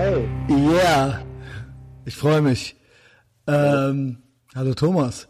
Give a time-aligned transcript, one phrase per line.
[0.00, 0.26] Hey.
[0.48, 1.20] Yeah.
[2.06, 2.74] Ich freue mich.
[3.46, 4.16] Ähm,
[4.54, 5.28] hallo Thomas.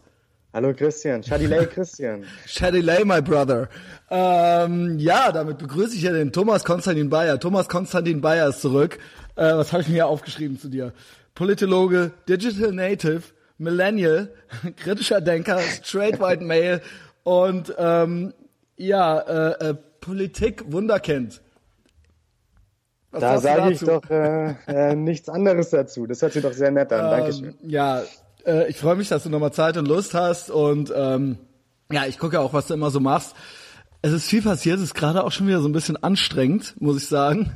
[0.53, 1.21] Hallo Christian.
[1.21, 2.23] Shadilay Christian.
[2.47, 3.67] Shadilay, my brother.
[4.09, 7.37] Ähm, ja, damit begrüße ich ja den Thomas Konstantin Bayer.
[7.37, 8.97] Thomas Konstantin Bayer ist zurück.
[9.35, 10.93] Äh, was habe ich mir hier aufgeschrieben zu dir?
[11.35, 13.23] Politologe, Digital Native,
[13.57, 14.29] Millennial,
[14.77, 16.79] kritischer Denker, Straight White Male
[17.23, 18.33] und ähm,
[18.77, 21.41] ja, äh, äh, Politik Wunderkind.
[23.11, 26.07] Was da sage ich doch äh, äh, nichts anderes dazu.
[26.07, 27.05] Das hört sich doch sehr nett an.
[27.05, 27.55] Ähm, Dankeschön.
[27.61, 28.01] Ja,
[28.45, 31.37] äh, ich freue mich, dass du nochmal Zeit und Lust hast und ähm,
[31.91, 33.35] ja, ich gucke auch, was du immer so machst.
[34.01, 36.97] Es ist viel passiert, es ist gerade auch schon wieder so ein bisschen anstrengend, muss
[36.97, 37.51] ich sagen.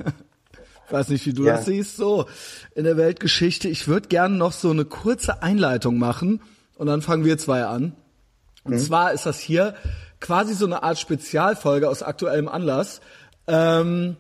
[0.86, 1.56] Ich weiß nicht, wie du ja.
[1.56, 2.26] das siehst, so
[2.76, 3.70] in der Weltgeschichte.
[3.70, 6.42] Ich würde gerne noch so eine kurze Einleitung machen
[6.78, 7.94] und dann fangen wir zwei an.
[8.66, 8.80] Und mhm.
[8.80, 9.76] zwar ist das hier
[10.20, 13.00] quasi so eine Art Spezialfolge aus aktuellem Anlass.
[13.48, 14.18] Ähm,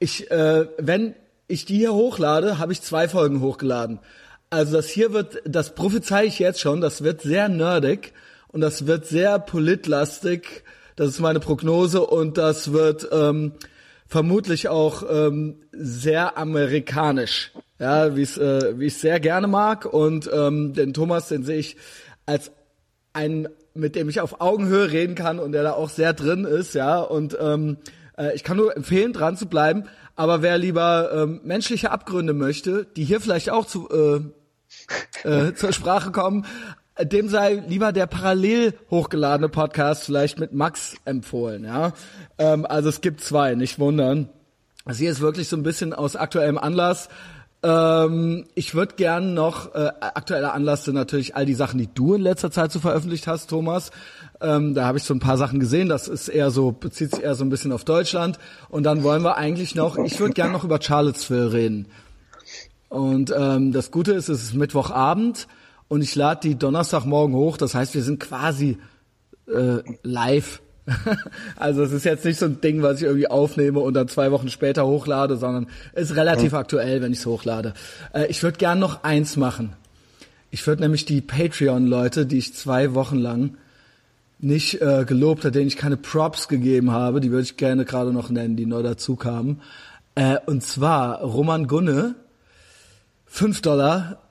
[0.00, 1.14] ich, äh, wenn
[1.46, 4.00] ich die hier hochlade, habe ich zwei Folgen hochgeladen.
[4.48, 8.12] Also das hier wird, das prophezei ich jetzt schon, das wird sehr nerdig
[8.48, 10.64] und das wird sehr politlastig.
[10.96, 13.52] Das ist meine Prognose und das wird ähm,
[14.06, 20.72] vermutlich auch ähm, sehr amerikanisch, ja, wie äh, wie ich sehr gerne mag und ähm,
[20.74, 21.76] den Thomas, den sehe ich
[22.26, 22.50] als
[23.12, 26.74] ein, mit dem ich auf Augenhöhe reden kann und der da auch sehr drin ist,
[26.74, 27.76] ja und ähm,
[28.20, 29.84] äh, ich kann nur empfehlen, dran zu bleiben.
[30.16, 35.72] Aber wer lieber ähm, menschliche Abgründe möchte, die hier vielleicht auch zu äh, äh, zur
[35.72, 36.44] Sprache kommen,
[37.00, 41.92] dem sei lieber der parallel hochgeladene Podcast vielleicht mit Max empfohlen, ja.
[42.36, 44.28] Ähm, also es gibt zwei, nicht wundern.
[44.90, 47.08] Hier ist wirklich so ein bisschen aus aktuellem Anlass.
[47.62, 52.14] Ähm, ich würde gern noch, äh, aktueller Anlass sind natürlich all die Sachen, die du
[52.14, 53.90] in letzter Zeit so veröffentlicht hast, Thomas.
[54.42, 57.22] Ähm, da habe ich so ein paar Sachen gesehen, das ist eher so, bezieht sich
[57.22, 58.38] eher so ein bisschen auf Deutschland.
[58.68, 61.86] Und dann wollen wir eigentlich noch, ich würde gern noch über Charlottesville reden.
[62.88, 65.46] Und ähm, das Gute ist, es ist Mittwochabend
[65.88, 67.56] und ich lade die Donnerstagmorgen hoch.
[67.56, 68.78] Das heißt, wir sind quasi
[69.46, 70.60] äh, live.
[71.56, 74.32] also es ist jetzt nicht so ein Ding, was ich irgendwie aufnehme und dann zwei
[74.32, 76.58] Wochen später hochlade, sondern es ist relativ mhm.
[76.58, 77.74] aktuell, wenn ich es hochlade.
[78.12, 79.74] Äh, ich würde gern noch eins machen.
[80.50, 83.56] Ich würde nämlich die Patreon-Leute, die ich zwei Wochen lang
[84.42, 88.12] nicht äh, gelobt habe, denen ich keine Props gegeben habe, die würde ich gerne gerade
[88.12, 89.60] noch nennen, die neu dazu kamen.
[90.14, 92.14] Äh, und zwar Roman Gunne,
[93.26, 94.22] 5 Dollar,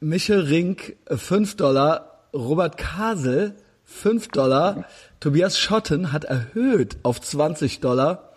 [0.00, 4.84] Michel Rink 5 Dollar, Robert Kasel 5 Dollar,
[5.20, 8.32] Tobias Schotten hat erhöht auf 20 Dollar.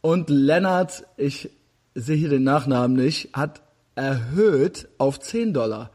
[0.00, 1.50] Und Lennart, ich
[1.94, 3.60] sehe hier den Nachnamen nicht, hat
[3.94, 5.90] erhöht auf 10 Dollar.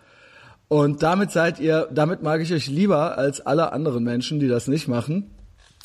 [0.76, 4.68] Und damit seid ihr, damit mag ich euch lieber als alle anderen Menschen, die das
[4.68, 5.32] nicht machen.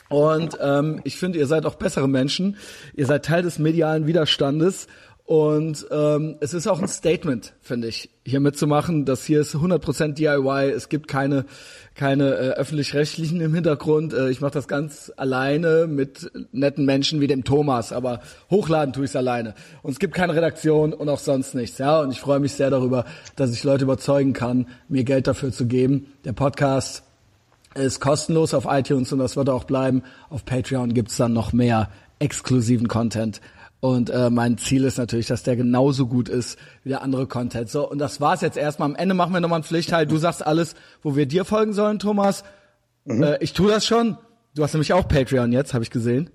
[0.09, 2.57] Und ähm, ich finde, ihr seid auch bessere Menschen.
[2.95, 4.89] Ihr seid Teil des medialen Widerstandes
[5.31, 9.05] und ähm, es ist auch ein Statement, finde ich, hier mitzumachen.
[9.05, 10.73] Das hier ist 100% DIY.
[10.73, 11.45] Es gibt keine
[11.95, 14.13] keine äh, öffentlich-rechtlichen im Hintergrund.
[14.13, 19.05] Äh, ich mache das ganz alleine mit netten Menschen wie dem Thomas, aber hochladen tue
[19.05, 19.55] ich es alleine.
[19.83, 21.79] Und es gibt keine Redaktion und auch sonst nichts.
[21.79, 23.05] Ja, und ich freue mich sehr darüber,
[23.37, 26.07] dass ich Leute überzeugen kann, mir Geld dafür zu geben.
[26.25, 27.05] Der Podcast
[27.77, 30.03] ist kostenlos auf iTunes und das wird auch bleiben.
[30.29, 33.41] Auf Patreon gibt's dann noch mehr exklusiven Content
[33.81, 37.71] und äh, mein Ziel ist natürlich, dass der genauso gut ist wie der andere Content.
[37.71, 38.91] So, und das war's jetzt erstmal.
[38.91, 40.07] Am Ende machen wir nochmal einen Pflichtteil.
[40.07, 42.45] Du sagst alles, wo wir dir folgen sollen, Thomas.
[43.05, 43.23] Mhm.
[43.23, 44.19] Äh, ich tue das schon.
[44.55, 46.31] Du hast nämlich auch Patreon jetzt, habe ich gesehen.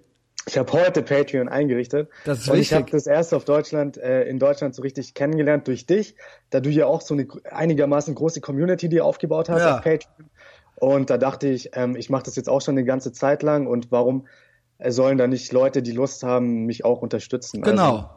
[0.47, 2.09] Ich habe heute Patreon eingerichtet.
[2.23, 2.71] Das ist und wichtig.
[2.71, 6.15] ich habe das erste auf Deutschland, äh, in Deutschland so richtig kennengelernt durch dich,
[6.49, 9.77] da du ja auch so eine einigermaßen große Community dir aufgebaut hast ja.
[9.77, 10.29] auf Patreon.
[10.75, 13.65] Und da dachte ich, ähm, ich mache das jetzt auch schon eine ganze Zeit lang
[13.65, 14.27] und warum
[14.79, 17.61] sollen da nicht Leute, die Lust haben, mich auch unterstützen.
[17.61, 17.95] Genau.
[17.95, 18.09] Also,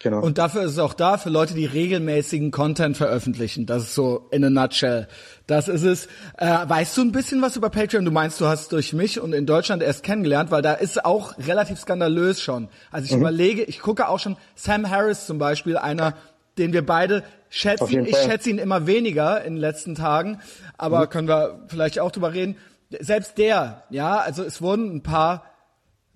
[0.00, 0.22] genau.
[0.22, 3.66] Und dafür ist es auch da, für Leute, die regelmäßigen Content veröffentlichen.
[3.66, 5.08] Das ist so in a nutshell.
[5.46, 6.06] Das ist es.
[6.38, 8.04] Äh, weißt du ein bisschen was über Patreon?
[8.04, 11.36] Du meinst, du hast durch mich und in Deutschland erst kennengelernt, weil da ist auch
[11.38, 12.68] relativ skandalös schon.
[12.90, 13.20] Also ich mhm.
[13.20, 16.14] überlege, ich gucke auch schon Sam Harris zum Beispiel, einer,
[16.58, 18.06] den wir beide schätzen.
[18.06, 20.40] Ich schätze ihn immer weniger in den letzten Tagen,
[20.78, 21.10] aber mhm.
[21.10, 22.56] können wir vielleicht auch drüber reden.
[23.00, 25.44] Selbst der, ja, also es wurden ein paar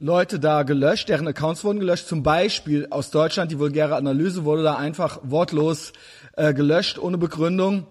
[0.01, 2.07] Leute da gelöscht, deren Accounts wurden gelöscht.
[2.07, 5.93] Zum Beispiel aus Deutschland, die vulgäre Analyse wurde da einfach wortlos
[6.37, 7.87] äh, gelöscht, ohne Begründung.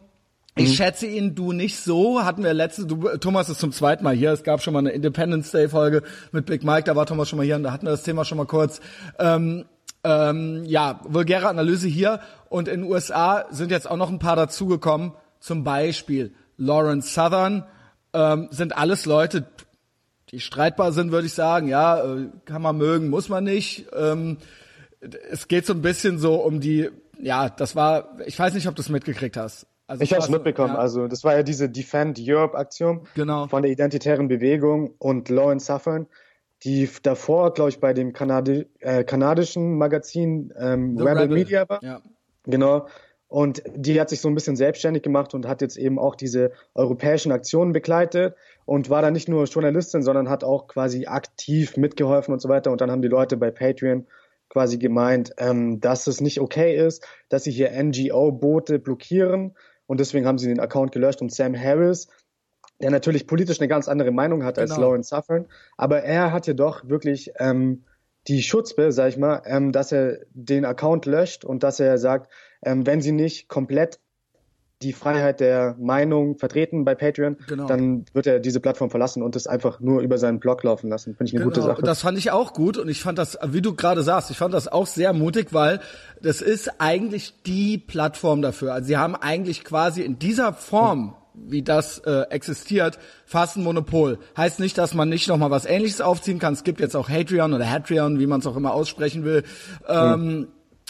[0.56, 0.74] Ich mhm.
[0.74, 2.24] schätze ihn, du nicht so.
[2.24, 4.32] Hatten wir letzte, du, Thomas ist zum zweiten Mal hier.
[4.32, 6.02] Es gab schon mal eine Independence Day Folge
[6.32, 8.24] mit Big Mike, da war Thomas schon mal hier und da hatten wir das Thema
[8.24, 8.80] schon mal kurz.
[9.20, 9.66] Ähm,
[10.06, 12.22] ähm, ja, vulgäre Analyse hier.
[12.48, 15.12] Und in den USA sind jetzt auch noch ein paar dazugekommen.
[15.42, 17.66] Zum Beispiel Lawrence Southern.
[18.14, 19.46] Ähm, sind alles Leute,
[20.30, 21.68] die streitbar sind, würde ich sagen.
[21.68, 23.88] Ja, äh, kann man mögen, muss man nicht.
[23.96, 24.38] Ähm,
[25.32, 26.90] es geht so ein bisschen so um die
[27.20, 29.68] ja, das war, ich weiß nicht, ob du es mitgekriegt hast.
[29.88, 30.74] Also ich habe es mitbekommen.
[30.74, 30.80] Ja.
[30.80, 33.48] Also das war ja diese Defend Europe Aktion genau.
[33.48, 36.08] von der identitären Bewegung und Law and Suffering,
[36.64, 41.82] die davor, glaube ich, bei dem Kanadi äh, kanadischen Magazin ähm, Rebel, Rebel, Media war.
[41.84, 42.02] Ja.
[42.44, 42.88] Genau.
[43.30, 46.52] Und die hat sich so ein bisschen selbstständig gemacht und hat jetzt eben auch diese
[46.74, 48.36] europäischen Aktionen begleitet
[48.68, 52.70] und war da nicht nur Journalistin, sondern hat auch quasi aktiv mitgeholfen und so weiter.
[52.70, 54.06] Und dann haben die Leute bei Patreon
[54.50, 59.56] quasi gemeint, ähm, dass es nicht okay ist, dass sie hier NGO-Boote blockieren.
[59.86, 61.22] Und deswegen haben sie den Account gelöscht.
[61.22, 62.10] Und Sam Harris,
[62.82, 64.88] der natürlich politisch eine ganz andere Meinung hat als genau.
[64.88, 65.48] Lawrence Suffern,
[65.78, 67.86] aber er hat jedoch wirklich ähm,
[68.28, 72.30] die Schutzbe, sag ich mal, ähm, dass er den Account löscht und dass er sagt,
[72.66, 74.02] ähm, wenn sie nicht komplett
[74.82, 77.66] die Freiheit der Meinung vertreten bei Patreon, genau.
[77.66, 81.16] dann wird er diese Plattform verlassen und es einfach nur über seinen Blog laufen lassen.
[81.16, 81.56] Finde ich eine genau.
[81.56, 81.82] gute Sache.
[81.82, 84.54] Das fand ich auch gut und ich fand das, wie du gerade sagst, ich fand
[84.54, 85.80] das auch sehr mutig, weil
[86.22, 88.74] das ist eigentlich die Plattform dafür.
[88.74, 94.18] Also sie haben eigentlich quasi in dieser Form wie das äh, existiert, fast ein Monopol.
[94.36, 96.54] Heißt nicht, dass man nicht nochmal was ähnliches aufziehen kann.
[96.54, 99.44] Es gibt jetzt auch Hatreon oder Hatreon, wie man es auch immer aussprechen will.
[99.88, 100.48] Ähm, mhm.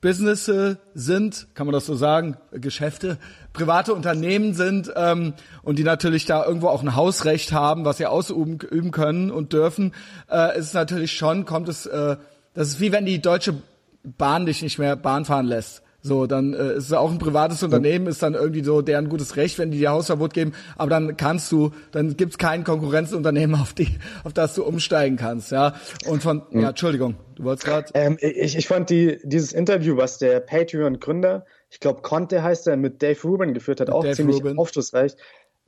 [0.00, 0.50] Business
[0.94, 3.18] sind, kann man das so sagen, Geschäfte,
[3.52, 8.06] private Unternehmen sind ähm, und die natürlich da irgendwo auch ein Hausrecht haben, was sie
[8.06, 9.92] ausüben üben können und dürfen,
[10.30, 12.16] äh, ist natürlich schon, kommt es, äh,
[12.54, 13.54] das ist wie wenn die Deutsche
[14.02, 15.82] Bahn dich nicht mehr Bahn fahren lässt.
[16.02, 19.36] So, dann äh, ist es auch ein privates Unternehmen, ist dann irgendwie so deren gutes
[19.36, 23.74] Recht, wenn die dir Hausverbot geben, aber dann kannst du, dann gibt's kein Konkurrenzunternehmen, auf
[23.74, 25.74] die, auf das du umsteigen kannst, ja.
[26.06, 26.60] Und von, mhm.
[26.62, 27.90] ja, Entschuldigung, du wolltest gerade.
[27.94, 32.76] Ähm, ich, ich fand die, dieses Interview, was der Patreon-Gründer, ich glaube Conte heißt er,
[32.76, 34.58] mit Dave Rubin geführt hat, mit auch Dave ziemlich Rubin.
[34.58, 35.16] aufschlussreich.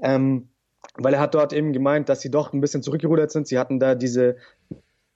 [0.00, 0.48] Ähm,
[0.96, 3.46] weil er hat dort eben gemeint, dass sie doch ein bisschen zurückgerudert sind.
[3.46, 4.36] Sie hatten da diese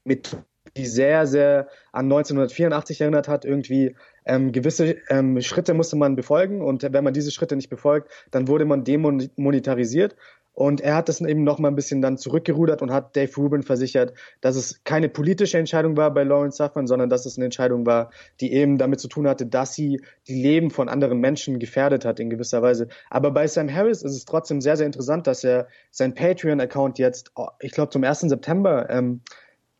[0.04, 0.44] Methode,
[0.76, 6.60] die sehr, sehr an 1984 erinnert hat, irgendwie ähm, gewisse ähm, Schritte musste man befolgen
[6.60, 10.16] und wenn man diese Schritte nicht befolgt, dann wurde man demonetarisiert.
[10.52, 13.62] Und er hat das eben noch mal ein bisschen dann zurückgerudert und hat Dave Rubin
[13.62, 17.84] versichert, dass es keine politische Entscheidung war bei Lawrence Suffern, sondern dass es eine Entscheidung
[17.84, 22.06] war, die eben damit zu tun hatte, dass sie die Leben von anderen Menschen gefährdet
[22.06, 22.88] hat in gewisser Weise.
[23.10, 27.32] Aber bei Sam Harris ist es trotzdem sehr, sehr interessant, dass er sein Patreon-Account jetzt,
[27.34, 28.20] oh, ich glaube, zum 1.
[28.20, 29.20] September ähm,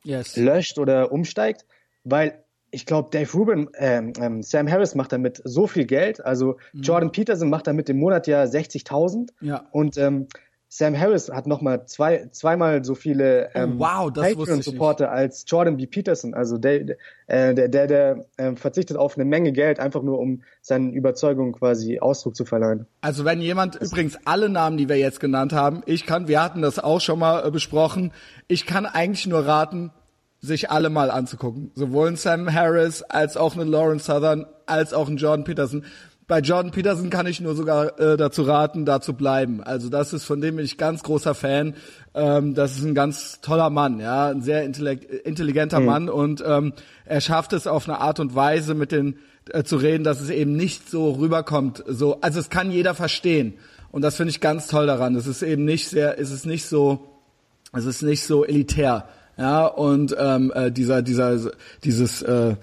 [0.05, 0.37] yes.
[0.37, 1.65] löscht oder umsteigt,
[2.05, 2.45] weil
[2.77, 6.23] ich glaube, Dave Rubin, ähm, ähm, Sam Harris macht damit so viel Geld.
[6.23, 6.83] Also mhm.
[6.83, 9.31] Jordan Peterson macht damit im Monat ja 60.000.
[9.41, 9.67] Ja.
[9.71, 10.29] Und ähm,
[10.69, 15.79] Sam Harris hat nochmal zwei, zweimal so viele oh, ähm, oh, wow, Patreon-Supporter als Jordan
[15.79, 15.87] B.
[15.87, 16.35] Peterson.
[16.35, 20.43] Also der, äh, der, der, der äh, verzichtet auf eine Menge Geld, einfach nur um
[20.61, 22.85] seinen Überzeugungen quasi Ausdruck zu verleihen.
[23.01, 26.43] Also wenn jemand, das übrigens alle Namen, die wir jetzt genannt haben, ich kann, wir
[26.43, 28.13] hatten das auch schon mal äh, besprochen,
[28.49, 29.93] ich kann eigentlich nur raten,
[30.47, 31.71] sich alle mal anzugucken.
[31.75, 35.85] Sowohl ein Sam Harris als auch einen Lawrence Southern als auch einen Jordan Peterson.
[36.29, 39.63] Bei Jordan Peterson kann ich nur sogar äh, dazu raten, da zu bleiben.
[39.63, 41.75] Also das ist von dem bin ich ganz großer Fan.
[42.15, 45.87] Ähm, das ist ein ganz toller Mann, ja, ein sehr intelligenter mhm.
[45.87, 46.73] Mann und ähm,
[47.05, 49.19] er schafft es auf eine Art und Weise mit den
[49.51, 51.85] äh, zu reden, dass es eben nicht so rüberkommt.
[51.87, 53.55] So, also es kann jeder verstehen
[53.93, 55.15] und das finde ich ganz toll daran.
[55.15, 57.21] Es ist eben nicht sehr, es ist nicht so,
[57.73, 61.51] es ist nicht so elitär ja, und ähm, äh, dieser, dieser,
[61.85, 62.57] dieses, äh,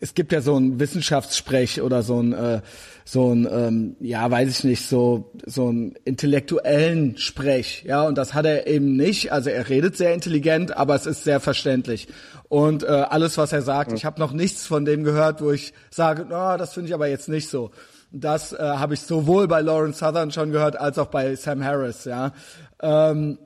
[0.00, 2.60] es gibt ja so ein Wissenschaftssprech oder so ein, äh,
[3.04, 8.34] so ein, ähm, ja, weiß ich nicht, so so ein intellektuellen Sprech, ja, und das
[8.34, 9.32] hat er eben nicht.
[9.32, 12.08] Also er redet sehr intelligent, aber es ist sehr verständlich.
[12.48, 15.72] Und äh, alles, was er sagt, ich habe noch nichts von dem gehört, wo ich
[15.90, 17.70] sage, no, das finde ich aber jetzt nicht so.
[18.10, 22.04] Das äh, habe ich sowohl bei Lawrence Southern schon gehört als auch bei Sam Harris,
[22.04, 22.32] ja.
[22.80, 23.38] Ähm,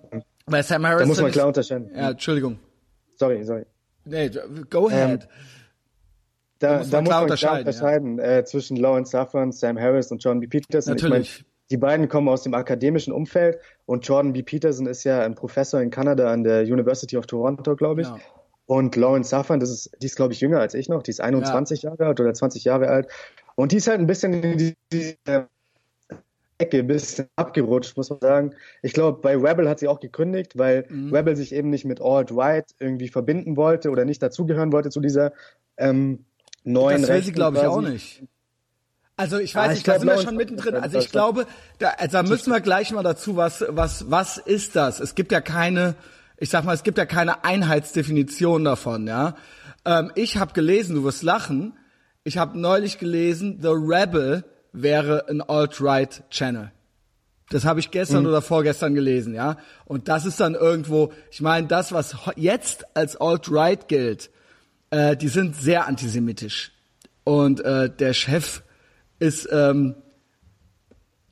[0.47, 1.03] bei Sam Harris.
[1.03, 1.91] Da muss man klar unterscheiden.
[1.95, 2.59] Ja, Entschuldigung.
[3.17, 3.67] Sorry, sorry.
[4.05, 4.31] Nee,
[4.69, 5.23] go ahead.
[5.23, 5.29] Ähm,
[6.59, 8.25] da, da muss man, da klar unterscheiden, unterscheiden ja.
[8.25, 10.47] äh, zwischen Lawrence Safran, Sam Harris und Jordan B.
[10.47, 10.95] Peterson.
[10.95, 11.29] Natürlich.
[11.29, 14.43] Ich mein, die beiden kommen aus dem akademischen Umfeld und Jordan B.
[14.43, 18.09] Peterson ist ja ein Professor in Kanada an der University of Toronto, glaube ich.
[18.09, 18.19] Ja.
[18.67, 21.21] Und Lawrence Safran, das ist, die ist, glaube ich, jünger als ich noch, die ist
[21.21, 21.91] 21 ja.
[21.91, 23.09] Jahre alt oder 20 Jahre alt.
[23.55, 25.49] Und die ist halt ein bisschen in diese
[26.59, 28.55] Ecke ein bisschen abgerutscht, muss man sagen.
[28.83, 31.15] Ich glaube, bei Rebel hat sie auch gekündigt, weil mhm.
[31.15, 35.33] Rebel sich eben nicht mit Alt-Right irgendwie verbinden wollte oder nicht dazugehören wollte zu dieser
[35.77, 36.25] ähm,
[36.65, 38.23] neuen Das will sie, glaube ich, auch nicht.
[39.17, 40.75] Also ich weiß ah, nicht, da sind wir schon mittendrin.
[40.75, 41.47] Also ich glaube,
[41.79, 45.01] da, also da müssen wir gleich mal dazu, was, was, was ist das?
[45.01, 45.95] Es gibt ja keine,
[46.39, 49.37] ich sag mal, es gibt ja keine Einheitsdefinition davon, ja.
[49.85, 51.75] Ähm, ich habe gelesen, du wirst lachen,
[52.25, 56.73] ich habe neulich gelesen, The Rebel wäre ein Alt-Right-Channel.
[57.51, 58.31] Das habe ich gestern mhm.
[58.31, 59.59] oder vorgestern gelesen, ja.
[59.85, 64.31] Und das ist dann irgendwo, ich meine, das, was jetzt als Alt-Right gilt,
[64.91, 66.73] äh, die sind sehr antisemitisch.
[67.25, 68.63] Und äh, der Chef
[69.19, 69.95] ist ähm,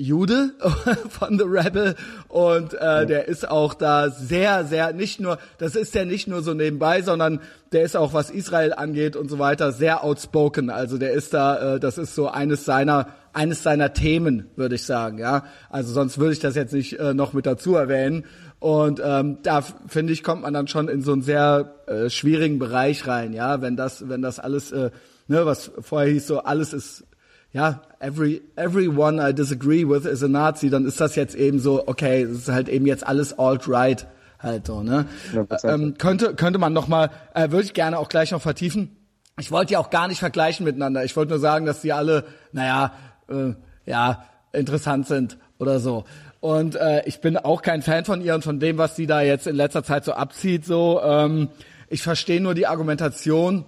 [0.00, 0.54] Jude
[1.08, 1.94] von The Rebel
[2.28, 6.42] und äh, der ist auch da sehr, sehr, nicht nur, das ist ja nicht nur
[6.42, 7.40] so nebenbei, sondern
[7.72, 10.70] der ist auch, was Israel angeht und so weiter, sehr outspoken.
[10.70, 14.84] Also der ist da, äh, das ist so eines seiner, eines seiner Themen, würde ich
[14.84, 15.44] sagen, ja.
[15.68, 18.24] Also sonst würde ich das jetzt nicht äh, noch mit dazu erwähnen.
[18.58, 22.58] Und ähm, da finde ich, kommt man dann schon in so einen sehr äh, schwierigen
[22.58, 24.90] Bereich rein, ja, wenn das, wenn das alles, äh,
[25.28, 27.04] ne, was vorher hieß, so alles ist
[27.52, 31.88] ja, every, everyone I disagree with is a Nazi, dann ist das jetzt eben so,
[31.88, 34.06] okay, das ist halt eben jetzt alles alt-right
[34.38, 35.06] halt so, ne?
[35.34, 38.96] Ja, ähm, könnte, könnte man noch mal, äh, würde ich gerne auch gleich noch vertiefen.
[39.38, 41.04] Ich wollte die auch gar nicht vergleichen miteinander.
[41.04, 42.92] Ich wollte nur sagen, dass die alle, naja,
[43.30, 43.54] äh,
[43.86, 46.04] ja, interessant sind oder so.
[46.40, 49.20] Und äh, ich bin auch kein Fan von ihr und von dem, was sie da
[49.20, 50.64] jetzt in letzter Zeit so abzieht.
[50.64, 51.48] So, ähm,
[51.88, 53.64] ich verstehe nur die Argumentation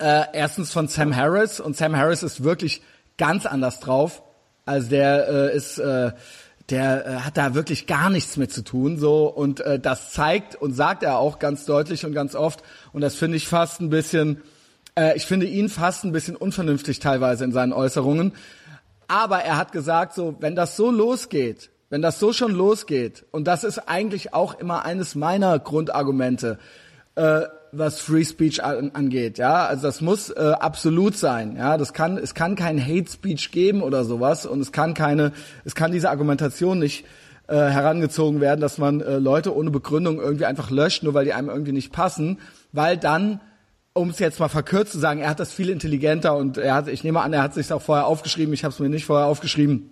[0.00, 2.82] äh, erstens von Sam Harris und Sam Harris ist wirklich
[3.16, 4.22] ganz anders drauf.
[4.66, 6.12] Also der äh, ist, äh,
[6.70, 10.56] der äh, hat da wirklich gar nichts mit zu tun, so und äh, das zeigt
[10.56, 12.62] und sagt er auch ganz deutlich und ganz oft
[12.92, 14.42] und das finde ich fast ein bisschen,
[14.98, 18.32] äh, ich finde ihn fast ein bisschen unvernünftig teilweise in seinen Äußerungen.
[19.08, 23.46] Aber er hat gesagt, so wenn das so losgeht, wenn das so schon losgeht und
[23.46, 26.58] das ist eigentlich auch immer eines meiner Grundargumente.
[27.14, 27.42] Äh,
[27.76, 32.18] was Free Speech an, angeht, ja, also das muss äh, absolut sein, ja, das kann,
[32.18, 35.32] es kann kein Hate Speech geben oder sowas und es kann keine,
[35.64, 37.04] es kann diese Argumentation nicht
[37.46, 41.32] äh, herangezogen werden, dass man äh, Leute ohne Begründung irgendwie einfach löscht, nur weil die
[41.32, 42.38] einem irgendwie nicht passen,
[42.72, 43.40] weil dann
[43.94, 46.88] um es jetzt mal verkürzt zu sagen, er hat das viel intelligenter und er hat,
[46.88, 49.26] ich nehme an, er hat sich auch vorher aufgeschrieben, ich habe es mir nicht vorher
[49.26, 49.90] aufgeschrieben,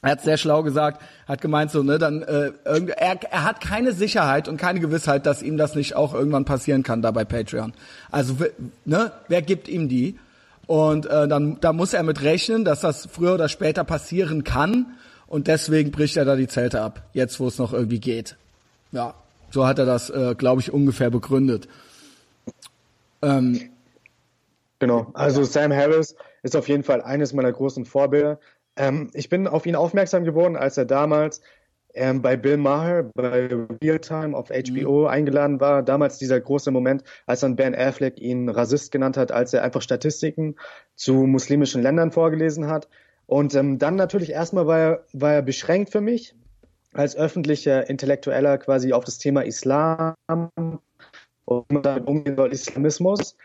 [0.00, 3.92] er hat sehr schlau gesagt, hat gemeint so, ne, dann äh, er, er hat keine
[3.92, 7.72] Sicherheit und keine Gewissheit, dass ihm das nicht auch irgendwann passieren kann da bei Patreon.
[8.10, 8.36] Also
[8.84, 10.18] ne, wer gibt ihm die?
[10.66, 14.86] Und äh, dann da muss er mit rechnen, dass das früher oder später passieren kann
[15.26, 18.36] und deswegen bricht er da die Zelte ab, jetzt wo es noch irgendwie geht.
[18.92, 19.14] Ja,
[19.50, 21.68] so hat er das, äh, glaube ich, ungefähr begründet.
[23.22, 23.70] Ähm,
[24.78, 28.40] genau, also Sam Harris ist auf jeden Fall eines meiner großen Vorbilder.
[28.76, 31.40] Ähm, ich bin auf ihn aufmerksam geworden, als er damals
[31.94, 33.48] ähm, bei Bill Maher bei
[33.82, 35.06] Realtime auf HBO mhm.
[35.06, 35.82] eingeladen war.
[35.82, 39.82] Damals dieser große Moment, als dann Ben Affleck ihn Rassist genannt hat, als er einfach
[39.82, 40.56] Statistiken
[40.94, 42.88] zu muslimischen Ländern vorgelesen hat.
[43.26, 46.34] Und ähm, dann natürlich erstmal war er, war er beschränkt für mich
[46.92, 50.14] als öffentlicher Intellektueller quasi auf das Thema Islam
[51.44, 53.36] und damit umgehen soll, Islamismus.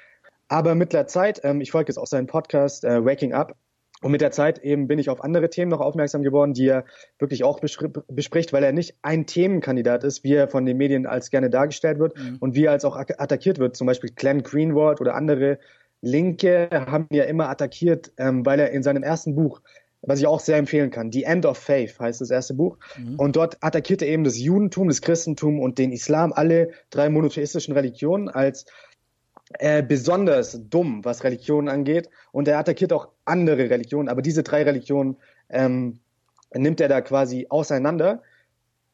[0.47, 3.55] Aber mit der Zeit, ähm, ich folge jetzt auch seinen Podcast äh, Waking Up,
[4.01, 6.85] und mit der Zeit eben bin ich auf andere Themen noch aufmerksam geworden, die er
[7.17, 11.31] wirklich auch bespricht, weil er nicht ein Themenkandidat ist, wie er von den Medien als
[11.31, 12.37] gerne dargestellt wird mhm.
[12.39, 13.75] und wie er als auch attackiert wird.
[13.75, 15.57] Zum Beispiel Glenn Greenwald oder andere
[16.01, 19.61] Linke haben ihn ja immer attackiert, ähm, weil er in seinem ersten Buch,
[20.07, 23.15] was ich auch sehr empfehlen kann, The End of Faith heißt das erste Buch, mhm.
[23.15, 27.73] und dort attackiert er eben das Judentum, das Christentum und den Islam, alle drei monotheistischen
[27.73, 28.65] Religionen als
[29.59, 32.09] äh, besonders dumm, was Religionen angeht.
[32.31, 35.17] Und er attackiert auch andere Religionen, aber diese drei Religionen
[35.49, 35.99] ähm,
[36.53, 38.23] nimmt er da quasi auseinander.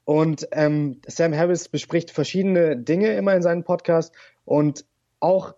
[0.05, 4.13] Und ähm, Sam Harris bespricht verschiedene Dinge immer in seinem Podcast
[4.45, 4.85] und
[5.19, 5.55] auch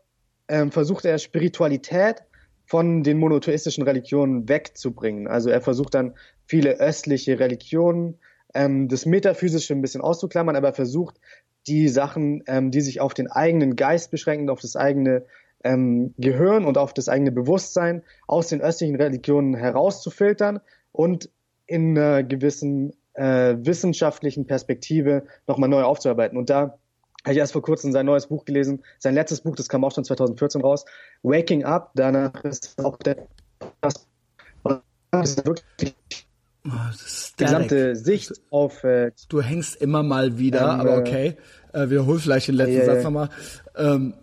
[0.48, 2.24] ähm, versucht er Spiritualität
[2.66, 5.28] von den monotheistischen Religionen wegzubringen.
[5.28, 8.18] Also er versucht dann viele östliche Religionen,
[8.54, 11.20] ähm, das Metaphysische ein bisschen auszuklammern, aber er versucht
[11.68, 15.26] die Sachen, ähm, die sich auf den eigenen Geist beschränken, auf das eigene
[15.64, 20.60] ähm, Gehirn und auf das eigene Bewusstsein aus den östlichen Religionen herauszufiltern
[20.92, 21.30] und
[21.66, 26.38] in einer gewissen äh, wissenschaftlichen Perspektive nochmal neu aufzuarbeiten.
[26.38, 26.78] Und da
[27.26, 29.92] habe ich erst vor kurzem sein neues Buch gelesen, sein letztes Buch, das kam auch
[29.92, 30.86] schon 2014 raus,
[31.24, 31.92] Waking Up.
[31.96, 33.28] Danach ist auch der
[33.82, 34.06] das
[35.24, 35.96] ist wirklich
[36.68, 36.72] Oh,
[37.38, 38.84] gesamte Sicht auf.
[38.84, 41.38] Äh, du hängst immer mal wieder, ähm, aber okay.
[41.74, 43.30] Äh, wiederhol vielleicht den letzten äh, Satz nochmal.
[43.76, 44.16] Ähm,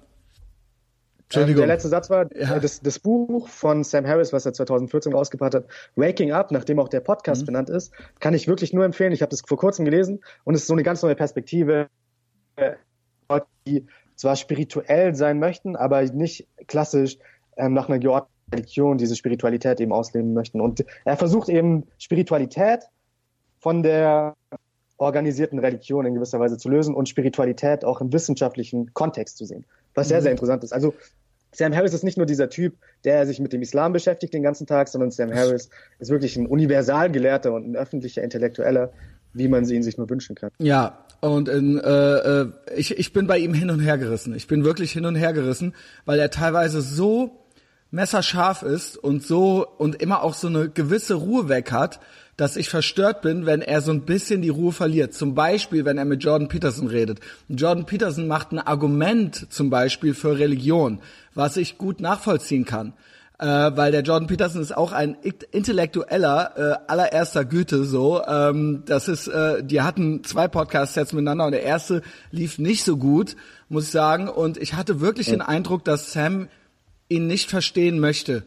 [1.25, 1.61] Entschuldigung.
[1.61, 2.59] der letzte Satz war, ja.
[2.59, 6.89] das, das Buch von Sam Harris, was er 2014 rausgebracht hat, Waking Up, nachdem auch
[6.89, 7.47] der Podcast mhm.
[7.47, 9.13] benannt ist, kann ich wirklich nur empfehlen.
[9.13, 11.89] Ich habe das vor kurzem gelesen und es ist so eine ganz neue Perspektive,
[13.67, 13.87] die
[14.17, 17.19] zwar spirituell sein möchten, aber nicht klassisch
[17.57, 20.61] ähm, nach einer geordneten Religion, diese Spiritualität eben ausleben möchten.
[20.61, 22.85] Und er versucht eben Spiritualität
[23.59, 24.35] von der
[24.99, 29.65] organisierten Religion in gewisser Weise zu lösen und Spiritualität auch im wissenschaftlichen Kontext zu sehen.
[29.95, 30.23] Was sehr, mhm.
[30.23, 30.73] sehr interessant ist.
[30.73, 30.95] Also
[31.55, 34.67] Sam Harris ist nicht nur dieser Typ, der sich mit dem Islam beschäftigt den ganzen
[34.67, 38.93] Tag, sondern Sam Harris ist wirklich ein Universalgelehrter und ein öffentlicher Intellektueller,
[39.35, 40.51] wie man sie ihn sich nur wünschen kann.
[40.59, 44.35] Ja, und in, äh, äh, ich, ich bin bei ihm hin und her gerissen.
[44.35, 45.75] Ich bin wirklich hin und her gerissen,
[46.05, 47.39] weil er teilweise so
[47.93, 52.01] messerscharf ist und so und immer auch so eine gewisse Ruhe weg hat,
[52.37, 55.15] dass ich verstört bin, wenn er so ein bisschen die Ruhe verliert.
[55.15, 57.21] Zum Beispiel, wenn er mit Jordan Peterson redet.
[57.49, 61.01] Jordan Peterson macht ein Argument zum Beispiel für Religion,
[61.35, 62.95] was ich gut nachvollziehen kann.
[63.43, 65.17] Äh, weil der Jordan Peterson ist auch ein
[65.51, 68.25] intellektueller äh, allererster Güte so.
[68.25, 72.85] Ähm, das ist, äh, die hatten zwei Podcasts jetzt miteinander und der erste lief nicht
[72.85, 73.35] so gut,
[73.69, 74.29] muss ich sagen.
[74.29, 76.51] Und ich hatte wirklich den Eindruck, dass Sam
[77.09, 78.45] ihn nicht verstehen möchte.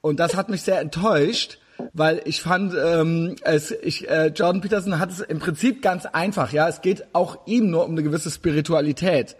[0.00, 1.58] Und das hat mich sehr enttäuscht,
[1.92, 6.52] weil ich fand, ähm, es, ich, äh, Jordan Peterson hat es im Prinzip ganz einfach.
[6.52, 9.36] Ja, es geht auch ihm nur um eine gewisse Spiritualität.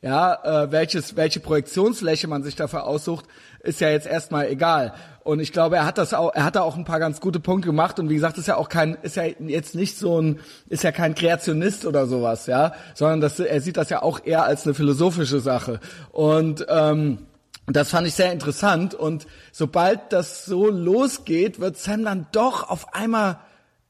[0.00, 3.24] Ja, äh, welches, welche Projektionsfläche man sich dafür aussucht,
[3.64, 4.94] ist ja jetzt erstmal egal.
[5.24, 7.40] Und ich glaube, er hat das auch, er hat da auch ein paar ganz gute
[7.40, 7.98] Punkte gemacht.
[7.98, 10.38] Und wie gesagt, ist ja auch kein, ist ja jetzt nicht so ein,
[10.68, 14.44] ist ja kein Kreationist oder sowas, ja, sondern das, er sieht das ja auch eher
[14.44, 15.80] als eine philosophische Sache.
[16.12, 17.26] Und ähm,
[17.66, 18.94] das fand ich sehr interessant.
[18.94, 23.40] Und sobald das so losgeht, wird Sam dann doch auf einmal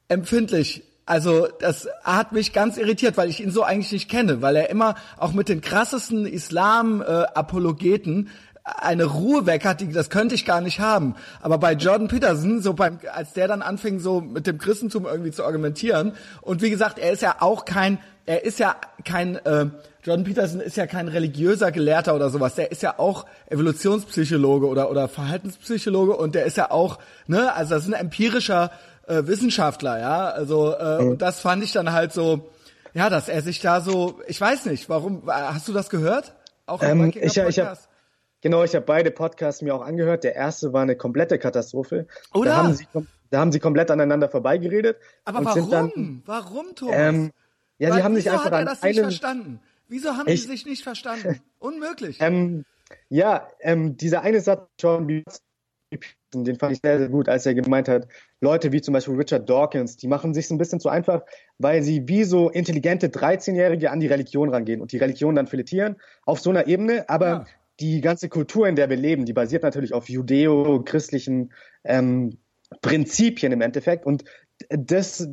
[0.08, 0.87] empfindlich.
[1.08, 4.68] Also das hat mich ganz irritiert, weil ich ihn so eigentlich nicht kenne, weil er
[4.68, 8.28] immer auch mit den krassesten Islam-Apologeten
[8.62, 11.14] eine Ruhe weg hat, die, das könnte ich gar nicht haben.
[11.40, 15.30] Aber bei Jordan Peterson, so beim, als der dann anfing, so mit dem Christentum irgendwie
[15.30, 16.12] zu argumentieren,
[16.42, 19.64] und wie gesagt, er ist ja auch kein, er ist ja kein, äh,
[20.04, 24.90] Jordan Peterson ist ja kein religiöser Gelehrter oder sowas, der ist ja auch Evolutionspsychologe oder,
[24.90, 28.70] oder Verhaltenspsychologe und der ist ja auch, ne, also das ist ein empirischer
[29.08, 31.10] äh, Wissenschaftler, ja, also äh, mhm.
[31.10, 32.50] und das fand ich dann halt so,
[32.94, 36.34] ja, dass er sich da so, ich weiß nicht, warum, hast du das gehört?
[36.66, 37.78] Auch ähm, ich, ich hab,
[38.40, 40.22] Genau, ich habe beide Podcasts mir auch angehört.
[40.22, 42.06] Der erste war eine komplette Katastrophe.
[42.32, 42.50] Oder?
[42.50, 42.86] Da haben sie,
[43.30, 44.98] da haben sie komplett aneinander vorbeigeredet.
[45.24, 45.70] Aber warum?
[45.70, 46.96] Dann, warum, Thomas?
[46.96, 47.32] Ähm,
[47.78, 49.60] ja, Weil, sie haben sich einfach hat er das nicht verstanden?
[49.88, 51.40] Wieso haben ich, sie sich nicht verstanden?
[51.58, 52.18] Unmöglich.
[52.20, 52.64] Ähm,
[53.08, 55.24] ja, ähm, dieser eine Satz schon,
[56.32, 58.06] den fand ich sehr, sehr gut, als er gemeint hat,
[58.40, 61.22] Leute wie zum Beispiel Richard Dawkins, die machen sich ein bisschen zu einfach,
[61.58, 65.96] weil sie wie so intelligente 13-Jährige an die Religion rangehen und die Religion dann filetieren
[66.24, 67.46] auf so einer Ebene, aber ja.
[67.80, 71.52] die ganze Kultur, in der wir leben, die basiert natürlich auf judeo-christlichen
[71.84, 72.38] ähm,
[72.80, 74.24] Prinzipien im Endeffekt und
[74.68, 75.28] das,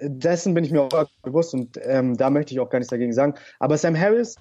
[0.00, 3.12] dessen bin ich mir auch bewusst und ähm, da möchte ich auch gar nichts dagegen
[3.12, 3.34] sagen.
[3.58, 4.36] Aber Sam Harris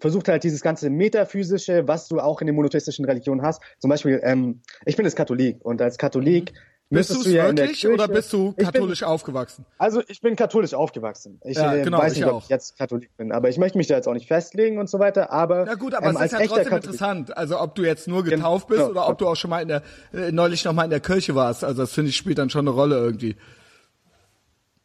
[0.00, 3.62] versucht halt dieses ganze Metaphysische, was du auch in den monotheistischen Religionen hast.
[3.78, 6.58] Zum Beispiel, ähm, ich bin jetzt Katholik und als Katholik mhm.
[6.92, 9.64] Bist du ja wirklich oder bist du katholisch bin, aufgewachsen?
[9.78, 11.40] Also ich bin katholisch aufgewachsen.
[11.44, 13.86] Ich ja, äh, genau, weiß nicht, ob ich jetzt Katholik bin, aber ich möchte mich
[13.86, 15.30] da jetzt auch nicht festlegen und so weiter.
[15.30, 17.36] Aber ja gut, aber ähm, es ist ja trotzdem Katholik, interessant.
[17.36, 19.68] Also ob du jetzt nur getauft bist genau, oder ob du auch schon mal in
[19.68, 21.62] der äh, neulich noch mal in der Kirche warst.
[21.62, 23.36] Also das finde ich spielt dann schon eine Rolle irgendwie.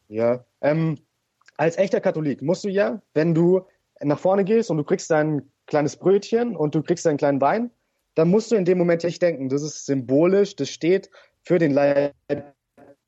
[0.08, 0.98] Ja, ähm,
[1.56, 3.62] als echter Katholik musst du ja, wenn du
[4.00, 7.72] nach vorne gehst und du kriegst dein kleines Brötchen und du kriegst deinen kleinen Wein,
[8.14, 11.10] dann musst du in dem Moment echt denken, das ist symbolisch, das steht
[11.46, 12.12] für den Leib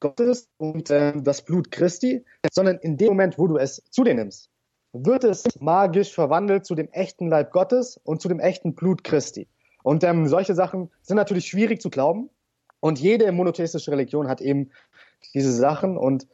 [0.01, 4.15] Gottes und äh, das Blut Christi, sondern in dem Moment, wo du es zu dir
[4.15, 4.49] nimmst,
[4.93, 9.49] wird es magisch verwandelt zu dem echten Leib Gottes und zu dem echten Blut Christi.
[9.83, 12.31] Und ähm, solche Sachen sind natürlich schwierig zu glauben.
[12.79, 14.71] Und jede monotheistische Religion hat eben
[15.35, 15.99] diese Sachen.
[15.99, 16.29] Und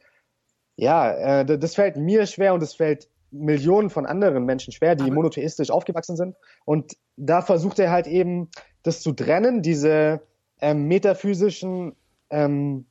[0.75, 5.05] ja, äh, das fällt mir schwer und es fällt Millionen von anderen Menschen schwer, die
[5.05, 6.35] Aber monotheistisch aufgewachsen sind.
[6.65, 8.51] Und da versucht er halt eben,
[8.83, 10.21] das zu trennen, diese
[10.61, 11.95] ähm, metaphysischen
[12.29, 12.85] ähm,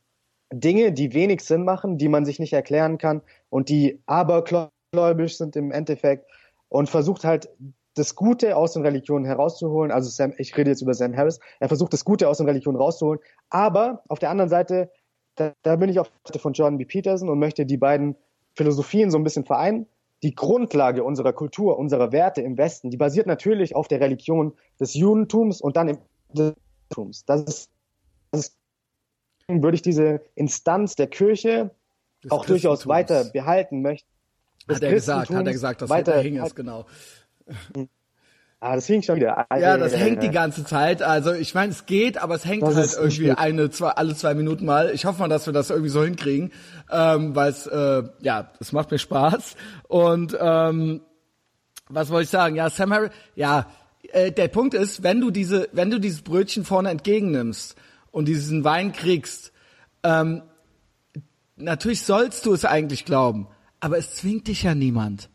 [0.53, 5.55] Dinge, die wenig Sinn machen, die man sich nicht erklären kann und die abergläubisch sind
[5.55, 6.29] im Endeffekt
[6.69, 7.49] und versucht halt
[7.95, 9.91] das Gute aus den Religionen herauszuholen.
[9.91, 11.39] Also Sam, ich rede jetzt über Sam Harris.
[11.59, 13.21] Er versucht das Gute aus den Religionen rauszuholen.
[13.49, 14.91] Aber auf der anderen Seite,
[15.35, 16.85] da, da bin ich auf der Seite von Jordan B.
[16.85, 18.15] Peterson und möchte die beiden
[18.53, 19.87] Philosophien so ein bisschen vereinen.
[20.23, 24.93] Die Grundlage unserer Kultur, unserer Werte im Westen, die basiert natürlich auf der Religion des
[24.93, 25.97] Judentums und dann im
[26.95, 27.25] Christentums.
[27.25, 27.69] Das ist,
[28.31, 28.57] das ist,
[29.47, 31.71] würde ich diese Instanz der Kirche
[32.23, 34.09] des auch durchaus weiter behalten möchten.
[34.67, 36.85] Hat er gesagt, hat er gesagt, dass weiter hing es, genau.
[38.59, 39.45] Ah, das hängt schon wieder.
[39.51, 41.03] Ja, das hängt die ganze Zeit.
[41.03, 44.33] Also ich meine, es geht, aber es hängt das halt irgendwie eine, zwei, alle zwei
[44.33, 44.89] Minuten mal.
[44.89, 46.51] Ich hoffe mal, dass wir das irgendwie so hinkriegen,
[46.89, 49.55] ähm, weil es, äh, ja, es macht mir Spaß.
[49.87, 51.01] Und ähm,
[51.89, 52.55] was wollte ich sagen?
[52.55, 53.67] Ja, Sam Harris, ja,
[54.15, 57.75] äh, der Punkt ist, wenn du diese, wenn du dieses Brötchen vorne entgegennimmst
[58.11, 59.51] und diesen Wein kriegst,
[60.03, 60.41] ähm,
[61.57, 63.47] natürlich sollst du es eigentlich glauben,
[63.81, 65.29] aber es zwingt dich ja niemand.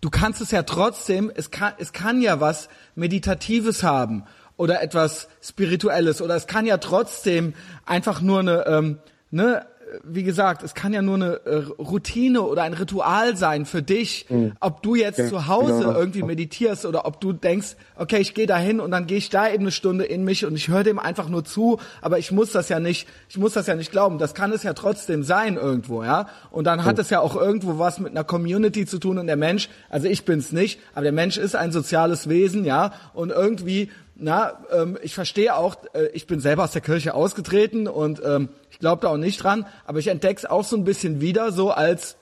[0.00, 4.24] Du kannst es ja trotzdem, es kann, es kann ja was Meditatives haben
[4.56, 7.54] oder etwas Spirituelles oder es kann ja trotzdem
[7.86, 8.98] einfach nur eine, ähm,
[9.30, 9.64] ne,
[10.04, 14.26] wie gesagt, es kann ja nur eine äh, Routine oder ein Ritual sein für dich,
[14.28, 14.52] mhm.
[14.60, 15.98] ob du jetzt ja, zu Hause genau.
[15.98, 19.30] irgendwie meditierst oder ob du denkst, okay, ich gehe da hin und dann gehe ich
[19.30, 22.32] da eben eine Stunde in mich und ich höre dem einfach nur zu, aber ich
[22.32, 24.18] muss das ja nicht, ich muss das ja nicht glauben.
[24.18, 26.28] Das kann es ja trotzdem sein irgendwo, ja.
[26.50, 27.02] Und dann hat mhm.
[27.02, 30.24] es ja auch irgendwo was mit einer Community zu tun und der Mensch, also ich
[30.24, 32.92] bin's nicht, aber der Mensch ist ein soziales Wesen, ja.
[33.14, 33.90] Und irgendwie
[34.22, 38.50] na, ähm, ich verstehe auch, äh, ich bin selber aus der Kirche ausgetreten und ähm,
[38.70, 41.50] ich glaube da auch nicht dran, aber ich entdecke es auch so ein bisschen wieder
[41.50, 42.16] so als,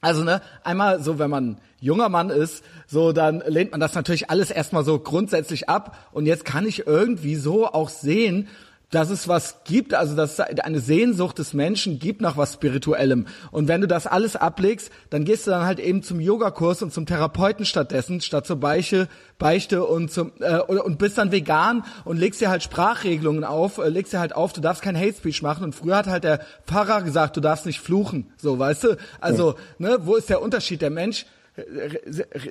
[0.00, 4.30] also ne, einmal so, wenn man junger Mann ist, so dann lehnt man das natürlich
[4.30, 8.48] alles erstmal so grundsätzlich ab und jetzt kann ich irgendwie so auch sehen,
[8.92, 13.26] dass es was gibt, also dass es eine Sehnsucht des Menschen gibt nach was Spirituellem.
[13.50, 16.92] Und wenn du das alles ablegst, dann gehst du dann halt eben zum Yogakurs und
[16.92, 22.18] zum Therapeuten stattdessen, statt zur Beiche, Beichte und zum äh, und bist dann vegan und
[22.18, 25.40] legst dir halt Sprachregelungen auf, äh, legst dir halt auf, du darfst kein Hate Speech
[25.40, 25.64] machen.
[25.64, 28.96] Und früher hat halt der Pfarrer gesagt, du darfst nicht fluchen, so weißt du.
[29.22, 30.82] Also ne, wo ist der Unterschied?
[30.82, 31.24] Der Mensch
[31.56, 31.62] äh,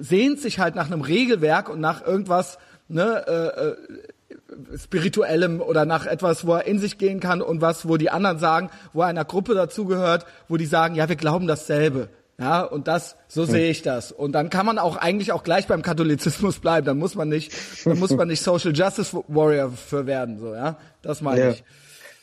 [0.01, 3.23] sehnt sich halt nach einem Regelwerk und nach irgendwas, ne.
[3.27, 3.75] Äh, äh,
[4.77, 8.39] spirituellem oder nach etwas, wo er in sich gehen kann und was, wo die anderen
[8.39, 12.09] sagen, wo er einer Gruppe dazugehört, wo die sagen, ja, wir glauben dasselbe.
[12.39, 14.11] Ja, und das, so sehe ich das.
[14.11, 16.87] Und dann kann man auch eigentlich auch gleich beim Katholizismus bleiben.
[16.87, 17.53] Dann muss man nicht,
[17.85, 20.77] dann muss man nicht Social Justice Warrior für werden, so, ja.
[21.03, 21.49] Das meine ja.
[21.51, 21.63] ich.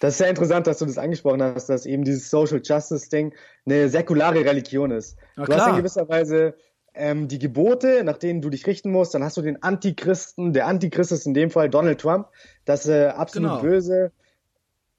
[0.01, 3.33] Das ist sehr interessant, dass du das angesprochen hast, dass eben dieses Social Justice Ding
[3.67, 5.17] eine säkulare Religion ist.
[5.37, 5.61] Na, du klar.
[5.61, 6.55] hast in gewisser Weise
[6.99, 9.15] ähm, die Gebote, nach denen du dich richten musst.
[9.15, 10.53] Dann hast du den Antichristen.
[10.53, 12.29] Der Antichrist ist in dem Fall Donald Trump.
[12.65, 13.63] Das äh, absolut genau.
[13.63, 14.13] böse.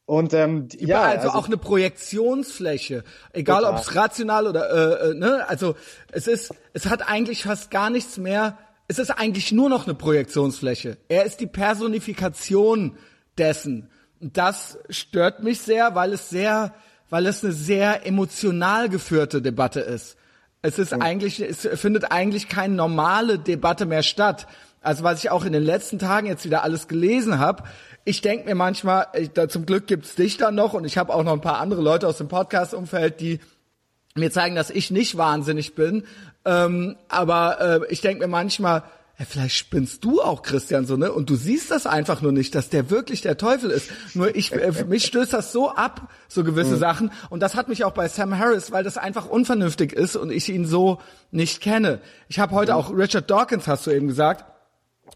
[0.09, 5.13] Und ähm, ja, also, also, auch eine Projektionsfläche, egal ob es rational oder äh, äh,
[5.13, 5.75] ne, also
[6.11, 8.57] es ist, es hat eigentlich fast gar nichts mehr.
[8.87, 10.97] Es ist eigentlich nur noch eine Projektionsfläche.
[11.09, 12.97] Er ist die Personifikation
[13.37, 13.91] dessen.
[14.19, 16.73] Und das stört mich sehr, weil es sehr,
[17.11, 20.17] weil es eine sehr emotional geführte Debatte ist.
[20.61, 21.01] Es ist mhm.
[21.01, 24.47] eigentlich, es findet eigentlich keine normale Debatte mehr statt.
[24.81, 27.63] Also was ich auch in den letzten Tagen jetzt wieder alles gelesen habe,
[28.05, 31.13] ich denke mir manchmal, ich, da, zum Glück gibt's dich dann noch und ich habe
[31.13, 33.39] auch noch ein paar andere Leute aus dem Podcast-Umfeld, die
[34.15, 36.05] mir zeigen, dass ich nicht wahnsinnig bin.
[36.45, 38.83] Ähm, aber äh, ich denke mir manchmal,
[39.19, 41.11] ja, vielleicht spinnst du auch, Christian, so, ne?
[41.11, 43.91] Und du siehst das einfach nur nicht, dass der wirklich der Teufel ist.
[44.13, 46.79] Nur ich, äh, mich stößt das so ab, so gewisse mhm.
[46.79, 47.11] Sachen.
[47.29, 50.47] Und das hat mich auch bei Sam Harris, weil das einfach unvernünftig ist und ich
[50.47, 50.99] ihn so
[51.31, 51.99] nicht kenne.
[52.29, 52.77] Ich habe heute mhm.
[52.77, 54.45] auch Richard Dawkins, hast du eben gesagt,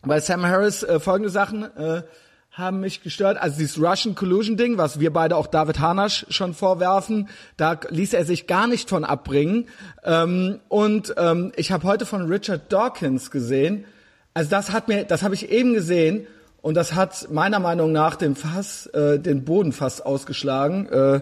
[0.02, 2.04] bei Sam Harris äh, folgende Sachen äh,
[2.52, 3.38] haben mich gestört.
[3.38, 8.14] Also dieses Russian Collusion Ding, was wir beide auch David Hanasch schon vorwerfen, da ließ
[8.14, 9.70] er sich gar nicht von abbringen.
[10.04, 13.86] Ähm, und ähm, ich habe heute von Richard Dawkins gesehen,
[14.34, 16.28] also das hat mir, das habe ich eben gesehen
[16.62, 20.88] und das hat meiner Meinung nach den Fass, äh, den Boden fast ausgeschlagen.
[20.88, 21.22] Äh,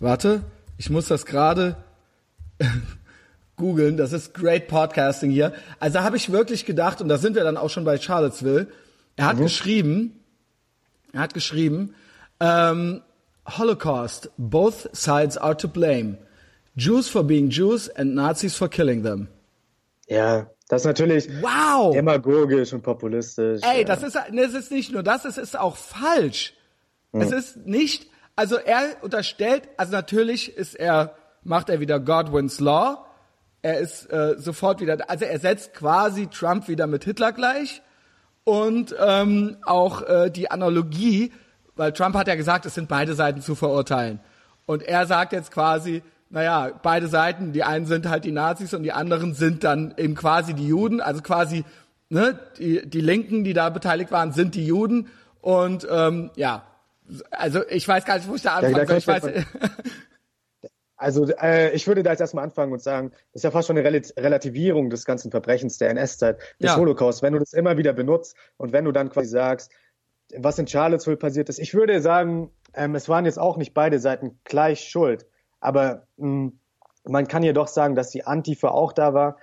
[0.00, 0.42] warte,
[0.76, 1.76] ich muss das gerade
[3.56, 3.96] googeln.
[3.96, 5.52] Das ist great Podcasting hier.
[5.78, 8.66] Also da habe ich wirklich gedacht und da sind wir dann auch schon bei Charlottesville.
[9.16, 9.42] Er hat mhm.
[9.42, 10.20] geschrieben,
[11.12, 11.94] er hat geschrieben,
[12.40, 13.02] ähm,
[13.46, 16.18] Holocaust, both sides are to blame.
[16.74, 19.28] Jews for being Jews and Nazis for killing them.
[20.08, 21.92] Ja, das ist natürlich wow.
[21.92, 23.60] demagogisch und populistisch.
[23.62, 23.84] Ey, ja.
[23.84, 26.54] das ist, das ist nicht nur das, es ist auch falsch.
[27.12, 27.20] Hm.
[27.20, 28.06] Es ist nicht,
[28.36, 33.04] also er unterstellt, also natürlich ist er, macht er wieder Godwin's Law.
[33.60, 37.82] Er ist äh, sofort wieder, also er setzt quasi Trump wieder mit Hitler gleich.
[38.44, 41.34] Und ähm, auch äh, die Analogie,
[41.76, 44.20] weil Trump hat ja gesagt, es sind beide Seiten zu verurteilen.
[44.64, 46.02] Und er sagt jetzt quasi,
[46.32, 50.14] naja, beide Seiten, die einen sind halt die Nazis und die anderen sind dann eben
[50.14, 51.64] quasi die Juden, also quasi
[52.08, 55.08] ne, die, die Linken, die da beteiligt waren, sind die Juden
[55.42, 56.66] und ähm, ja,
[57.30, 58.96] also ich weiß gar nicht, wo ich da anfangen soll.
[58.96, 59.24] Ich weiß,
[60.96, 63.76] also äh, ich würde da jetzt erstmal anfangen und sagen, das ist ja fast schon
[63.76, 66.76] eine Relativierung des ganzen Verbrechens der NS-Zeit, des ja.
[66.76, 69.70] Holocaust, wenn du das immer wieder benutzt und wenn du dann quasi sagst,
[70.34, 71.58] was in Charlottesville passiert ist.
[71.58, 75.26] Ich würde sagen, ähm, es waren jetzt auch nicht beide Seiten gleich schuld.
[75.62, 76.58] Aber mh, hm,
[77.04, 79.36] man kann ja doch sagen, dass die Antifa auch da war.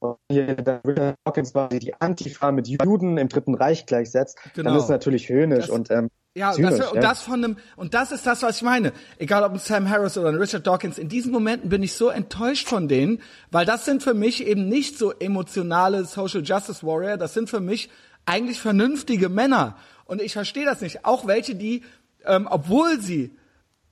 [0.00, 4.70] Und hier dann Richard Hawkins quasi die Antifa mit Juden im Dritten Reich gleichsetzt, genau.
[4.70, 5.66] dann ist es natürlich höhnisch.
[5.66, 8.58] Das, und ähm, Ja, und das, und das von einem, und das ist das, was
[8.58, 8.92] ich meine.
[9.18, 12.10] Egal ob ein Sam Harris oder ein Richard Dawkins, in diesen Momenten bin ich so
[12.10, 17.16] enttäuscht von denen, weil das sind für mich eben nicht so emotionale Social Justice Warrior,
[17.16, 17.90] das sind für mich
[18.24, 19.76] eigentlich vernünftige Männer.
[20.04, 21.04] Und ich verstehe das nicht.
[21.04, 21.82] Auch welche, die,
[22.24, 23.36] ähm, obwohl sie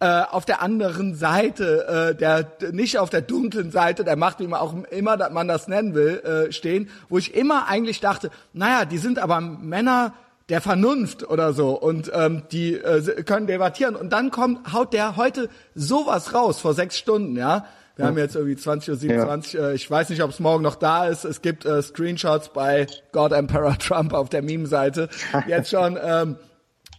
[0.00, 4.46] äh, auf der anderen Seite, äh, der nicht auf der dunklen Seite der Macht, wie
[4.46, 8.84] man auch immer man das nennen will, äh, stehen, wo ich immer eigentlich dachte, naja,
[8.84, 10.12] die sind aber Männer,
[10.48, 15.16] der Vernunft oder so und ähm, die äh, können debattieren und dann kommt haut der
[15.16, 18.08] heute sowas raus vor sechs Stunden ja wir ja.
[18.10, 19.70] haben jetzt irgendwie 20.27 Uhr, ja.
[19.70, 21.24] äh, ich weiß nicht, ob es morgen noch da ist.
[21.24, 25.08] Es gibt äh, Screenshots bei God Emperor Trump auf der Meme-Seite.
[25.46, 25.98] Jetzt schon.
[26.02, 26.36] Ähm,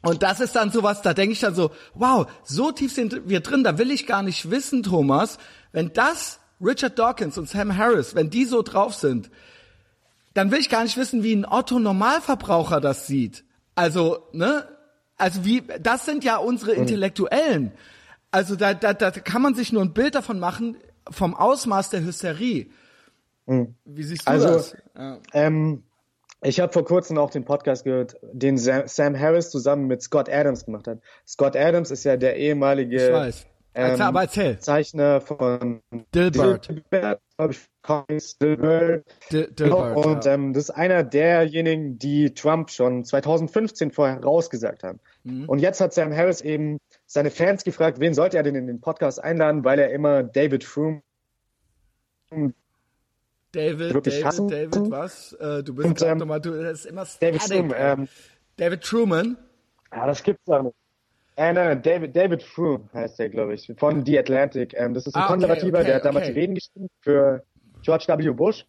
[0.01, 3.39] und das ist dann sowas, da denke ich dann so, wow, so tief sind wir
[3.39, 5.37] drin, da will ich gar nicht wissen, Thomas,
[5.71, 9.29] wenn das Richard Dawkins und Sam Harris, wenn die so drauf sind,
[10.33, 13.43] dann will ich gar nicht wissen, wie ein Otto Normalverbraucher das sieht.
[13.75, 14.67] Also, ne?
[15.17, 16.81] Also wie, das sind ja unsere mhm.
[16.81, 17.71] Intellektuellen.
[18.29, 20.77] Also da, da, da kann man sich nur ein Bild davon machen,
[21.09, 22.69] vom Ausmaß der Hysterie.
[23.47, 23.75] Mhm.
[23.85, 24.77] Wie siehst du also, das?
[24.95, 25.17] Ja.
[25.33, 25.83] Ähm,
[26.41, 30.65] ich habe vor kurzem auch den Podcast gehört, den Sam Harris zusammen mit Scott Adams
[30.65, 30.99] gemacht hat.
[31.25, 33.33] Scott Adams ist ja der ehemalige.
[33.73, 34.57] Ähm, aber erzähl.
[34.59, 35.81] Zeichner von
[36.13, 36.67] Dilbert.
[36.67, 37.21] Dilbert,
[37.83, 39.05] Comics, Dilbert.
[39.31, 40.01] Dilbert genau.
[40.01, 40.33] Und ja.
[40.33, 44.99] ähm, das ist einer derjenigen, die Trump schon 2015 vorher rausgesagt haben.
[45.23, 45.47] Mhm.
[45.47, 48.81] Und jetzt hat Sam Harris eben seine Fans gefragt, wen sollte er denn in den
[48.81, 51.03] Podcast einladen, weil er immer David Froome
[53.51, 54.47] David, David, hassen.
[54.47, 55.33] David, was?
[55.33, 57.75] Äh, du bist ähm, nochmal, du, das ist immer David Truman.
[57.77, 58.07] Ähm,
[58.57, 59.37] David Truman.
[59.93, 60.75] Ja, das gibt's doch nicht.
[61.37, 64.73] Äh, nein, David, David Froome heißt der, glaube ich, von The Atlantic.
[64.75, 66.33] Ähm, das ist ein ah, Konservativer, okay, okay, der hat damals okay.
[66.33, 67.43] die Reden geschrieben für
[67.83, 68.31] George W.
[68.31, 68.65] Bush.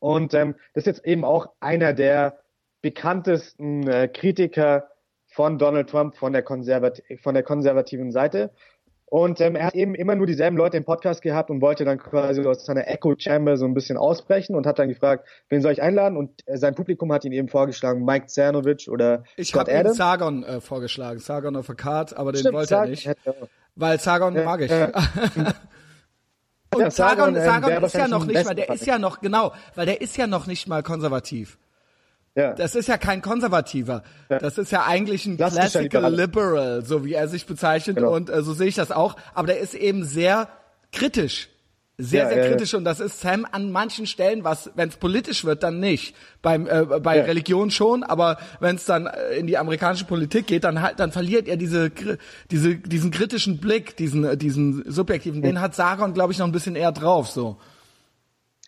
[0.00, 2.40] Und ähm, das ist jetzt eben auch einer der
[2.80, 4.88] bekanntesten äh, Kritiker
[5.28, 8.50] von Donald Trump von der, Konservat von der konservativen Seite.
[9.12, 11.98] Und ähm, er hat eben immer nur dieselben Leute im Podcast gehabt und wollte dann
[11.98, 15.72] quasi aus seiner Echo Chamber so ein bisschen ausbrechen und hat dann gefragt, wen soll
[15.72, 16.16] ich einladen?
[16.16, 19.96] Und äh, sein Publikum hat ihn eben vorgeschlagen, Mike Cernovich oder ich Scott Adams.
[19.96, 23.10] Ich habe Sargon äh, vorgeschlagen, Sargon of a Card, aber Stimmt, den wollte er nicht,
[23.76, 24.70] weil Sargon ja, mag ich.
[24.70, 24.86] Ja.
[26.74, 29.52] und ja, Sargon, Sargon, Sargon ist ja noch nicht mal, der ist ja noch, genau,
[29.74, 31.58] weil der ist ja noch nicht mal konservativ.
[32.34, 32.54] Ja.
[32.54, 34.02] Das ist ja kein Konservativer.
[34.30, 34.38] Ja.
[34.38, 37.96] Das ist ja eigentlich ein Classical Liberal, so wie er sich bezeichnet.
[37.96, 38.14] Genau.
[38.14, 39.16] Und äh, so sehe ich das auch.
[39.34, 40.48] Aber der ist eben sehr
[40.92, 41.48] kritisch.
[41.98, 42.72] Sehr, ja, sehr kritisch.
[42.72, 46.16] Und das ist Sam an manchen Stellen, was, wenn es politisch wird, dann nicht.
[46.40, 50.64] Beim, äh, bei Religion schon, aber wenn es dann äh, in die amerikanische Politik geht,
[50.64, 51.90] dann halt, dann verliert er diese,
[52.50, 55.42] diese, diesen kritischen Blick, diesen, diesen subjektiven.
[55.42, 57.28] Den hat Sargon, glaube ich, noch ein bisschen eher drauf.
[57.28, 57.58] so.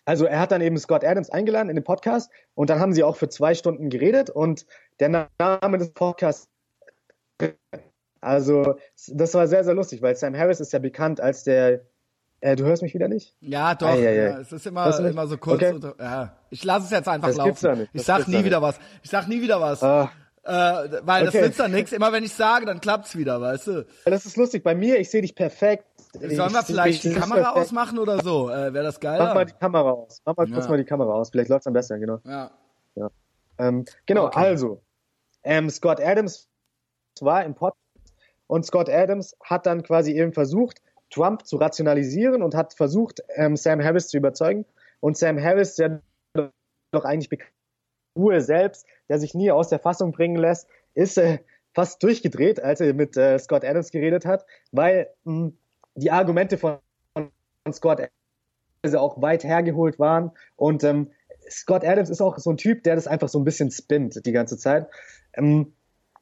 [0.05, 3.03] Also er hat dann eben Scott Adams eingeladen in den Podcast und dann haben sie
[3.03, 4.65] auch für zwei Stunden geredet und
[4.99, 6.47] der Name des Podcasts,
[8.21, 8.75] also
[9.07, 11.81] das war sehr, sehr lustig, weil Sam Harris ist ja bekannt als der,
[12.39, 13.35] äh, du hörst mich wieder nicht?
[13.39, 14.23] Ja, doch, ah, ja, ja.
[14.29, 15.63] Ja, es ist immer, immer so kurz.
[15.63, 15.73] Okay.
[15.73, 15.95] Und.
[16.51, 17.49] Ich lasse es jetzt einfach das laufen.
[17.49, 17.89] Gibt's da nicht.
[17.93, 18.77] ich sag nie wieder was.
[19.01, 19.81] Ich sag nie wieder was.
[19.81, 20.11] Ah.
[20.43, 20.51] Äh,
[21.01, 21.39] weil okay.
[21.39, 21.91] das nützt dann nichts.
[21.91, 23.85] Immer wenn ich sage, dann klappt's wieder, weißt du?
[24.05, 24.63] Das ist lustig.
[24.63, 25.85] Bei mir, ich sehe dich perfekt.
[26.19, 28.49] Sollen wir vielleicht die Kamera ausmachen oder so?
[28.49, 29.19] Äh, Wäre das geil?
[29.19, 30.21] Mach mal die Kamera aus.
[30.25, 30.53] Mach mal ja.
[30.53, 31.29] kurz mal die Kamera aus.
[31.29, 32.19] Vielleicht läuft's am besten, genau.
[32.25, 32.51] Ja.
[32.95, 33.09] ja.
[33.57, 34.39] Ähm, genau, okay.
[34.39, 34.81] also.
[35.43, 36.49] Ähm, Scott Adams
[37.21, 37.79] war im Podcast
[38.47, 43.55] und Scott Adams hat dann quasi eben versucht, Trump zu rationalisieren und hat versucht, ähm,
[43.55, 44.65] Sam Harris zu überzeugen.
[44.99, 46.01] Und Sam Harris, der
[46.91, 47.51] doch eigentlich bekannt
[48.17, 51.39] Ruhe selbst, der sich nie aus der Fassung bringen lässt, ist äh,
[51.73, 55.51] fast durchgedreht, als er mit äh, Scott Adams geredet hat, weil mh,
[55.95, 56.77] die Argumente von,
[57.71, 61.11] Scott Adams auch weit hergeholt waren und ähm,
[61.49, 64.31] Scott Adams ist auch so ein Typ, der das einfach so ein bisschen spinnt die
[64.31, 64.87] ganze Zeit.
[65.33, 65.73] Ähm,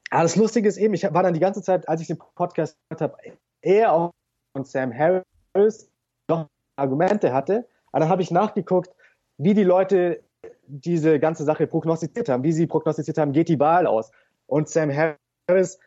[0.09, 2.77] aber das Lustige ist eben, ich war dann die ganze Zeit, als ich den Podcast
[2.89, 3.17] gehört habe,
[3.61, 4.11] eher auch
[4.55, 5.89] von Sam Harris
[6.29, 7.67] noch Argumente hatte.
[7.91, 8.91] Aber dann habe ich nachgeguckt,
[9.37, 10.23] wie die Leute
[10.67, 14.11] diese ganze Sache prognostiziert haben, wie sie prognostiziert haben, geht die Wahl aus.
[14.45, 15.79] Und Sam Harris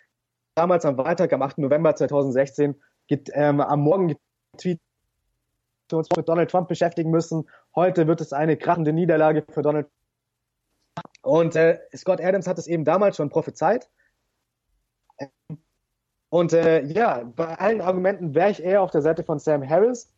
[0.55, 1.59] damals am Wahltag, am 8.
[1.59, 2.75] November 2016,
[3.09, 4.17] geht, ähm, am Morgen
[4.53, 4.81] getweetet,
[5.93, 7.49] uns mit Donald Trump beschäftigen müssen.
[7.75, 9.93] Heute wird es eine krachende Niederlage für Donald Trump.
[11.23, 13.89] Und äh, Scott Adams hat es eben damals schon prophezeit.
[16.29, 20.13] Und äh, ja, bei allen Argumenten wäre ich eher auf der Seite von Sam Harris.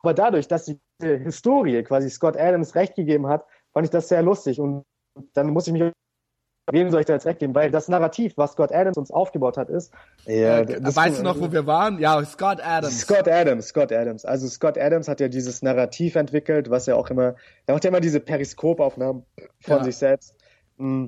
[0.00, 4.22] Aber dadurch, dass die Historie quasi Scott Adams recht gegeben hat, fand ich das sehr
[4.22, 4.60] lustig.
[4.60, 4.84] Und
[5.34, 5.92] dann muss ich mich
[6.72, 7.54] wem soll ich da jetzt weggeben?
[7.54, 9.92] Weil das Narrativ, was Scott Adams uns aufgebaut hat, ist.
[10.26, 11.98] Ja, äh, weißt du noch, wo wir waren?
[11.98, 13.00] Ja, Scott Adams.
[13.00, 14.24] Scott Adams, Scott Adams.
[14.24, 17.34] Also Scott Adams hat ja dieses Narrativ entwickelt, was ja auch immer,
[17.66, 19.24] er macht ja immer diese Periskopaufnahmen
[19.60, 19.84] von ja.
[19.84, 20.34] sich selbst.
[20.76, 21.06] Mm.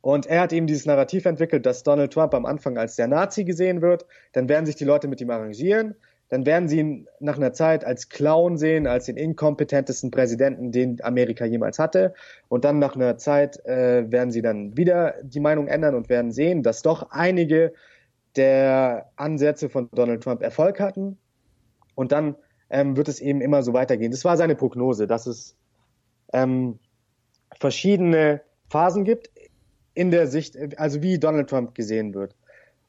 [0.00, 3.42] Und er hat eben dieses Narrativ entwickelt, dass Donald Trump am Anfang als der Nazi
[3.42, 4.06] gesehen wird.
[4.32, 5.96] Dann werden sich die Leute mit ihm arrangieren.
[6.28, 11.02] Dann werden sie ihn nach einer Zeit als Clown sehen, als den inkompetentesten Präsidenten, den
[11.02, 12.14] Amerika jemals hatte.
[12.48, 16.32] Und dann nach einer Zeit äh, werden sie dann wieder die Meinung ändern und werden
[16.32, 17.72] sehen, dass doch einige
[18.34, 21.16] der Ansätze von Donald Trump Erfolg hatten.
[21.94, 22.34] Und dann
[22.70, 24.10] ähm, wird es eben immer so weitergehen.
[24.10, 25.56] Das war seine Prognose, dass es
[26.32, 26.78] ähm,
[27.58, 29.30] verschiedene Phasen gibt
[29.94, 32.34] in der Sicht, also wie Donald Trump gesehen wird.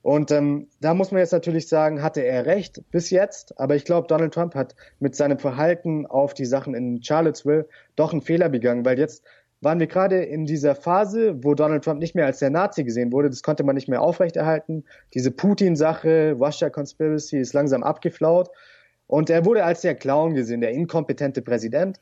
[0.01, 3.83] Und ähm, da muss man jetzt natürlich sagen, hatte er recht bis jetzt, aber ich
[3.83, 8.47] glaube, Donald Trump hat mit seinem Verhalten auf die Sachen in Charlottesville doch einen Fehler
[8.47, 9.23] begangen, weil jetzt
[9.61, 13.11] waren wir gerade in dieser Phase, wo Donald Trump nicht mehr als der Nazi gesehen
[13.11, 13.29] wurde.
[13.29, 14.83] Das konnte man nicht mehr aufrechterhalten.
[15.13, 18.49] Diese Putin-Sache, Russia Conspiracy ist langsam abgeflaut.
[19.07, 21.99] Und er wurde als der Clown gesehen, der inkompetente Präsident.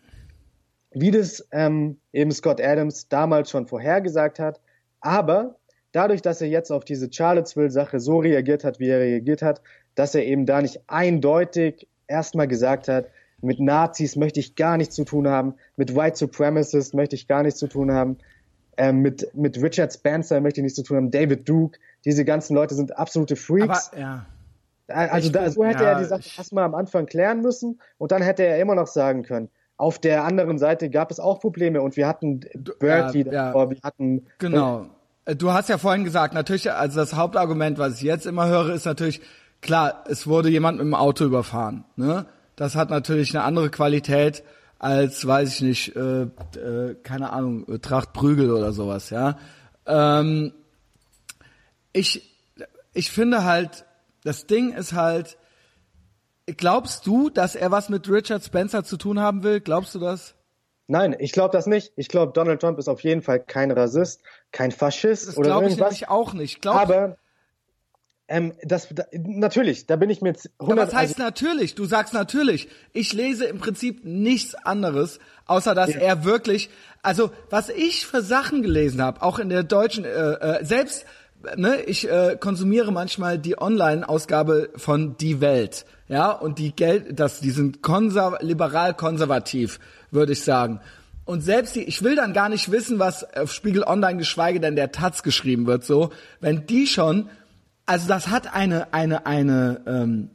[0.91, 4.59] Wie das ähm, eben Scott Adams damals schon vorhergesagt hat.
[4.99, 5.55] Aber
[5.95, 9.61] dadurch, dass er jetzt auf diese Charlottesville-Sache so reagiert hat, wie er reagiert hat,
[9.95, 13.07] dass er eben da nicht eindeutig erstmal gesagt hat,
[13.41, 17.43] mit Nazis möchte ich gar nichts zu tun haben, mit White Supremacists möchte ich gar
[17.43, 18.17] nichts zu tun haben,
[18.77, 22.55] ähm, mit, mit Richard Spencer möchte ich nichts zu tun haben, David Duke, diese ganzen
[22.55, 23.91] Leute sind absolute Freaks.
[23.93, 24.25] Aber, ja.
[24.87, 28.21] Also da, so hätte ja, er die Sache erstmal am Anfang klären müssen und dann
[28.21, 31.97] hätte er immer noch sagen können, auf der anderen Seite gab es auch Probleme und
[31.97, 32.41] wir hatten
[32.79, 34.85] Berkeley ja, davor, wir hatten genau.
[35.25, 38.69] Äh, du hast ja vorhin gesagt, natürlich, also das Hauptargument, was ich jetzt immer höre,
[38.69, 39.21] ist natürlich,
[39.61, 41.83] klar, es wurde jemand mit dem Auto überfahren.
[41.95, 42.25] Ne?
[42.55, 44.43] Das hat natürlich eine andere Qualität
[44.79, 49.37] als, weiß ich nicht, äh, äh, keine Ahnung, Tracht Prügel oder sowas, ja.
[49.87, 50.53] Ähm,
[51.93, 52.29] ich,
[52.93, 53.85] ich finde halt,
[54.23, 55.37] das Ding ist halt,
[56.45, 59.59] glaubst du, dass er was mit Richard Spencer zu tun haben will?
[59.61, 60.34] Glaubst du das?
[60.87, 61.93] Nein, ich glaube das nicht.
[61.95, 64.21] Ich glaube, Donald Trump ist auf jeden Fall kein Rassist,
[64.51, 65.69] kein Faschist das oder irgendwas.
[65.71, 66.61] Das glaube ich auch nicht.
[66.61, 67.17] Glaub aber
[68.27, 70.77] ähm, das da, natürlich, da bin ich mir jetzt 100.
[70.77, 71.75] Ja, was heißt also, natürlich?
[71.75, 72.69] Du sagst natürlich.
[72.91, 75.99] Ich lese im Prinzip nichts anderes, außer dass ja.
[75.99, 76.69] er wirklich,
[77.03, 81.05] also was ich für Sachen gelesen habe, auch in der deutschen, äh, äh, selbst,
[81.55, 87.41] ne, ich äh, konsumiere manchmal die Online-Ausgabe von Die Welt, ja, und die Geld, das,
[87.41, 89.79] die sind konser liberal-konservativ,
[90.11, 90.79] würde ich sagen.
[91.25, 94.75] Und selbst die, ich will dann gar nicht wissen, was auf Spiegel Online, geschweige denn
[94.75, 97.29] der Taz geschrieben wird, so, wenn die schon
[97.85, 100.29] also das hat eine eine eine ähm,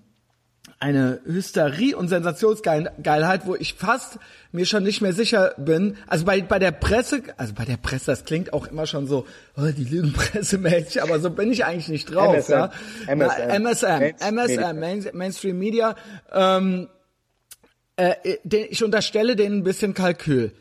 [0.79, 4.19] eine Hysterie und Sensationsgeilheit, wo ich fast
[4.51, 5.97] mir schon nicht mehr sicher bin.
[6.07, 9.27] Also bei bei der Presse, also bei der Presse, das klingt auch immer schon so,
[9.57, 12.35] oh, die Lügenpressemädchen, aber so bin ich eigentlich nicht drauf.
[12.37, 12.71] MSM, ja?
[13.09, 15.97] MSM, MSM, MSM Main, Mainstream Media.
[16.33, 16.89] Ähm,
[18.01, 20.53] äh, ich unterstelle denen ein bisschen Kalkül.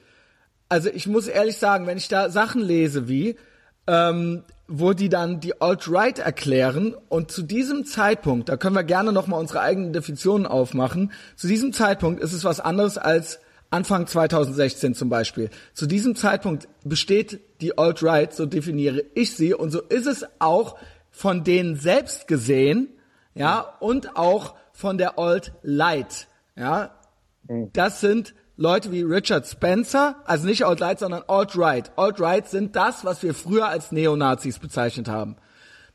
[0.67, 3.35] Also ich muss ehrlich sagen, wenn ich da Sachen lese wie
[3.87, 9.11] ähm, wo die dann die Alt-Right erklären und zu diesem Zeitpunkt, da können wir gerne
[9.11, 13.39] nochmal unsere eigenen Definitionen aufmachen, zu diesem Zeitpunkt ist es was anderes als
[13.71, 15.49] Anfang 2016 zum Beispiel.
[15.73, 20.77] Zu diesem Zeitpunkt besteht die Alt-Right, so definiere ich sie, und so ist es auch
[21.09, 22.89] von denen selbst gesehen,
[23.33, 26.95] ja, und auch von der Alt-Light, ja.
[27.49, 27.71] Mhm.
[27.73, 31.91] Das sind Leute wie Richard Spencer, also nicht Alt-Right, sondern Alt-Right.
[31.97, 35.37] Alt-Right sind das, was wir früher als Neonazis bezeichnet haben.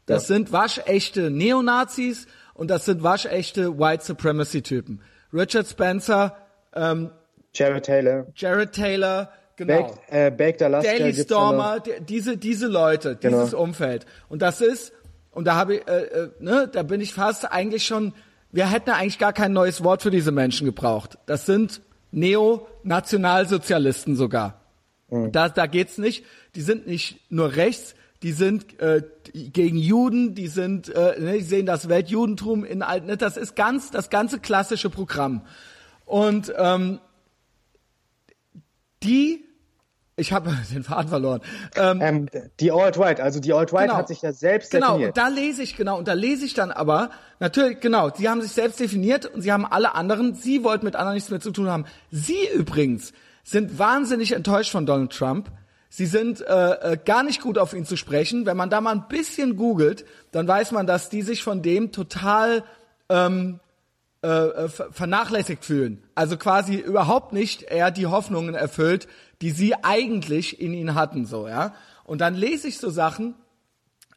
[0.07, 0.37] Das ja.
[0.37, 5.03] sind waschechte Neonazis und das sind waschechte White Supremacy-Typen.
[5.33, 6.37] Richard Spencer,
[6.75, 7.11] ähm,
[7.53, 8.27] Jared Taylor.
[8.35, 9.83] Jared Taylor, genau.
[9.83, 13.39] Baked, äh, Baked Alaska Daily Stormer, diese, diese Leute, genau.
[13.39, 14.07] dieses Umfeld.
[14.29, 14.93] Und das ist,
[15.31, 18.15] und da habe ich, äh, äh, ne, da bin ich fast eigentlich schon,
[18.55, 21.19] wir hätten eigentlich gar kein neues Wort für diese Menschen gebraucht.
[21.27, 24.61] Das sind Neonationalsozialisten sogar.
[25.11, 25.33] Mhm.
[25.33, 26.25] Da, da geht's nicht.
[26.55, 31.43] Die sind nicht nur rechts, die sind äh, gegen Juden, die sind, äh, ne, die
[31.43, 33.09] sehen das Weltjudentum in alten.
[33.09, 35.43] Ne, das ist ganz das ganze klassische Programm.
[36.05, 37.01] Und ähm,
[39.03, 39.44] die
[40.25, 41.41] ich habe den Faden verloren.
[41.77, 42.27] Ähm, ähm,
[42.61, 45.15] die Alt-Right, also die Alt-Right genau, hat sich ja selbst genau, definiert.
[45.15, 47.11] Genau, und da lese ich, genau, und da lese ich dann aber,
[47.41, 50.97] natürlich, genau, sie haben sich selbst definiert und sie haben alle anderen, sie wollten mit
[50.97, 51.85] anderen nichts mehr zu tun haben.
[52.11, 55.51] Sie übrigens sind wahnsinnig enttäuscht von Donald Trump.
[55.91, 58.47] Sie sind äh, äh, gar nicht gut auf ihn zu sprechen.
[58.47, 61.93] Wenn man da mal ein bisschen googelt, dann weiß man, dass die sich von dem
[61.93, 62.65] total
[63.11, 63.61] ähm,
[64.25, 66.03] äh, äh vernachlässigt fühlen.
[66.15, 69.07] Also quasi überhaupt nicht er die Hoffnungen erfüllt,
[69.43, 71.75] die sie eigentlich in ihn hatten, so, ja.
[72.05, 73.35] Und dann lese ich so Sachen,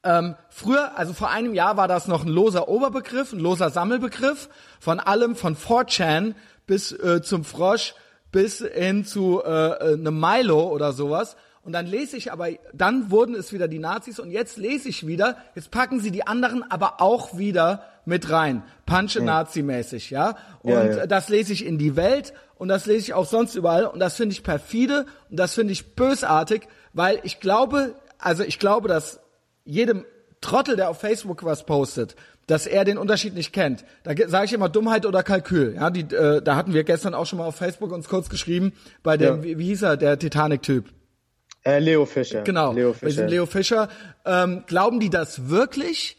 [0.03, 4.49] ähm, früher, also vor einem Jahr war das noch ein loser Oberbegriff, ein loser Sammelbegriff
[4.79, 6.33] von allem, von 4chan
[6.65, 7.93] bis äh, zum Frosch
[8.31, 11.35] bis hin zu äh, äh, einem Milo oder sowas.
[11.63, 15.05] Und dann lese ich aber, dann wurden es wieder die Nazis und jetzt lese ich
[15.05, 18.63] wieder, jetzt packen sie die anderen aber auch wieder mit rein.
[18.85, 20.37] Punche Nazi-mäßig, ja.
[20.61, 21.05] Und Ja, ja.
[21.07, 24.15] das lese ich in die Welt und das lese ich auch sonst überall und das
[24.15, 29.19] finde ich perfide und das finde ich bösartig, weil ich glaube, also ich glaube, dass
[29.65, 30.05] jedem
[30.41, 32.15] Trottel, der auf Facebook was postet,
[32.47, 33.83] dass er den Unterschied nicht kennt.
[34.03, 35.75] Da sage ich immer Dummheit oder Kalkül.
[35.75, 38.71] Ja, die, äh, da hatten wir gestern auch schon mal auf Facebook uns kurz geschrieben
[39.03, 39.43] bei dem, Ja.
[39.43, 40.85] wie, wie hieß er, der Titanic-Typ.
[41.65, 42.43] Äh, Leo Fischer.
[42.43, 43.27] Genau, Leo Fischer.
[43.27, 43.89] Leo Fischer.
[44.25, 46.16] Ähm, glauben die das wirklich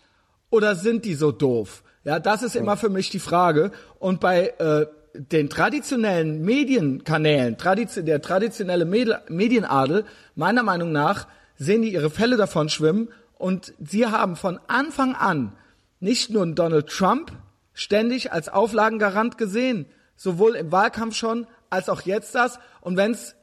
[0.51, 1.82] oder sind die so doof?
[2.05, 3.70] Ja, das ist immer für mich die Frage.
[3.99, 11.26] Und bei äh, den traditionellen Medienkanälen, tradition der traditionelle Med Medienadel, meiner Meinung nach,
[11.57, 15.53] sehen die ihre Fälle davon schwimmen und sie haben von Anfang an
[16.01, 17.32] nicht nur Donald Trump
[17.72, 19.86] ständig als Auflagengarant gesehen,
[20.16, 22.59] sowohl im Wahlkampf schon als auch jetzt das.
[22.80, 23.34] Und wenn's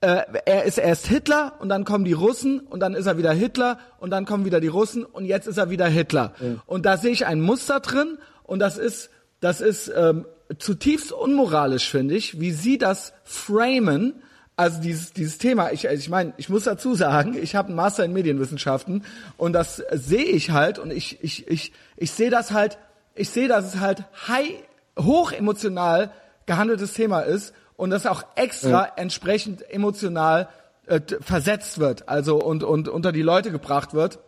[0.00, 3.32] äh, er ist erst Hitler und dann kommen die Russen und dann ist er wieder
[3.32, 6.34] Hitler und dann kommen wieder die Russen und jetzt ist er wieder Hitler.
[6.66, 10.26] Und da sehe ich ein Muster drin und das ist, das ist ähm,
[10.58, 14.22] zutiefst unmoralisch, finde ich, wie sie das framen.
[14.56, 18.04] Also dieses, dieses Thema, ich, ich meine, ich muss dazu sagen, ich habe einen Master
[18.04, 19.04] in Medienwissenschaften
[19.36, 22.78] und das sehe ich halt und ich, ich, ich, ich sehe das halt,
[23.14, 24.54] ich sehe, dass es halt high,
[24.98, 26.10] hoch emotional
[26.46, 30.48] gehandeltes Thema ist und das auch extra entsprechend emotional
[30.86, 34.18] äh, versetzt wird, also und, und unter die Leute gebracht wird.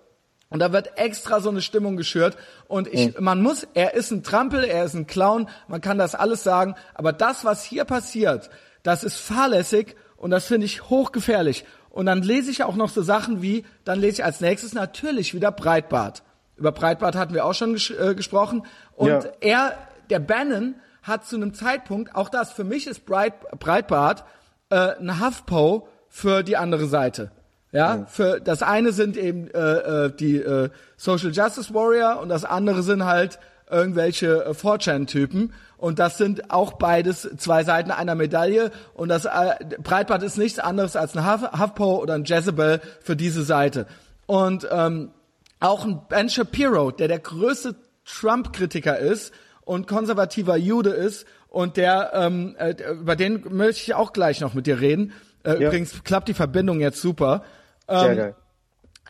[0.50, 2.36] Und da wird extra so eine Stimmung geschürt.
[2.68, 6.14] Und ich, man muss, er ist ein Trampel, er ist ein Clown, man kann das
[6.14, 6.76] alles sagen.
[6.94, 8.50] Aber das, was hier passiert,
[8.84, 11.64] das ist fahrlässig und das finde ich hochgefährlich.
[11.90, 15.34] Und dann lese ich auch noch so Sachen wie, dann lese ich als nächstes natürlich
[15.34, 16.22] wieder Breitbart.
[16.56, 18.64] Über Breitbart hatten wir auch schon ges äh, gesprochen.
[18.94, 19.22] Und Ja.
[19.40, 19.78] er,
[20.08, 24.24] der Bannon, hat zu einem Zeitpunkt, auch das, für mich ist Breit, Breitbart
[24.70, 27.30] äh, ein HuffPo für die andere Seite.
[27.72, 29.58] Ja, für das eine sind eben äh,
[30.06, 33.38] äh, die äh, Social Justice Warrior und das andere sind halt
[33.70, 39.54] irgendwelche äh, 4chan-Typen und das sind auch beides zwei Seiten einer Medaille und das äh,
[39.82, 43.86] Breitbart ist nichts anderes als ein Huff, HuffPo oder ein Jezebel für diese Seite.
[44.26, 45.12] Und ähm,
[45.60, 49.32] auch ein Ben Shapiro, der der größte Trump-Kritiker ist
[49.70, 54.52] und konservativer Jude ist und der, ähm, äh, über den möchte ich auch gleich noch
[54.52, 55.12] mit dir reden.
[55.44, 55.68] Äh, Ja.
[55.68, 57.44] Übrigens klappt die Verbindung jetzt super.
[57.88, 58.34] Sehr geil.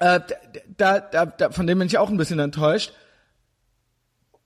[0.00, 0.20] Äh,
[0.76, 2.92] da, da, da, von dem bin ich auch ein bisschen enttäuscht.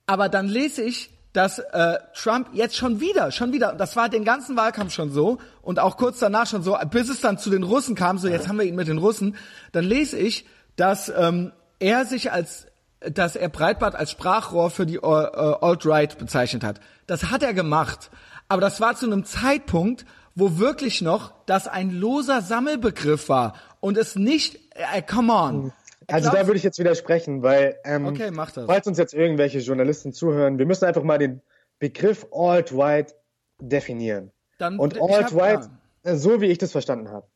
[0.05, 4.23] Aber dann lese ich, dass äh, Trump jetzt schon wieder, schon wieder, das war den
[4.23, 7.63] ganzen Wahlkampf schon so und auch kurz danach schon so, bis es dann zu den
[7.63, 9.35] Russen kam, so jetzt haben wir ihn mit den Russen,
[9.73, 10.45] dann lese ich,
[10.77, 12.67] dass ähm, er sich als,
[13.11, 16.79] dass er Breitbart als Sprachrohr für die äh, Alt-Right bezeichnet hat.
[17.07, 18.09] Das hat er gemacht,
[18.47, 23.97] aber das war zu einem Zeitpunkt, wo wirklich noch das ein loser Sammelbegriff war und
[23.97, 25.73] es nicht, äh, come on.
[26.07, 28.65] Also da würde ich jetzt widersprechen, weil ähm, Okay, mach das.
[28.67, 31.41] falls uns jetzt irgendwelche Journalisten zuhören, wir müssen einfach mal den
[31.79, 33.15] Begriff Alt-Right
[33.59, 34.31] definieren.
[34.57, 35.69] Dann- Und Alt-Right,
[36.03, 37.27] äh, so wie ich das verstanden habe.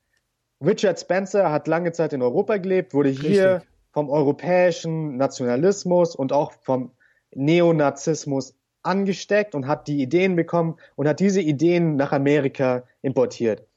[0.64, 3.70] Richard Spencer hat lange Zeit in Europa gelebt, wurde hier Richtig.
[4.00, 6.94] Vom europäischen Nationalismus und auch vom
[7.36, 13.68] Neonazismus angesteckt und hat die Ideen bekommen und hat diese Ideen nach Amerika importiert.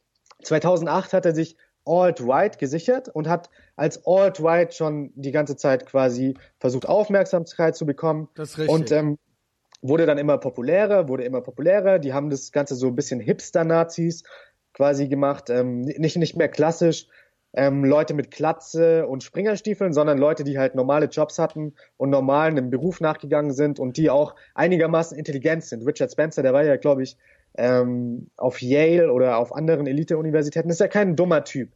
[0.45, 6.35] 2008 hat er sich Alt-Right gesichert und hat als Alt-Right schon die ganze Zeit quasi
[6.61, 8.29] versucht, Aufmerksamkeit zu bekommen.
[8.37, 8.75] Das ist richtig.
[8.77, 9.19] Und ähm,
[9.81, 11.99] wurde dann immer populärer, wurde immer populärer.
[11.99, 14.23] Die haben das Ganze so ein bisschen Hipster-Nazis
[14.73, 15.51] quasi gemacht.
[15.51, 17.09] Ähm, nicht, nicht mehr klassisch
[17.55, 22.51] ähm, Leute mit Klatze und Springerstiefeln, sondern Leute, die halt normale Jobs hatten und normal
[22.51, 25.87] einem Beruf nachgegangen sind und die auch einigermaßen intelligent sind.
[25.87, 27.17] Richard Spencer, der war ja, glaube ich,
[27.55, 31.71] ähm, auf Yale oder auf anderen Elite-Universitäten, ist ja kein dummer Typ.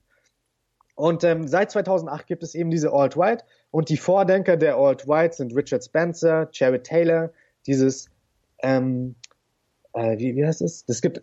[0.94, 5.54] Und ähm, seit 2008 gibt es eben diese Alt-Right und die Vordenker der Alt-Right sind
[5.54, 7.30] Richard Spencer, Jared Taylor,
[7.66, 8.08] dieses,
[8.62, 9.14] ähm,
[9.92, 10.84] äh, wie, wie heißt es?
[10.88, 11.22] Es gibt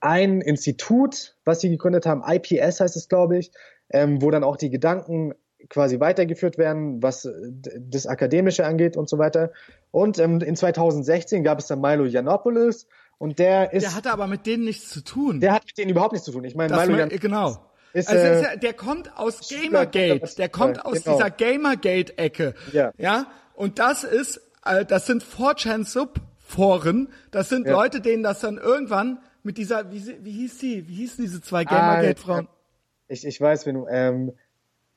[0.00, 3.50] ein Institut, was sie gegründet haben, IPS heißt es, glaube ich,
[3.90, 5.34] ähm, wo dann auch die Gedanken
[5.70, 7.32] quasi weitergeführt werden, was äh,
[7.78, 9.50] das Akademische angeht und so weiter.
[9.90, 12.86] Und ähm, in 2016 gab es dann Milo Yiannopoulos
[13.18, 15.40] und der ist, Der hatte aber mit denen nichts zu tun.
[15.40, 16.44] der hat mit denen überhaupt nichts zu tun.
[16.44, 17.66] Ich meine, Milo Yiannopoulos genau.
[17.94, 20.34] ist, also äh, ist ja, der kommt aus Gamergate.
[20.36, 21.16] Der kommt aus genau.
[21.16, 22.54] dieser Gamergate-Ecke.
[22.72, 22.92] Ja.
[22.98, 23.26] ja.
[23.54, 27.08] Und das ist, äh, das sind 4chan-Sub-Foren.
[27.30, 27.72] Das sind Ja.
[27.72, 30.88] Leute, denen das dann irgendwann mit dieser, wie, sie- wie hieß die?
[30.88, 32.48] Wie hießen diese zwei Gamergate-Frauen?
[33.14, 34.32] Ich, ich weiß, wenn du, ähm,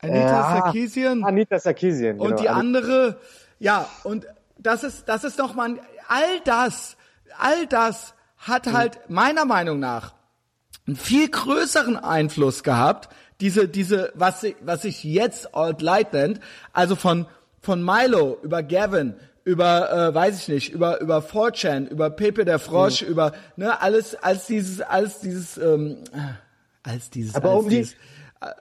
[0.00, 1.24] Anita ja, Sarkeesian.
[1.24, 2.40] Anita Sarkeesian, Und genau.
[2.42, 3.20] die Anita- andere,
[3.58, 4.26] ja, und
[4.58, 6.96] das ist, das ist doch mal, all das,
[7.38, 8.72] all das hat Mhm.
[8.76, 10.14] halt meiner Meinung nach
[10.86, 13.08] einen viel größeren Einfluss gehabt,
[13.40, 16.40] diese, diese, was, was sich jetzt Alt-Light nennt,
[16.72, 17.26] also von,
[17.60, 19.14] von Milo über Gavin,
[19.44, 23.08] über, äh, weiß ich nicht, über, über 4chan, über Pepe der Frosch, mhm.
[23.08, 25.98] über, ne, alles, als dieses, als dieses, ähm,
[26.88, 27.96] als dieses, Aber als um dieses, die,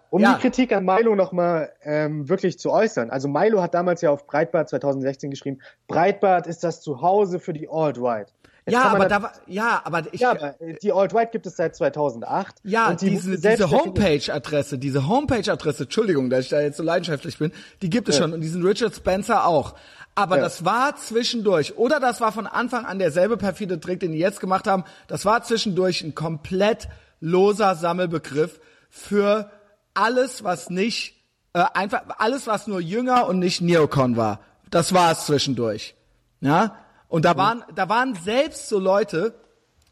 [0.10, 0.34] um ja.
[0.34, 3.10] die Kritik an Milo nochmal ähm, wirklich zu äußern.
[3.10, 7.70] Also Milo hat damals ja auf Breitbart 2016 geschrieben, Breitbart ist das Zuhause für die
[7.70, 8.34] Alt-Right.
[8.68, 12.56] ja, aber da war, ja, aber ich, ja, aber die Alt-Right gibt es seit 2008.
[12.64, 17.52] Ja, die diese, diese Homepage-Adresse, diese Homepage-Adresse, Entschuldigung, dass ich da jetzt so leidenschaftlich bin,
[17.82, 18.24] die gibt es ja.
[18.24, 19.76] schon und diesen Richard Spencer auch.
[20.16, 20.42] Aber ja.
[20.42, 24.40] das war zwischendurch, oder das war von Anfang an derselbe perfide Trick, den die jetzt
[24.40, 26.88] gemacht haben, das war zwischendurch ein komplett
[27.20, 28.60] loser Sammelbegriff
[28.90, 29.52] für
[29.94, 31.16] alles, was nicht,
[31.54, 34.40] äh, einfach alles, was nur jünger und nicht Neocon war.
[34.70, 35.96] Das war es zwischendurch.
[36.42, 36.78] Ja?
[37.08, 39.34] Und da waren, da waren selbst so Leute,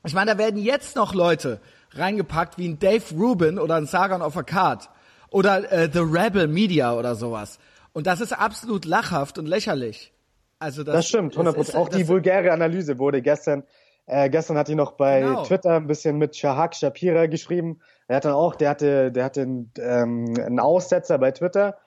[0.06, 1.60] ich meine, da werden jetzt noch Leute
[1.92, 4.90] reingepackt wie ein Dave Rubin oder ein Sargon of a Card
[5.30, 7.58] oder äh, The Rebel Media oder sowas.
[7.94, 10.12] Und das ist absolut lachhaft und lächerlich.
[10.60, 11.58] Also das, das stimmt, 100%.
[11.58, 13.64] Ist, Auch die vulgäre Analyse wurde gestern,
[14.08, 15.44] äh, gestern hat die noch bei genau.
[15.44, 17.80] Twitter ein bisschen mit Shahak Shapira geschrieben.
[18.08, 21.78] Er hat dann auch, der hatte, der hatte einen, ähm, einen Aussetzer bei Twitter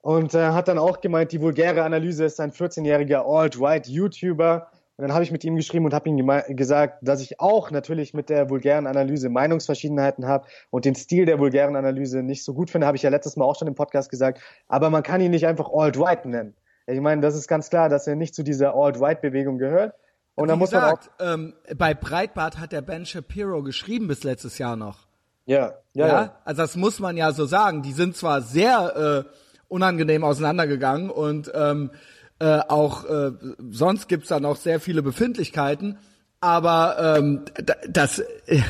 [0.00, 4.68] und äh, hat dann auch gemeint, die vulgäre Analyse ist ein 14-jähriger Alt-Right-YouTuber.
[4.96, 6.26] Und dann habe ich mit ihm geschrieben und habe ihm
[6.56, 11.38] gesagt, dass ich auch natürlich mit der vulgären Analyse Meinungsverschiedenheiten habe und den Stil der
[11.38, 14.10] vulgären Analyse nicht so gut finde, habe ich ja letztes Mal auch schon im Podcast
[14.10, 14.40] gesagt.
[14.66, 16.56] Aber man kann ihn nicht einfach Alt-Right nennen.
[16.86, 19.94] Ich meine, das ist ganz klar, dass er nicht zu dieser Alt-Right-Bewegung gehört.
[20.38, 24.58] Und muss gesagt, man auch ähm, bei Breitbart hat der Ben Shapiro geschrieben bis letztes
[24.58, 25.08] Jahr noch.
[25.46, 26.38] Ja, ja, ja, ja.
[26.44, 27.82] Also das muss man ja so sagen.
[27.82, 29.30] Die sind zwar sehr äh,
[29.68, 31.90] unangenehm auseinandergegangen und ähm,
[32.38, 33.32] äh, auch äh,
[33.70, 35.98] sonst gibt's da noch sehr viele Befindlichkeiten.
[36.40, 37.44] Aber ähm,
[37.88, 38.60] das, äh,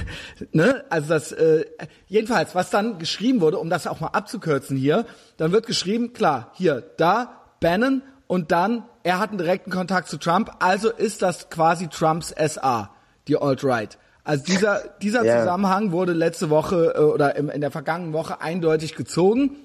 [0.53, 1.67] ne, also das, äh,
[2.07, 5.05] jedenfalls, was dann geschrieben wurde, um das auch mal abzukürzen hier,
[5.37, 10.19] dann wird geschrieben, klar, hier, da, Bannon und dann, er hat einen direkten Kontakt zu
[10.19, 12.91] Trump, also ist das quasi Trumps SA,
[13.27, 13.99] die Alt-Right.
[14.23, 15.41] Also dieser, dieser yeah.
[15.41, 19.57] Zusammenhang wurde letzte Woche äh, oder im, in der vergangenen Woche eindeutig gezogen.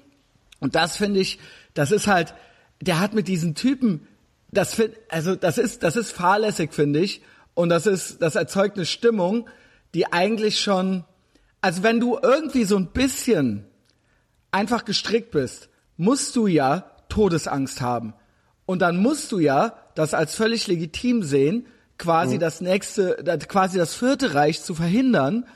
[0.60, 1.38] Und das finde ich,
[1.74, 2.34] das ist halt,
[2.80, 4.08] der hat mit diesen Typen,
[4.50, 7.20] das find, also das ist, das ist fahrlässig, finde ich.
[7.52, 9.46] Und das ist, das erzeugt eine Stimmung,
[9.92, 11.04] die eigentlich schon,
[11.60, 13.66] also wenn du irgendwie so ein bisschen
[14.50, 18.14] einfach gestrickt bist, musst du ja Todesangst haben.
[18.66, 21.66] Und dann musst du ja das als völlig legitim sehen,
[21.98, 22.40] quasi mhm.
[22.40, 25.46] das nächste, quasi das vierte Reich zu verhindern,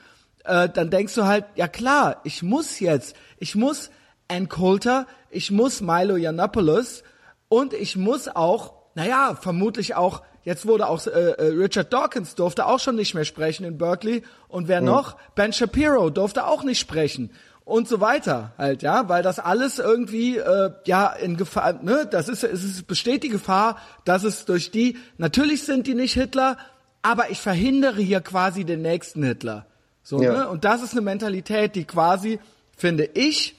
[0.44, 3.90] äh, dann denkst du halt, ja klar, ich muss jetzt, ich muss
[4.28, 7.02] Ann Coulter, ich muss Milo Yiannopoulos
[7.48, 12.66] und ich muss auch, naja, vermutlich auch, jetzt wurde auch äh, äh, Richard Dawkins durfte
[12.66, 14.86] auch schon nicht mehr sprechen in Berkeley und wer mhm.
[14.86, 15.16] noch?
[15.34, 17.30] Ben Shapiro durfte auch nicht sprechen
[17.68, 22.28] und so weiter halt, ja, weil das alles irgendwie äh, ja in Gefahr, ne, das
[22.28, 26.56] ist es ist, besteht die Gefahr, dass es durch die natürlich sind die nicht Hitler,
[27.02, 29.66] aber ich verhindere hier quasi den nächsten Hitler.
[30.02, 30.32] So, ja.
[30.32, 30.48] ne?
[30.48, 32.40] Und das ist eine Mentalität, die quasi
[32.76, 33.54] finde ich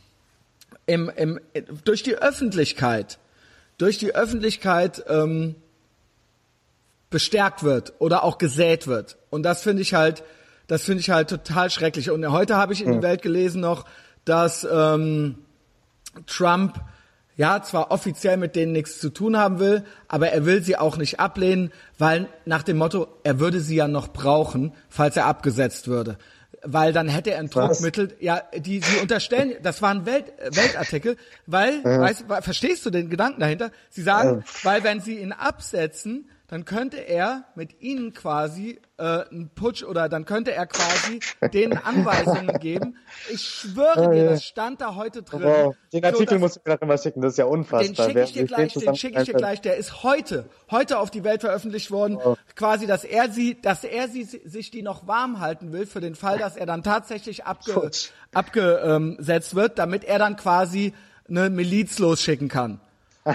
[0.88, 1.40] im, im
[1.84, 3.20] durch die Öffentlichkeit
[3.78, 5.56] durch die Öffentlichkeit ähm,
[7.10, 9.18] bestärkt wird oder auch gesät wird.
[9.30, 10.24] Und das finde ich halt
[10.70, 12.12] das finde ich halt total schrecklich.
[12.12, 13.86] Und heute habe ich in die Welt gelesen noch,
[14.24, 15.40] dass ähm,
[16.28, 16.80] Trump
[17.36, 20.98] ja zwar offiziell mit denen nichts zu tun haben will, aber er will sie auch
[20.98, 25.88] nicht ablehnen, weil nach dem Motto, er würde sie ja noch brauchen, falls er abgesetzt
[25.88, 26.18] würde.
[26.62, 31.18] Weil dann hätte er ein Druckmittel, ja, die sie unterstellen, das war ein Welt, Weltartikel,
[31.48, 32.00] weil, ja.
[32.00, 33.72] weißt, verstehst du den Gedanken dahinter?
[33.90, 34.70] Sie sagen, ja.
[34.70, 40.10] weil wenn sie ihn absetzen, dann könnte er mit ihnen quasi äh, einen Putsch oder
[40.10, 41.20] dann könnte er quasi
[41.54, 42.98] denen Anweisungen geben.
[43.32, 45.44] Ich schwöre dir, das stand da heute drin.
[45.44, 45.76] Wow.
[45.94, 47.84] Den Artikel so, musst du mir noch mal schicken, das ist ja unfassbar.
[47.84, 49.62] Den schicke ich dir gleich, den schicke ich dir gleich.
[49.62, 52.18] Der ist heute, heute auf die Welt veröffentlicht worden.
[52.22, 52.38] Wow.
[52.56, 56.16] Quasi, dass er sie, dass er sie sich die noch warm halten will für den
[56.16, 57.92] Fall, dass er dann tatsächlich abge,
[58.34, 60.94] abgesetzt wird, damit er dann quasi
[61.30, 62.82] eine Miliz losschicken kann.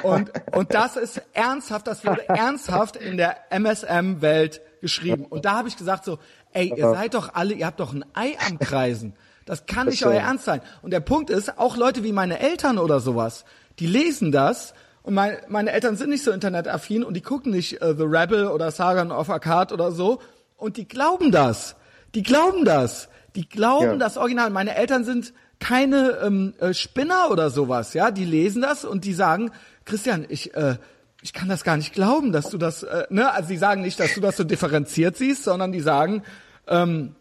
[0.03, 5.25] Und, und das ist ernsthaft, das wurde ernsthaft in der MSM-Welt geschrieben.
[5.27, 6.19] Und da habe ich gesagt so,
[6.53, 9.15] ey, ihr seid doch alle, ihr habt doch ein Ei am Kreisen.
[9.45, 10.61] Das kann nicht euer Ernst sein.
[10.83, 13.45] Und der Punkt ist, auch Leute wie meine Eltern oder sowas,
[13.79, 17.83] die lesen das und mein, meine Eltern sind nicht so internetaffin und die gucken nicht
[17.83, 20.21] äh, The Rebel oder Sagan of Akkad oder so
[20.57, 21.77] und die glauben das.
[22.15, 23.09] Die glauben das.
[23.37, 23.97] Die glauben ja.
[23.97, 24.49] das Original.
[24.51, 28.11] Meine Eltern sind keine ähm, äh, Spinner oder sowas, ja.
[28.11, 29.51] Die lesen das und die sagen,
[29.85, 30.77] Christian, ich, äh,
[31.23, 33.99] ich kann das gar nicht glauben, dass du das, äh, ne, also die sagen nicht,
[34.01, 36.23] dass du das so differenziert siehst, sondern die sagen,
[36.67, 37.15] ähm,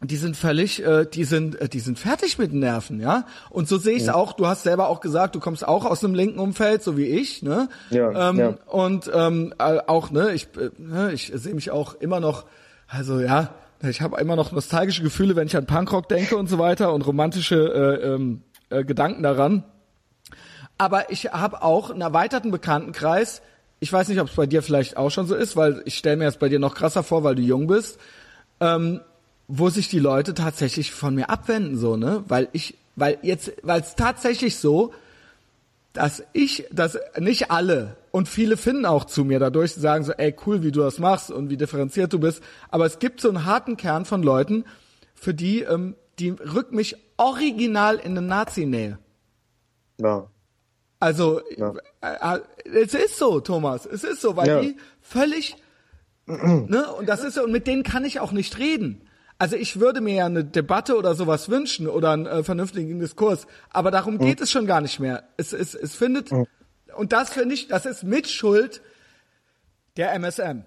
[0.00, 3.26] die sind völlig, äh, die sind, äh, die sind fertig mit den Nerven, ja.
[3.50, 4.14] Und so sehe ich es ja.
[4.14, 4.32] auch.
[4.32, 7.42] Du hast selber auch gesagt, du kommst auch aus einem linken Umfeld, so wie ich,
[7.42, 7.68] ne?
[7.90, 8.30] Ja.
[8.30, 8.54] Ähm, ja.
[8.66, 12.44] Und ähm, äh, auch, ne, ich, äh, ne, ich sehe mich auch immer noch,
[12.88, 16.58] also ja, ich habe immer noch nostalgische Gefühle, wenn ich an Punkrock denke und so
[16.58, 19.64] weiter und romantische äh, ähm, äh, Gedanken daran.
[20.78, 23.42] Aber ich habe auch einen erweiterten Bekanntenkreis.
[23.80, 26.16] Ich weiß nicht, ob es bei dir vielleicht auch schon so ist, weil ich stelle
[26.16, 27.98] mir jetzt bei dir noch krasser vor, weil du jung bist.
[28.60, 29.00] Ähm,
[29.48, 32.24] wo sich die Leute tatsächlich von mir abwenden, so, ne?
[32.28, 34.92] Weil ich, weil jetzt, weil es tatsächlich so,
[35.92, 40.34] dass ich, dass nicht alle und viele finden auch zu mir dadurch, sagen so, ey,
[40.46, 42.42] cool, wie du das machst und wie differenziert du bist.
[42.70, 44.64] Aber es gibt so einen harten Kern von Leuten,
[45.14, 48.98] für die, ähm, die rückt mich original in eine Nazi-Nähe.
[50.00, 50.26] Ja.
[51.04, 51.74] Also, ja.
[52.00, 54.60] Äh, äh, es ist so, Thomas, es ist so, weil ja.
[54.60, 55.54] die völlig,
[56.26, 59.06] ne, und das ist so, und mit denen kann ich auch nicht reden.
[59.36, 63.46] Also ich würde mir ja eine Debatte oder sowas wünschen oder einen äh, vernünftigen Diskurs,
[63.68, 64.44] aber darum geht mhm.
[64.44, 65.24] es schon gar nicht mehr.
[65.36, 66.46] Es, es, es findet, mhm.
[66.96, 68.80] und das finde ich, das ist Mitschuld
[69.98, 70.62] der MSM.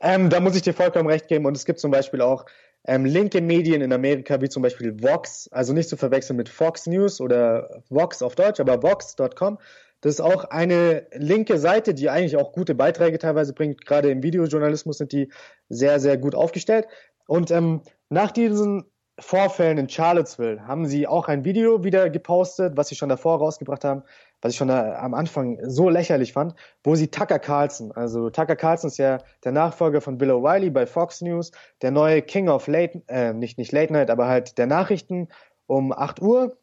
[0.00, 2.46] Ähm, da muss ich dir vollkommen recht geben und es gibt zum Beispiel auch
[2.86, 6.86] ähm, linke Medien in Amerika, wie zum Beispiel Vox, also nicht zu verwechseln mit Fox
[6.86, 9.58] News oder Vox auf Deutsch, aber Vox.com.
[10.00, 13.84] Das ist auch eine linke Seite, die eigentlich auch gute Beiträge teilweise bringt.
[13.86, 15.32] Gerade im Videojournalismus sind die
[15.68, 16.86] sehr, sehr gut aufgestellt.
[17.26, 18.84] Und ähm, nach diesen
[19.18, 23.82] Vorfällen in Charlottesville haben sie auch ein Video wieder gepostet, was sie schon davor rausgebracht
[23.82, 24.02] haben,
[24.42, 28.56] was ich schon da am Anfang so lächerlich fand, wo sie Tucker Carlson, also Tucker
[28.56, 32.66] Carlson ist ja der Nachfolger von Bill O'Reilly bei Fox News, der neue King of
[32.66, 35.28] Late, äh, nicht, nicht Late Night, aber halt der Nachrichten
[35.66, 36.56] um 8 Uhr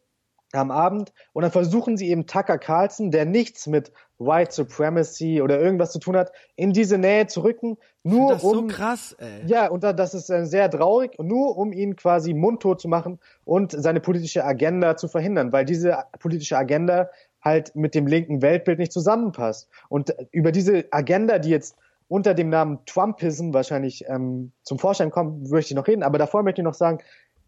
[0.52, 5.60] am Abend und dann versuchen sie eben Tucker Carlson, der nichts mit White Supremacy oder
[5.60, 9.42] irgendwas zu tun hat, in diese Nähe zu rücken, nur das um so krass, ey.
[9.46, 13.72] ja und das ist äh, sehr traurig, nur um ihn quasi mundtot zu machen und
[13.72, 17.10] seine politische Agenda zu verhindern, weil diese politische Agenda
[17.44, 21.76] halt mit dem linken Weltbild nicht zusammenpasst und über diese Agenda, die jetzt
[22.08, 26.42] unter dem Namen Trumpism wahrscheinlich ähm, zum Vorschein kommt, möchte ich noch reden, aber davor
[26.42, 26.98] möchte ich noch sagen,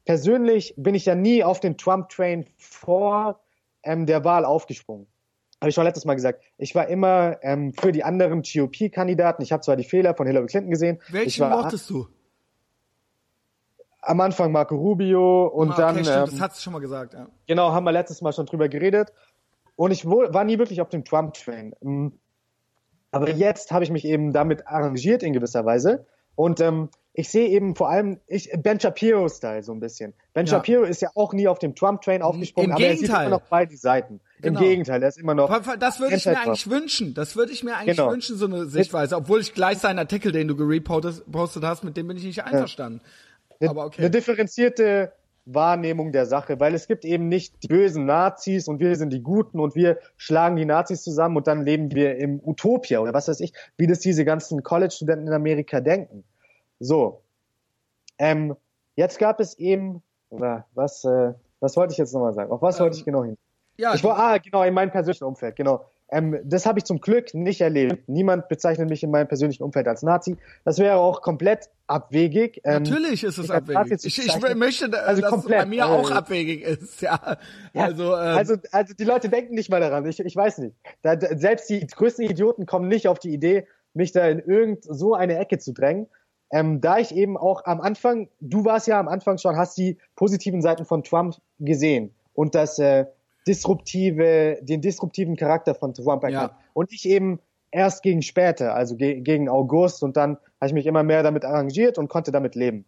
[0.05, 3.41] persönlich bin ich ja nie auf den Trump-Train vor
[3.83, 5.07] ähm, der Wahl aufgesprungen.
[5.61, 6.43] Habe ich schon letztes Mal gesagt.
[6.59, 9.43] Ich war immer ähm, für die anderen GOP-Kandidaten.
[9.43, 11.01] Ich habe zwar die Fehler von Hillary Clinton gesehen.
[11.09, 12.09] Welchen war, mochtest du?
[14.03, 15.95] Am Anfang Marco Rubio und ah, okay, dann.
[16.05, 17.27] Stimmt, ähm, das hast du schon mal gesagt, ja.
[17.47, 19.13] Genau, haben wir letztes Mal schon drüber geredet.
[19.77, 21.75] Und ich war nie wirklich auf dem Trump-Train.
[21.81, 22.09] Mm.
[23.13, 26.07] Aber jetzt habe ich mich eben damit arrangiert in gewisser Weise.
[26.35, 30.13] Und ähm, ich sehe eben vor allem ich, Ben Shapiro-Style so ein bisschen.
[30.35, 30.51] Ben ja.
[30.51, 33.05] Shapiro ist ja auch nie auf dem Trump-Train aufgesprungen, Im aber Gegenteil.
[33.05, 34.21] er sieht immer noch beide Seiten.
[34.43, 34.61] Genau.
[34.61, 35.49] Im Gegenteil, er ist immer noch.
[35.79, 37.15] Das würde ich mir eigentlich wünschen.
[37.15, 38.11] Das würde ich mir eigentlich genau.
[38.11, 39.17] wünschen, so eine Sichtweise.
[39.17, 43.01] Obwohl ich gleich seinen Artikel, den du gerepostet hast, mit dem bin ich nicht einverstanden.
[43.61, 43.71] Ja.
[43.71, 44.03] Aber okay.
[44.03, 45.13] Eine differenzierte
[45.47, 49.23] Wahrnehmung der Sache, weil es gibt eben nicht die bösen Nazis und wir sind die
[49.23, 53.29] Guten und wir schlagen die Nazis zusammen und dann leben wir im Utopia oder was
[53.29, 56.25] weiß ich, wie das diese ganzen College-Studenten in Amerika denken.
[56.81, 57.23] So.
[58.19, 58.57] Ähm,
[58.97, 62.51] jetzt gab es eben, oder was, äh, was wollte ich jetzt nochmal sagen?
[62.51, 63.39] Auf was ähm, wollte ich genau hin?
[63.79, 65.85] Ja, ich war, ah, genau, in meinem persönlichen Umfeld, genau.
[66.09, 68.09] Ähm, das habe ich zum Glück nicht erlebt.
[68.09, 70.37] Niemand bezeichnet mich in meinem persönlichen Umfeld als Nazi.
[70.65, 72.61] Das wäre auch komplett abwegig.
[72.65, 74.05] Ähm, Natürlich ist es abwegig.
[74.05, 77.01] Ich, ich, möchte, also dass komplett, es bei mir äh, auch abwegig ist.
[77.01, 77.39] Ja.
[77.73, 80.07] ja also, ähm, also, also die Leute denken nicht mal daran.
[80.07, 80.77] Ich, ich weiß nicht.
[81.03, 85.15] Da, selbst die größten Idioten kommen nicht auf die Idee, mich da in irgend so
[85.15, 86.07] eine Ecke zu drängen
[86.53, 89.99] ähm, da ich eben auch am Anfang, du warst ja am Anfang schon, hast die
[90.15, 93.07] positiven Seiten von Trump gesehen und das äh,
[93.47, 96.53] disruptive, den disruptiven Charakter von Trump erkannt.
[96.53, 96.59] Ja.
[96.73, 97.41] Und ich eben
[97.71, 101.45] erst gegen später, also ge gegen August und dann habe ich mich immer mehr damit
[101.45, 102.85] arrangiert und konnte damit leben.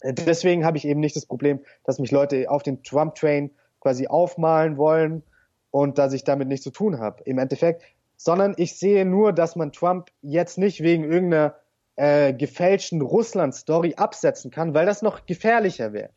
[0.00, 4.06] Äh, deswegen habe ich eben nicht das Problem, dass mich Leute auf den Trump-Train quasi
[4.06, 5.22] aufmalen wollen
[5.70, 7.82] und dass ich damit nichts zu tun habe im Endeffekt,
[8.16, 11.56] sondern ich sehe nur, dass man Trump jetzt nicht wegen irgendeiner
[11.96, 16.10] äh, gefälschten Russland-Story absetzen kann, weil das noch gefährlicher wäre.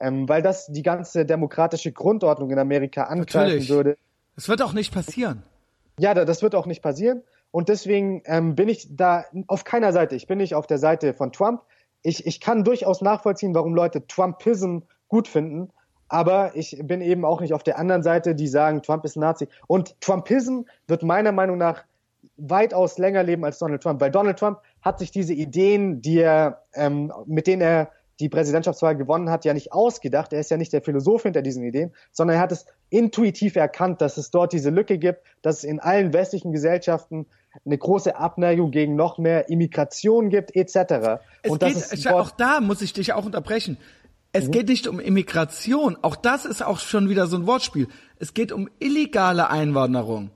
[0.00, 3.68] Ähm, weil das die ganze demokratische Grundordnung in Amerika angreifen Natürlich.
[3.68, 3.96] würde.
[4.36, 5.42] Das wird auch nicht passieren.
[5.98, 7.22] Ja, das wird auch nicht passieren.
[7.50, 10.14] Und deswegen ähm, bin ich da auf keiner Seite.
[10.14, 11.62] Ich bin nicht auf der Seite von Trump.
[12.02, 15.70] Ich, ich kann durchaus nachvollziehen, warum Leute Trumpism gut finden.
[16.08, 19.48] Aber ich bin eben auch nicht auf der anderen Seite, die sagen, Trump ist Nazi.
[19.66, 21.84] Und Trumpism wird meiner Meinung nach
[22.36, 26.62] weitaus länger leben als Donald Trump, weil Donald Trump hat sich diese Ideen, die er,
[26.74, 27.90] ähm, mit denen er
[28.20, 30.32] die Präsidentschaftswahl gewonnen hat, ja nicht ausgedacht.
[30.32, 34.00] Er ist ja nicht der Philosoph hinter diesen Ideen, sondern er hat es intuitiv erkannt,
[34.00, 37.26] dass es dort diese Lücke gibt, dass es in allen westlichen Gesellschaften
[37.64, 41.20] eine große Abneigung gegen noch mehr Immigration gibt, etc.
[41.42, 43.78] Es Und geht, auch da muss ich dich auch unterbrechen.
[44.32, 44.50] Es mhm.
[44.52, 45.96] geht nicht um Immigration.
[46.02, 47.88] Auch das ist auch schon wieder so ein Wortspiel.
[48.18, 50.30] Es geht um illegale Einwanderung.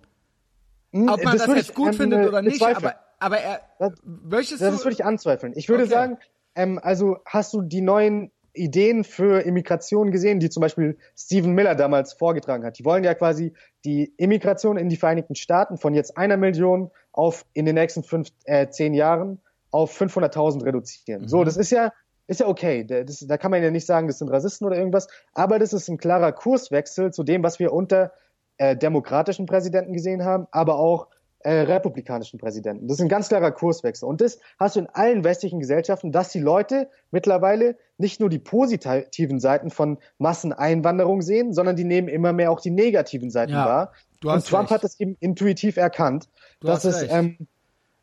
[0.92, 3.60] Hm, Ob man das, das jetzt gut ich, findet ähm, oder nicht, aber, aber er,
[3.78, 4.76] das, möchtest das, du?
[4.76, 5.52] Das würde ich anzweifeln.
[5.56, 5.92] Ich würde okay.
[5.92, 6.18] sagen,
[6.54, 11.74] ähm, also hast du die neuen Ideen für Immigration gesehen, die zum Beispiel Stephen Miller
[11.74, 12.78] damals vorgetragen hat.
[12.78, 17.46] Die wollen ja quasi die Immigration in die Vereinigten Staaten von jetzt einer Million auf
[17.54, 19.40] in den nächsten fünf, äh, zehn Jahren
[19.70, 21.22] auf 500.000 reduzieren.
[21.22, 21.28] Mhm.
[21.28, 21.92] So, das ist ja
[22.26, 22.84] ist ja okay.
[22.84, 25.08] Das, da kann man ja nicht sagen, das sind Rassisten oder irgendwas.
[25.34, 28.12] Aber das ist ein klarer Kurswechsel zu dem, was wir unter
[28.58, 31.08] äh, demokratischen Präsidenten gesehen haben, aber auch
[31.44, 32.88] äh, republikanischen Präsidenten.
[32.88, 34.08] Das ist ein ganz klarer Kurswechsel.
[34.08, 38.38] Und das hast du in allen westlichen Gesellschaften, dass die Leute mittlerweile nicht nur die
[38.38, 43.66] positiven Seiten von Masseneinwanderung sehen, sondern die nehmen immer mehr auch die negativen Seiten ja,
[43.66, 43.92] wahr.
[44.24, 44.70] Und Trump recht.
[44.70, 46.28] hat das eben intuitiv erkannt,
[46.60, 47.48] du dass es ähm,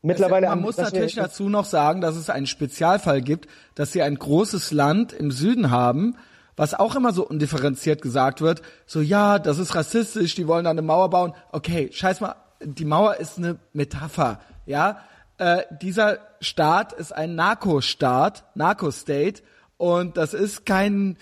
[0.02, 0.48] mittlerweile.
[0.48, 4.72] man muss natürlich dazu noch sagen, dass es einen Spezialfall gibt, dass sie ein großes
[4.72, 6.18] Land im Süden haben,
[6.56, 10.72] was auch immer so undifferenziert gesagt wird, so ja, das ist rassistisch, die wollen da
[10.72, 11.34] eine Mauer bauen.
[11.54, 15.00] Okay, scheiß mal, die Mauer ist eine Metapher, ja.
[15.38, 19.42] Äh, dieser Staat ist ein Narco-Staat, Narco-State,
[19.78, 21.18] und das ist kein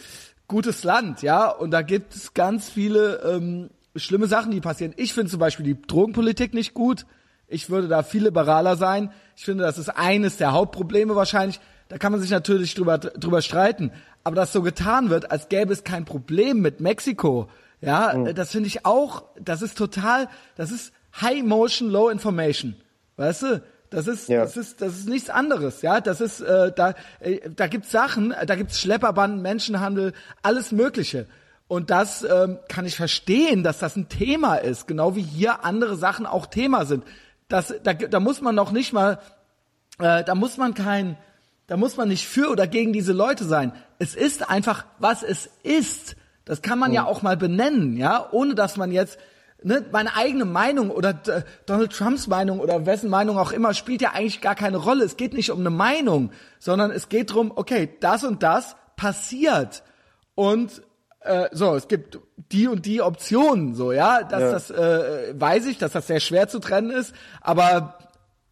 [0.48, 1.50] gutes Land, ja.
[1.50, 4.94] Und da gibt es ganz viele ähm, schlimme Sachen, die passieren.
[4.98, 7.06] Ich finde zum Beispiel die Drogenpolitik nicht gut.
[7.48, 9.12] Ich würde da viel liberaler sein.
[9.36, 11.60] Ich finde, das ist eines der Hauptprobleme wahrscheinlich.
[11.88, 13.92] Da kann man sich natürlich drüber, drüber streiten.
[14.24, 17.48] Aber dass so getan wird, als gäbe es kein Problem mit Mexiko,
[17.80, 18.34] ja, mhm.
[18.34, 22.76] das finde ich auch, das ist total, das ist High Motion, Low Information.
[23.16, 23.62] Weißt du?
[23.90, 24.42] Das ist, ja.
[24.42, 26.02] das ist, das ist nichts anderes, ja.
[26.02, 31.26] Das ist, äh, da, äh, da gibt's Sachen, da gibt's Schlepperbanden, Menschenhandel, alles Mögliche.
[31.70, 35.96] Und das ähm, kann ich verstehen, dass das ein Thema ist, genau wie hier andere
[35.96, 37.04] Sachen auch Thema sind.
[37.48, 39.20] Das, da, da muss man noch nicht mal,
[40.00, 41.18] äh, da muss man kein,
[41.68, 43.74] da muss man nicht für oder gegen diese Leute sein.
[44.00, 46.16] Es ist einfach, was es ist.
[46.46, 46.96] Das kann man mhm.
[46.96, 49.18] ja auch mal benennen, ja, ohne dass man jetzt
[49.64, 51.14] ne, meine eigene Meinung oder
[51.66, 55.04] Donald Trumps Meinung oder wessen Meinung auch immer spielt ja eigentlich gar keine Rolle.
[55.04, 59.84] Es geht nicht um eine Meinung, sondern es geht drum, okay, das und das passiert
[60.36, 60.82] und
[61.22, 62.20] äh, so, es gibt
[62.52, 64.52] die und die Optionen, so ja, dass ja.
[64.52, 67.98] das äh, weiß ich, dass das sehr schwer zu trennen ist, aber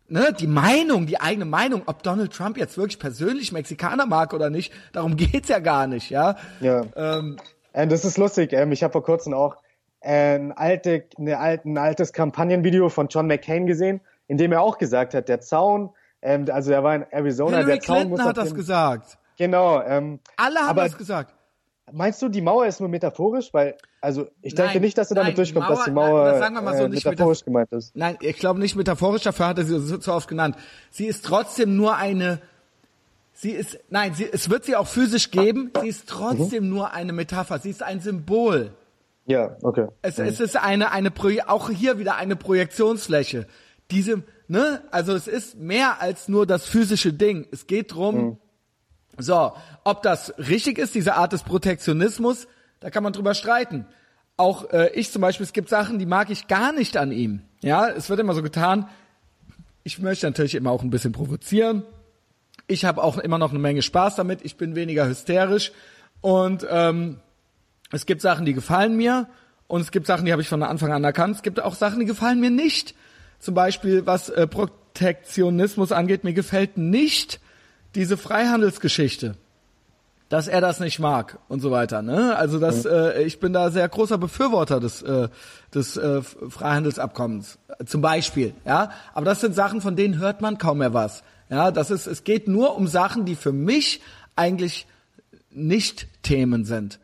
[0.07, 4.49] ne, die Meinung, die eigene Meinung, ob Donald Trump jetzt wirklich persönlich Mexikaner mag oder
[4.49, 6.35] nicht, darum geht's ja gar nicht, ja.
[6.59, 6.83] Ja.
[6.95, 7.37] Ähm,
[7.73, 8.53] äh, das ist lustig.
[8.53, 9.57] Ähm, ich habe vor kurzem auch
[10.05, 14.61] äh, ein, alte, eine alte, ein altes Kampagnenvideo von John McCain gesehen, in dem er
[14.61, 15.89] auch gesagt hat, der Zaun,
[16.21, 19.17] ähm, also er war in Arizona, Hillary der Zaun Clinton muss hat das gesagt.
[19.37, 19.81] Genau.
[19.81, 21.33] Ähm, Alle haben das gesagt.
[21.91, 23.53] Meinst du, die Mauer ist nur metaphorisch?
[23.53, 26.31] Weil, also ich denke nein, nicht, dass er damit nein, durchkommt, Mauer, dass die Mauer
[26.31, 27.95] nein, sagen wir mal so, äh, nicht metaphorisch metaph gemeint ist.
[27.95, 30.55] Nein, ich glaube nicht metaphorisch, dafür hat er sie so, so oft genannt.
[30.89, 32.39] Sie ist trotzdem nur eine,
[33.33, 36.69] sie ist, nein, sie, es wird sie auch physisch geben, sie ist trotzdem mhm.
[36.69, 38.71] nur eine Metapher, sie ist ein Symbol.
[39.25, 39.87] Ja, okay.
[40.01, 40.25] Es, mhm.
[40.25, 43.47] es ist eine, eine Proje auch hier wieder eine Projektionsfläche.
[43.91, 47.47] Diese, ne, also es ist mehr als nur das physische Ding.
[47.51, 48.37] Es geht drum, mhm
[49.17, 49.53] so,
[49.83, 52.47] ob das richtig ist, diese Art des Protektionismus,
[52.79, 53.85] da kann man drüber streiten.
[54.37, 57.41] Auch äh, ich zum Beispiel, es gibt Sachen, die mag ich gar nicht an ihm.
[57.61, 58.89] Ja, es wird immer so getan.
[59.83, 61.83] Ich möchte natürlich immer auch ein bisschen provozieren.
[62.67, 64.43] Ich habe auch immer noch eine Menge Spaß damit.
[64.43, 65.71] Ich bin weniger hysterisch
[66.21, 67.19] und ähm,
[67.91, 69.27] es gibt Sachen, die gefallen mir
[69.67, 71.35] und es gibt Sachen, die habe ich von Anfang an erkannt.
[71.35, 72.95] Es gibt auch Sachen, die gefallen mir nicht.
[73.39, 77.39] Zum Beispiel, was äh, Protektionismus angeht, mir gefällt nicht,
[77.95, 79.35] diese Freihandelsgeschichte,
[80.29, 82.01] dass er das nicht mag und so weiter.
[82.01, 82.35] Ne?
[82.35, 82.91] Also das, mhm.
[82.91, 85.29] äh, ich bin da sehr großer Befürworter des, äh,
[85.73, 88.53] des äh, Freihandelsabkommens zum Beispiel.
[88.65, 91.23] Ja, aber das sind Sachen, von denen hört man kaum mehr was.
[91.49, 94.01] Ja, das ist, es geht nur um Sachen, die für mich
[94.35, 94.87] eigentlich
[95.51, 96.99] nicht Themen sind.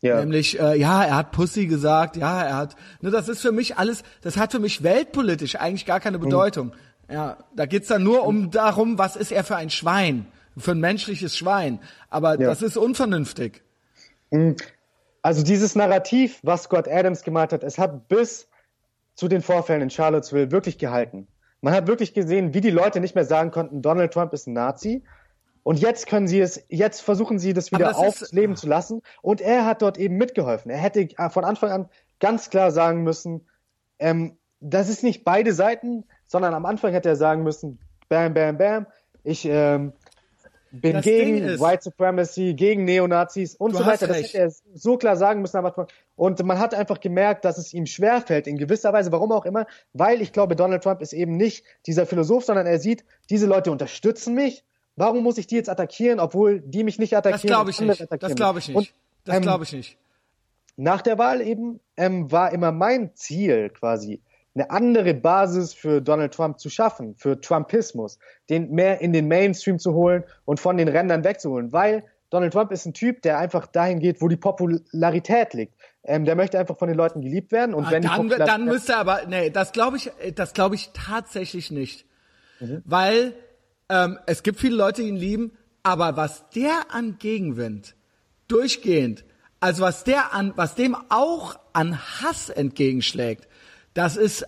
[0.00, 0.20] Ja.
[0.20, 3.78] Nämlich, äh, ja, er hat Pussy gesagt, ja, er hat, ne, das ist für mich
[3.78, 6.22] alles, das hat für mich weltpolitisch eigentlich gar keine mhm.
[6.22, 6.66] Bedeutung.
[6.68, 7.14] Mhm.
[7.14, 10.26] Ja, da geht's dann nur um darum, was ist er für ein Schwein,
[10.56, 11.80] für ein menschliches Schwein.
[12.10, 12.46] Aber ja.
[12.46, 13.62] das ist unvernünftig.
[14.30, 14.56] Mhm.
[15.22, 18.48] Also dieses Narrativ, was Scott Adams gemalt hat, es hat bis
[19.14, 21.26] zu den Vorfällen in Charlottesville wirklich gehalten.
[21.60, 24.52] Man hat wirklich gesehen, wie die Leute nicht mehr sagen konnten, Donald Trump ist ein
[24.52, 25.02] Nazi.
[25.62, 29.02] Und jetzt können sie es, jetzt versuchen sie das wieder das aufleben zu lassen.
[29.22, 30.70] Und er hat dort eben mitgeholfen.
[30.70, 31.88] Er hätte von Anfang an
[32.20, 33.46] ganz klar sagen müssen,
[33.98, 37.78] ähm, das ist nicht beide Seiten, sondern am Anfang hätte er sagen müssen,
[38.08, 38.86] bam, bam, bam,
[39.22, 39.92] ich ähm,
[40.70, 44.06] bin das gegen White Supremacy, gegen Neonazis und so weiter.
[44.06, 45.86] Das hätte er so klar sagen müssen am Anfang.
[46.16, 49.66] Und man hat einfach gemerkt, dass es ihm schwerfällt, in gewisser Weise, warum auch immer,
[49.92, 53.70] weil ich glaube, Donald Trump ist eben nicht dieser Philosoph, sondern er sieht, diese Leute
[53.70, 54.64] unterstützen mich,
[54.98, 57.42] warum muss ich die jetzt attackieren, obwohl die mich nicht attackieren?
[57.42, 58.06] Das glaube ich nicht.
[58.22, 58.94] Das glaube ich nicht.
[59.24, 59.96] das ähm, glaube ich nicht.
[60.76, 64.22] Nach der Wahl eben ähm, war immer mein Ziel quasi,
[64.54, 68.18] eine andere Basis für Donald Trump zu schaffen, für Trumpismus,
[68.48, 72.72] den mehr in den Mainstream zu holen und von den Rändern wegzuholen, weil Donald Trump
[72.72, 75.74] ist ein Typ, der einfach dahin geht, wo die Popularität liegt.
[76.04, 78.92] Ähm, der möchte einfach von den Leuten geliebt werden und ah, wenn dann, dann müsste
[78.92, 82.06] er aber nee, das glaube ich, das glaube ich tatsächlich nicht,
[82.60, 82.82] mhm.
[82.84, 83.34] weil
[83.88, 87.94] ähm, es gibt viele Leute, die ihn lieben, aber was der an Gegenwind
[88.48, 89.24] durchgehend,
[89.60, 93.48] also was der an, was dem auch an Hass entgegenschlägt,
[93.94, 94.46] das ist,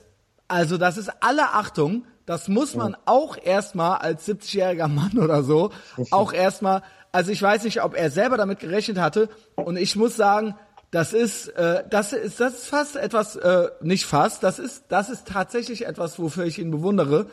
[0.48, 5.72] also das ist alle Achtung, das muss man auch erstmal als 70-jähriger Mann oder so
[6.10, 10.16] auch erstmal, also ich weiß nicht, ob er selber damit gerechnet hatte und ich muss
[10.16, 10.54] sagen,
[10.90, 15.08] das ist, äh, das ist, das ist fast etwas, äh, nicht fast, das ist, das
[15.08, 17.26] ist tatsächlich etwas, wofür ich ihn bewundere,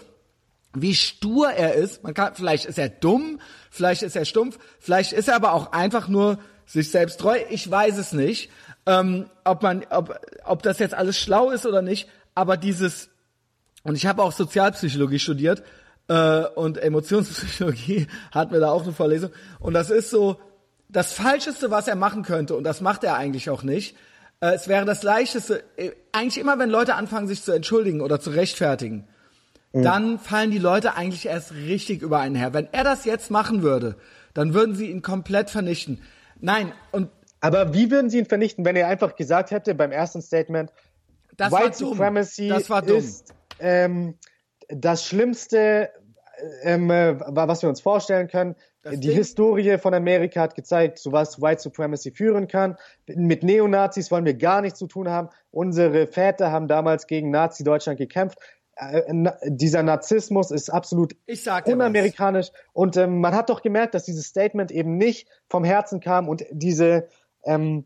[0.81, 2.03] wie stur er ist.
[2.03, 3.39] Man kann, vielleicht ist er dumm,
[3.71, 7.37] vielleicht ist er stumpf, vielleicht ist er aber auch einfach nur sich selbst treu.
[7.49, 8.49] Ich weiß es nicht
[8.87, 13.09] ähm, ob man, ob, ob das jetzt alles schlau ist oder nicht, aber dieses,
[13.83, 15.61] und ich habe auch Sozialpsychologie studiert
[16.07, 19.31] äh, und Emotionspsychologie hatten wir da auch eine Vorlesung.
[19.59, 20.39] Und das ist so
[20.87, 23.97] das Falscheste, was er machen könnte, und das macht er eigentlich auch nicht.
[24.39, 28.21] Äh, es wäre das Leichteste, äh, eigentlich immer, wenn Leute anfangen, sich zu entschuldigen oder
[28.21, 29.05] zu rechtfertigen,
[29.73, 29.83] mhm.
[29.83, 32.53] dann fallen die Leute eigentlich erst richtig über einen her.
[32.53, 33.95] Wenn er das jetzt machen würde,
[34.33, 36.01] dann würden sie ihn komplett vernichten.
[36.39, 37.09] Nein, und
[37.39, 40.71] aber wie würden Sie ihn vernichten, wenn er einfach gesagt hätte beim ersten Statement,
[41.35, 44.15] das White Supremacy ist ähm,
[44.69, 45.91] das Schlimmste,
[46.63, 48.55] ähm, äh, was wir uns vorstellen können.
[48.81, 49.17] Das die Ding?
[49.17, 52.77] Historie von Amerika hat gezeigt, zu was White Supremacy führen kann.
[53.07, 55.29] Mit Neonazis wollen wir gar nichts zu tun haben.
[55.51, 58.39] Unsere Väter haben damals gegen Nazi-Deutschland gekämpft.
[58.77, 59.01] Äh,
[59.45, 61.15] dieser Narzissmus ist absolut
[61.65, 62.51] unamerikanisch.
[62.73, 66.45] Und ähm, man hat doch gemerkt, dass dieses Statement eben nicht vom Herzen kam und
[66.51, 67.07] diese
[67.43, 67.85] ähm,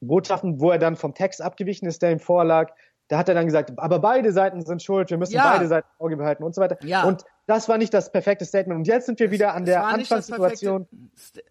[0.00, 2.72] Botschaften, wo er dann vom Text abgewichen ist, der ihm vorlag.
[3.12, 5.52] Da hat er dann gesagt, aber beide Seiten sind schuld, wir müssen ja.
[5.52, 6.78] beide Seiten im Auge behalten und so weiter.
[6.82, 7.04] Ja.
[7.04, 8.78] Und das war nicht das perfekte Statement.
[8.78, 10.88] Und jetzt sind wir wieder an der Anfangssituation,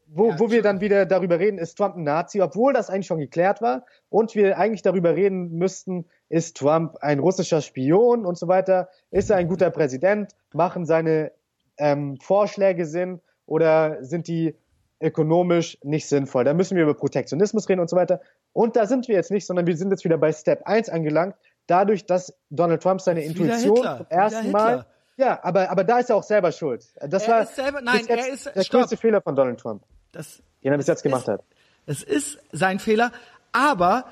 [0.07, 3.19] wo, wo wir dann wieder darüber reden, ist Trump ein Nazi, obwohl das eigentlich schon
[3.19, 3.85] geklärt war.
[4.09, 8.89] Und wir eigentlich darüber reden müssten, ist Trump ein russischer Spion und so weiter?
[9.11, 10.31] Ist er ein guter Präsident?
[10.53, 11.31] Machen seine
[11.77, 13.21] ähm, Vorschläge Sinn?
[13.45, 14.55] Oder sind die
[15.01, 16.43] ökonomisch nicht sinnvoll.
[16.43, 18.21] Da müssen wir über Protektionismus reden und so weiter.
[18.53, 21.35] Und da sind wir jetzt nicht, sondern wir sind jetzt wieder bei Step 1 angelangt,
[21.71, 24.85] dadurch, dass Donald Trump seine Intuition zum ersten Mal
[25.17, 26.83] ja, aber, aber da ist er auch selber schuld.
[27.07, 28.81] Das er war selber, nein, er ist, der stopp.
[28.81, 31.43] größte Fehler von Donald Trump, das, den er bis jetzt gemacht ist, hat.
[31.85, 33.11] Es ist sein Fehler,
[33.51, 34.05] aber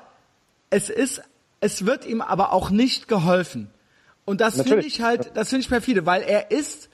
[0.68, 1.22] es ist,
[1.60, 3.70] es wird ihm aber auch nicht geholfen.
[4.24, 6.90] Und das finde ich halt, das finde ich perfide, weil er ist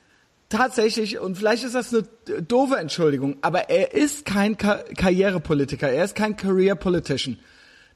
[0.49, 2.05] tatsächlich, und vielleicht ist das eine
[2.41, 7.39] doofe Entschuldigung, aber er ist kein Ka Karrierepolitiker, er ist kein Career Politician.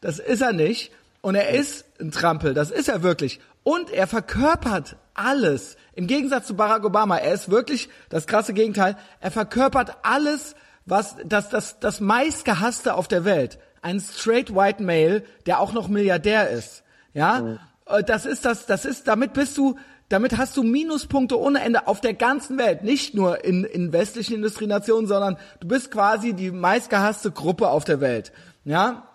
[0.03, 0.93] Das ist er nicht.
[1.23, 3.41] Und er ist ein Trampel, das ist er wirklich.
[3.63, 5.77] Und er verkörpert alles.
[5.93, 8.97] Im Gegensatz zu Barack Obama, er ist wirklich das krasse Gegenteil.
[9.21, 10.55] Er verkörpert alles,
[10.87, 13.59] was das, das, das meistgehasste auf der Welt.
[13.83, 16.83] Ein straight white male, der auch noch Milliardär ist.
[17.13, 17.41] Ja?
[17.41, 17.59] Mhm.
[18.07, 19.77] Das ist das, das ist, damit bist du,
[20.09, 24.35] damit hast du Minuspunkte ohne Ende auf der ganzen Welt, nicht nur in, in westlichen
[24.35, 28.33] Industrienationen, sondern du bist quasi die meistgehasste Gruppe auf der Welt.
[28.65, 29.10] Ja,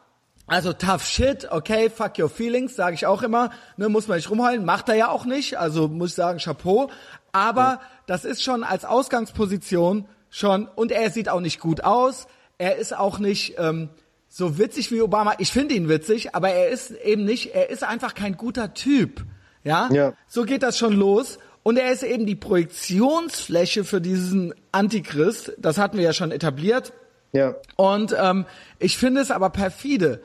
[0.47, 4.29] also tough shit, okay, fuck your feelings, sage ich auch immer, ne, muss man nicht
[4.29, 6.89] rumheulen, macht er ja auch nicht, also muss ich sagen, Chapeau,
[7.31, 7.81] aber ja.
[8.05, 12.27] das ist schon als Ausgangsposition schon, und er sieht auch nicht gut aus,
[12.57, 13.89] er ist auch nicht ähm,
[14.27, 17.83] so witzig wie Obama, ich finde ihn witzig, aber er ist eben nicht, er ist
[17.83, 19.25] einfach kein guter Typ.
[19.63, 19.89] Ja?
[19.91, 20.13] ja.
[20.27, 21.39] So geht das schon los.
[21.63, 25.53] Und er ist eben die Projektionsfläche für diesen Antichrist.
[25.57, 26.93] Das hatten wir ja schon etabliert.
[27.31, 27.55] Ja.
[27.75, 28.45] Und ähm,
[28.77, 30.21] ich finde es aber perfide.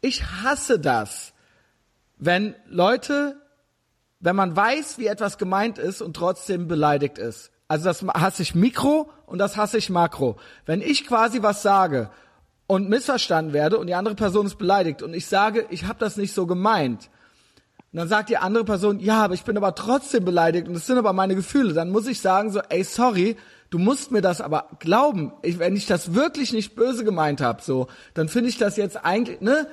[0.00, 1.32] Ich hasse das,
[2.16, 3.36] wenn Leute,
[4.20, 7.50] wenn man weiß, wie etwas gemeint ist und trotzdem beleidigt ist.
[7.68, 10.36] Also das hasse ich Mikro und das hasse ich Makro.
[10.66, 12.10] Wenn ich quasi was sage
[12.66, 16.16] und missverstanden werde und die andere Person ist beleidigt und ich sage, ich habe das
[16.16, 17.10] nicht so gemeint,
[17.90, 20.86] und dann sagt die andere Person, ja, aber ich bin aber trotzdem beleidigt und das
[20.86, 21.72] sind aber meine Gefühle.
[21.72, 23.36] Dann muss ich sagen so, ey, sorry,
[23.70, 25.32] du musst mir das aber glauben.
[25.42, 29.04] Ich, wenn ich das wirklich nicht böse gemeint habe, so, dann finde ich das jetzt
[29.04, 29.68] eigentlich, ne?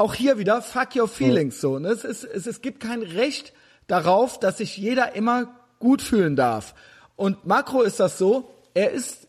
[0.00, 1.78] Auch hier wieder, fuck your feelings, so.
[1.78, 1.88] Ne?
[1.88, 3.52] Es, ist, es, es gibt kein Recht
[3.86, 6.74] darauf, dass sich jeder immer gut fühlen darf.
[7.16, 9.28] Und Makro ist das so, er ist,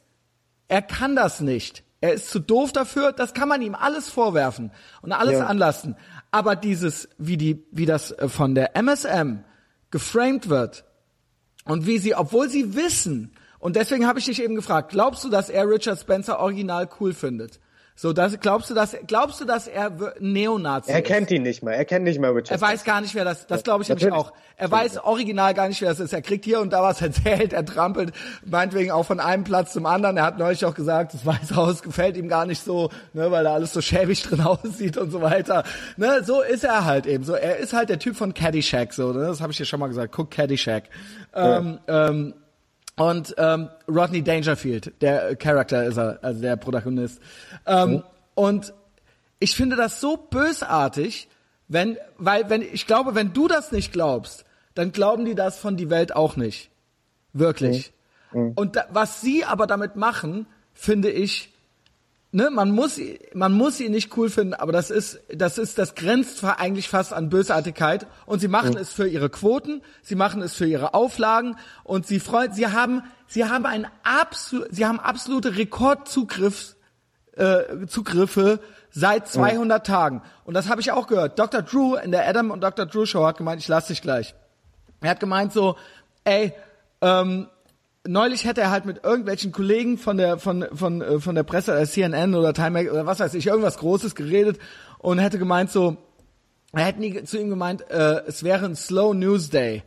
[0.70, 1.84] er kann das nicht.
[2.00, 5.46] Er ist zu doof dafür, das kann man ihm alles vorwerfen und alles ja.
[5.46, 5.98] anlassen.
[6.32, 9.44] Aber dieses, wie die, wie das äh, von der MSM
[9.90, 10.86] geframed wird
[11.66, 15.30] und wie sie, obwohl sie wissen Und deswegen habe ich dich eben gefragt, glaubst du,
[15.30, 17.60] dass er Richard Spencer original cool findet?
[17.96, 21.72] So, das, glaubst du, dass, glaubst du, dass er Neonazi Er kennt ihn nicht mal.
[21.72, 22.60] Er kennt nicht mal Richard.
[22.60, 24.32] Er weiß gar nicht, wer das, das glaube ich nämlich auch.
[24.58, 26.14] Er weiß original gar nicht, wer das ist.
[26.14, 28.14] Er kriegt hier und da was erzählt, er trampelt
[28.46, 30.18] meinetwegen auch von einem Platz zum anderen.
[30.18, 33.44] Er hat neulich auch gesagt, das Weiße Haus gefällt ihm gar nicht so, ne, weil
[33.44, 35.64] da alles so schäbig drin aussieht und so weiter.
[35.98, 37.24] Ne, so ist er halt eben.
[37.24, 39.28] So, er ist halt der Typ von Caddyshack, so, ne?
[39.28, 40.14] das habe ich dir schon mal gesagt.
[40.14, 40.86] Guck Caddyshack.
[41.36, 41.58] Ja.
[41.58, 42.34] Ähm, ähm,
[42.98, 47.20] und ähm, Rodney Dangerfield, der Charakter ist er, also der Protagonist.
[47.66, 48.04] Ähm, mhm.
[48.36, 48.74] Und
[49.40, 51.28] ich finde das so bösartig,
[51.68, 55.78] wenn, weil, wenn, ich glaube, wenn du das nicht glaubst, dann glauben die das von
[55.78, 56.70] die Welt auch nicht.
[57.34, 57.94] Wirklich.
[58.34, 58.42] Mhm.
[58.42, 58.52] Mhm.
[58.56, 61.51] Und da, was sie aber damit machen, finde ich
[62.32, 63.00] ne, man muss,
[63.34, 67.14] man muss ihn nicht cool finden, aber das ist, das ist, das grenzt eigentlich fast
[67.14, 68.08] an Bösartigkeit.
[68.26, 68.78] Und sie machen mhm.
[68.78, 73.04] es für ihre Quoten, sie machen es für ihre Auflagen und sie freuen, sie haben,
[73.28, 76.76] sie haben einen absolut, sie haben absolute Rekordzugriff,
[77.36, 78.60] äh, Zugriffe
[78.92, 79.92] seit 200 mhm.
[79.92, 80.22] Tagen.
[80.44, 81.40] Und das habe ich auch gehört.
[81.40, 81.62] Dr.
[81.62, 82.86] Drew in der Adam und Dr.
[82.86, 84.36] Drew Show hat gemeint, ich lasse dich gleich.
[85.02, 85.78] Er hat gemeint so,
[86.24, 86.54] ey,
[87.02, 87.48] ähm,
[88.08, 91.72] neulich hätte er halt mit irgendwelchen Kollegen von der von von äh, von der Presse
[91.72, 94.60] oder CNN oder Time oder was weiß ich irgendwas Großes geredet
[95.00, 95.98] und hätte gemeint so
[96.74, 99.84] er hätte nie zu ihm gemeint äh, es wäre ein Slow News Day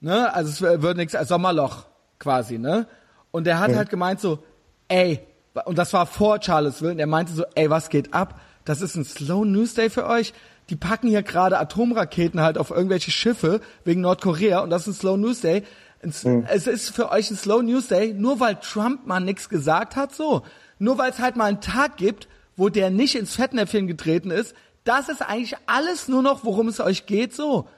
[0.00, 0.32] ne?
[0.32, 1.86] Also es würde nichts als Sommerloch
[2.18, 2.86] quasi ne?
[3.30, 3.76] Und er hat ja.
[3.76, 4.42] halt gemeint so
[4.88, 5.20] ey
[5.66, 8.40] und das war vor Charlottesville und er meinte so ey was geht ab?
[8.64, 10.32] Das ist ein Slow News Day für euch?
[10.70, 15.00] Die packen hier gerade Atomraketen halt auf irgendwelche Schiffe wegen Nordkorea und das ist ein
[15.00, 15.62] Slow News Day
[16.02, 16.46] Mhm.
[16.48, 20.14] Es ist für euch ein Slow News Day, nur weil Trump mal nichts gesagt hat,
[20.14, 20.42] so.
[20.78, 24.54] Nur weil es halt mal einen Tag gibt, wo der nicht ins Fettnäpfchen getreten ist.
[24.84, 27.68] Das ist eigentlich alles nur noch, worum es euch geht, so.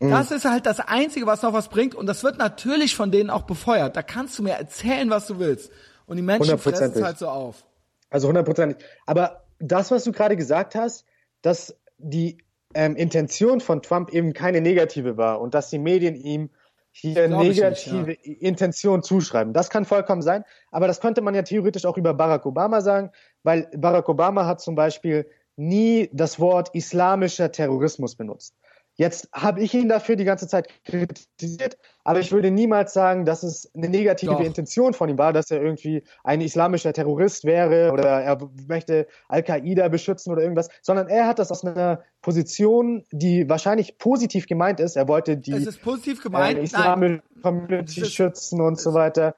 [0.00, 0.10] Mhm.
[0.10, 1.94] Das ist halt das Einzige, was noch was bringt.
[1.94, 3.96] Und das wird natürlich von denen auch befeuert.
[3.96, 5.70] Da kannst du mir erzählen, was du willst.
[6.06, 7.64] Und die Menschen fressen es halt so auf.
[8.08, 8.84] Also hundertprozentig.
[9.06, 11.04] Aber das, was du gerade gesagt hast,
[11.42, 12.38] dass die
[12.74, 16.50] ähm, Intention von Trump eben keine negative war und dass die Medien ihm
[16.92, 18.34] hier negative nicht, ja.
[18.40, 19.52] Intention zuschreiben.
[19.52, 23.10] Das kann vollkommen sein, aber das könnte man ja theoretisch auch über Barack Obama sagen,
[23.42, 25.26] weil Barack Obama hat zum Beispiel
[25.56, 28.56] nie das Wort islamischer Terrorismus benutzt.
[29.00, 33.42] Jetzt habe ich ihn dafür die ganze Zeit kritisiert, aber ich würde niemals sagen, dass
[33.42, 34.40] es eine negative Doch.
[34.40, 38.38] Intention von ihm war, dass er irgendwie ein islamischer Terrorist wäre oder er
[38.68, 44.46] möchte Al-Qaida beschützen oder irgendwas, sondern er hat das aus einer Position, die wahrscheinlich positiv
[44.46, 44.96] gemeint ist.
[44.96, 46.58] Er wollte die es ist positiv gemeint.
[46.58, 49.34] Äh, islamische Community ist, schützen und so weiter.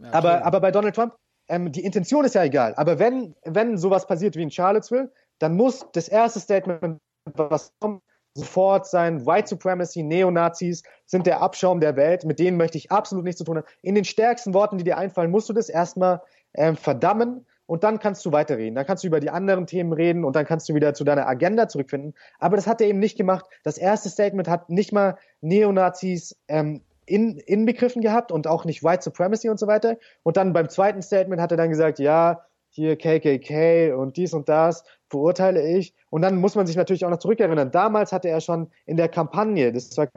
[0.00, 1.14] Ja, aber, aber bei Donald Trump,
[1.46, 2.74] ähm, die Intention ist ja egal.
[2.74, 6.98] Aber wenn, wenn sowas passiert wie in Charlottesville, dann muss das erste Statement,
[7.36, 8.02] was kommt,
[8.34, 9.26] sofort sein.
[9.26, 12.24] White Supremacy, Neonazis sind der Abschaum der Welt.
[12.24, 13.66] Mit denen möchte ich absolut nichts zu tun haben.
[13.82, 16.22] In den stärksten Worten, die dir einfallen, musst du das erstmal
[16.54, 18.74] ähm, verdammen und dann kannst du weiterreden.
[18.74, 21.26] Dann kannst du über die anderen Themen reden und dann kannst du wieder zu deiner
[21.26, 22.14] Agenda zurückfinden.
[22.38, 23.46] Aber das hat er eben nicht gemacht.
[23.64, 29.02] Das erste Statement hat nicht mal Neonazis ähm, in, inbegriffen gehabt und auch nicht White
[29.02, 29.96] Supremacy und so weiter.
[30.22, 34.48] Und dann beim zweiten Statement hat er dann gesagt, ja, hier KKK und dies und
[34.48, 35.94] das verurteile ich.
[36.10, 37.70] Und dann muss man sich natürlich auch noch zurückerinnern.
[37.70, 40.08] Damals hatte er schon in der Kampagne, das war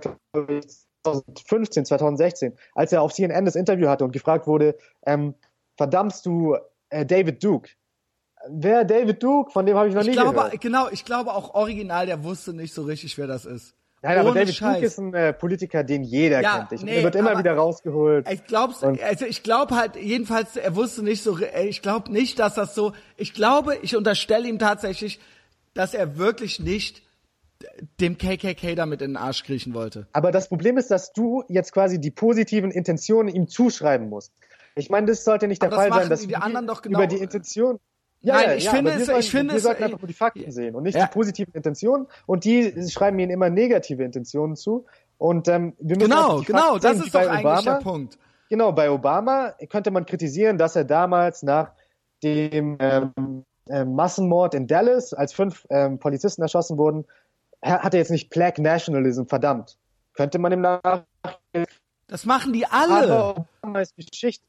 [1.04, 4.76] 2015, 2016, als er auf CNN das Interview hatte und gefragt wurde,
[5.06, 5.36] ähm,
[5.78, 6.58] verdammst du
[6.90, 7.70] äh, David Duke?
[8.48, 9.52] Wer David Duke?
[9.52, 10.62] Von dem habe ich noch ich nie glaube, gehört.
[10.62, 13.76] Genau, ich glaube auch original, der wusste nicht so richtig, wer das ist.
[14.02, 14.76] Nein, aber David Scheiß.
[14.76, 16.72] Duke ist ein äh, Politiker, den jeder ja, kennt.
[16.74, 18.30] Ich, nee, er wird immer wieder rausgeholt.
[18.30, 22.38] Ich glaub's, also ich glaube halt, jedenfalls, er wusste nicht so, äh, ich glaube nicht,
[22.38, 25.20] dass das so, ich glaube, ich unterstelle ihm tatsächlich,
[25.74, 27.02] dass er wirklich nicht
[28.00, 30.08] dem KKK damit in den Arsch kriechen wollte.
[30.14, 34.34] Aber das Problem ist, dass du jetzt quasi die positiven Intentionen ihm zuschreiben musst.
[34.76, 37.08] Ich meine, das sollte nicht der Fall sein, dass die, die anderen doch genau über
[37.08, 37.80] die Intention
[38.26, 40.14] ja, Nein, ich ja, finde es, sollten, ich finde wir es, sollten einfach nur die
[40.16, 41.06] Fakten sehen und nicht ja.
[41.06, 42.08] die positiven Intentionen.
[42.26, 44.86] Und die schreiben ihnen immer negative Intentionen zu.
[45.20, 48.18] Und ähm, wir müssen genau, genau, das ist doch eigentlich Obama, der Punkt.
[48.50, 51.74] Genau, bei Obama könnte man kritisieren, dass er damals nach
[52.24, 57.06] dem ähm, äh, Massenmord in Dallas, als fünf ähm, Polizisten erschossen wurden,
[57.62, 59.78] hat er jetzt nicht Black Nationalism verdammt.
[60.14, 61.06] Könnte man im Nachhinein.
[62.08, 63.14] Das machen die alle.
[63.14, 64.46] Aber Obama ist Geschichte.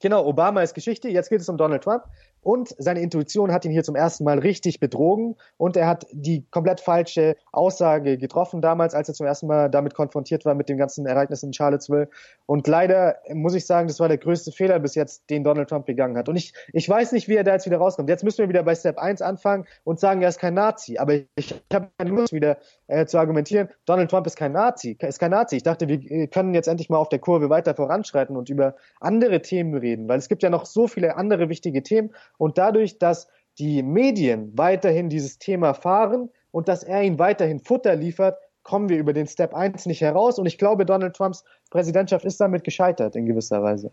[0.00, 1.08] Genau, Obama ist Geschichte.
[1.08, 2.04] Jetzt geht es um Donald Trump.
[2.46, 6.46] Und seine Intuition hat ihn hier zum ersten Mal richtig betrogen und er hat die
[6.52, 10.78] komplett falsche Aussage getroffen damals, als er zum ersten Mal damit konfrontiert war mit den
[10.78, 12.08] ganzen Ereignissen in Charlottesville.
[12.46, 15.86] Und leider muss ich sagen, das war der größte Fehler bis jetzt, den Donald Trump
[15.86, 16.28] begangen hat.
[16.28, 18.08] Und ich, ich weiß nicht, wie er da jetzt wieder rauskommt.
[18.08, 20.98] Jetzt müssen wir wieder bei Step 1 anfangen und sagen, er ist kein Nazi.
[20.98, 24.96] Aber ich, ich habe keine Lust wieder äh, zu argumentieren, Donald Trump ist kein Nazi,
[25.00, 25.56] ist kein Nazi.
[25.56, 29.42] Ich dachte, wir können jetzt endlich mal auf der Kurve weiter voranschreiten und über andere
[29.42, 33.28] Themen reden, weil es gibt ja noch so viele andere wichtige Themen und dadurch, dass
[33.58, 38.98] die Medien weiterhin dieses Thema fahren und dass er ihnen weiterhin Futter liefert, kommen wir
[38.98, 43.16] über den Step 1 nicht heraus und ich glaube, Donald Trumps Präsidentschaft ist damit gescheitert
[43.16, 43.90] in gewisser Weise.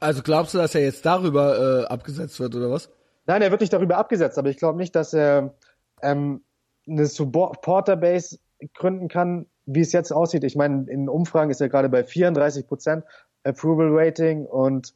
[0.00, 2.90] Also glaubst du, dass er jetzt darüber äh, abgesetzt wird oder was?
[3.26, 5.54] Nein, er wird nicht darüber abgesetzt, aber ich glaube nicht, dass er
[6.02, 6.42] ähm,
[6.86, 8.38] eine Supporter-Base
[8.74, 10.44] gründen kann, wie es jetzt aussieht.
[10.44, 13.04] Ich meine, in Umfragen ist er gerade bei 34 Prozent
[13.44, 14.94] Approval Rating und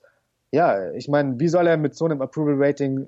[0.57, 3.07] ja, ich meine, wie soll er mit so einem Approval Rating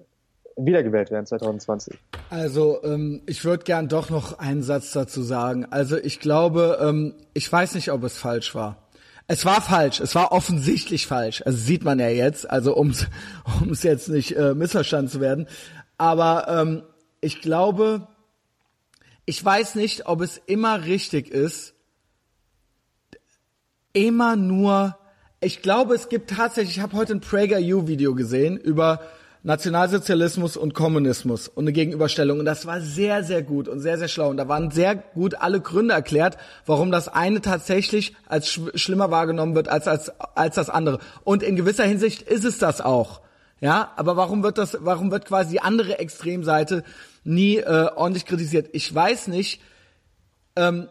[0.57, 1.99] wiedergewählt werden 2020?
[2.29, 5.65] Also ähm, ich würde gern doch noch einen Satz dazu sagen.
[5.71, 8.89] Also ich glaube, ähm, ich weiß nicht, ob es falsch war.
[9.29, 11.43] Es war falsch, es war offensichtlich falsch.
[11.47, 13.07] Also sieht man ja jetzt, also um es
[13.83, 15.49] jetzt nicht äh, missverstanden zu werden.
[15.97, 16.83] Aber ähm,
[17.23, 18.09] ich glaube,
[19.25, 21.75] ich weiß nicht, ob es immer richtig ist,
[23.95, 24.99] immer nur,
[25.41, 29.01] ich glaube, es gibt tatsächlich, ich habe heute ein PragerU-Video gesehen über
[29.45, 32.41] Nationalsozialismus und Kommunismus und eine Gegenüberstellung.
[32.41, 34.31] Und das war sehr, sehr gut und sehr, sehr schlau.
[34.31, 36.37] Und da waren sehr gut alle Gründe erklärt,
[36.67, 40.99] warum das eine tatsächlich als sch schlimmer wahrgenommen wird als, als, als das andere.
[41.23, 43.21] Und in gewisser Hinsicht ist es das auch.
[43.61, 46.85] Ja, aber warum wird das, warum wird quasi die andere Extremseite
[47.25, 48.71] nie äh, ordentlich kritisiert.
[48.73, 49.61] Ich weiß nicht,
[50.57, 50.89] ähm,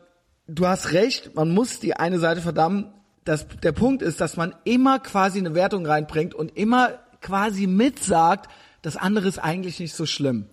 [0.48, 2.93] du hast recht, man muss die eine Seite verdammen.
[3.28, 8.49] Das, der Punkt ist, dass man immer quasi eine Wertung reinbringt und immer quasi mitsagt,
[8.82, 10.45] das andere ist eigentlich nicht so schlimm.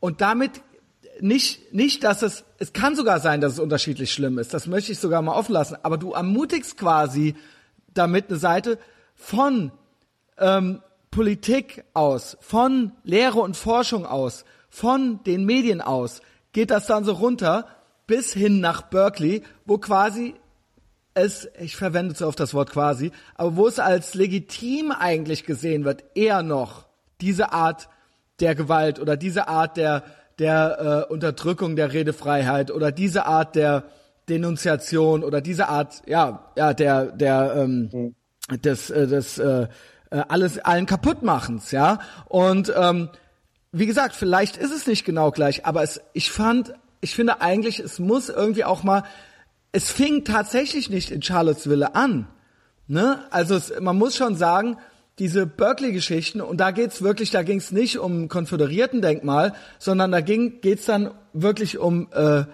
[0.00, 0.62] Und damit
[1.20, 4.52] nicht, nicht, dass es, es kann sogar sein, dass es unterschiedlich schlimm ist.
[4.52, 5.76] Das möchte ich sogar mal offen lassen.
[5.82, 7.34] Aber du ermutigst quasi
[7.94, 8.78] damit eine Seite
[9.14, 9.72] von
[10.38, 16.20] ähm, Politik aus, von Lehre und Forschung aus, von den Medien aus
[16.52, 17.66] geht das dann so runter
[18.06, 20.34] bis hin nach Berkeley, wo quasi
[21.14, 25.84] es, ich verwende zu oft das Wort quasi, aber wo es als legitim eigentlich gesehen
[25.84, 26.86] wird, eher noch
[27.20, 27.88] diese Art
[28.40, 30.02] der Gewalt oder diese Art der,
[30.38, 33.84] der äh, Unterdrückung der Redefreiheit oder diese Art der
[34.28, 38.60] Denunziation oder diese Art, ja, ja, der, der, ähm, mhm.
[38.60, 39.68] des, äh, des, äh,
[40.10, 42.00] äh alles allen kaputtmachens, ja.
[42.26, 43.10] Und ähm,
[43.70, 47.78] wie gesagt, vielleicht ist es nicht genau gleich, aber es, ich fand, ich finde eigentlich,
[47.80, 49.04] es muss irgendwie auch mal,
[49.74, 52.28] es fing tatsächlich nicht in Charlottesville an.
[52.86, 53.24] Ne?
[53.30, 54.76] Also es, man muss schon sagen,
[55.18, 60.84] diese Berkeley-Geschichten, und da geht's wirklich, da ging's nicht um Konföderierten-Denkmal, sondern da ging, geht's
[60.84, 62.44] dann wirklich um, äh,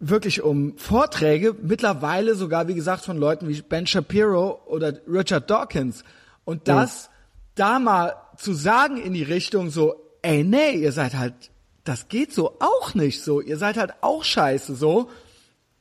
[0.00, 6.02] wirklich um Vorträge, mittlerweile sogar, wie gesagt, von Leuten wie Ben Shapiro oder Richard Dawkins.
[6.44, 7.12] Und das, mhm.
[7.54, 11.34] da mal zu sagen in die Richtung so, ey, nee, ihr seid halt,
[11.84, 15.08] das geht so auch nicht so, ihr seid halt auch scheiße so.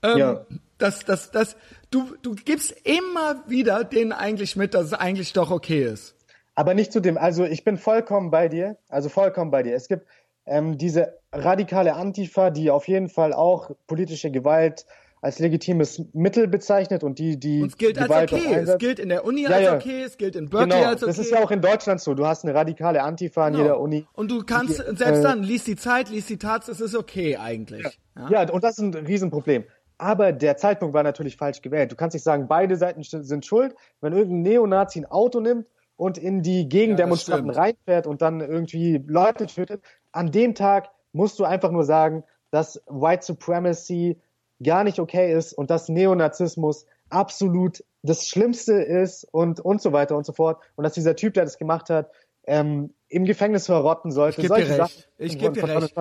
[0.04, 0.46] Ähm, ja.
[0.78, 1.58] Das, das, das,
[1.92, 6.16] du, du gibst immer wieder denen eigentlich mit, dass es eigentlich doch okay ist.
[6.56, 9.76] Aber nicht zu dem, also ich bin vollkommen bei dir, also vollkommen bei dir.
[9.76, 10.06] Es gibt
[10.46, 14.86] ähm, diese radikale Antifa, die auf jeden Fall auch politische Gewalt
[15.22, 19.00] als legitimes Mittel bezeichnet und die die und es gilt Gewalt als okay, es gilt
[19.00, 19.76] in der Uni ja, als ja.
[19.76, 20.90] okay, es gilt in Berkeley genau.
[20.90, 21.12] als okay.
[21.12, 22.14] Das ist ja auch in Deutschland so.
[22.14, 23.64] Du hast eine radikale Antifa an genau.
[23.64, 24.08] jeder Uni.
[24.14, 26.96] Und du kannst die, selbst äh, dann liest die Zeit, liest die Taz, es ist
[26.96, 28.00] okay eigentlich.
[28.16, 28.30] Ja.
[28.30, 29.66] ja, und das ist ein Riesenproblem.
[30.00, 31.92] Aber der Zeitpunkt war natürlich falsch gewählt.
[31.92, 33.76] Du kannst nicht sagen, beide Seiten sind schuld.
[34.00, 39.04] Wenn irgendein Neonazi ein Auto nimmt und in die Gegendemonstranten ja, reinfährt und dann irgendwie
[39.06, 39.84] Leute tötet,
[40.14, 44.18] an dem Tag musst du einfach nur sagen, dass White Supremacy
[44.64, 50.16] gar nicht okay ist und dass Neonazismus absolut das Schlimmste ist und, und so weiter
[50.16, 50.62] und so fort.
[50.78, 52.10] Und dass dieser Typ, der das gemacht hat,
[52.46, 54.42] ähm, im Gefängnis verrotten sollte.
[54.42, 55.10] Ich gebe dir recht.
[55.18, 55.94] Ich gebe dir recht.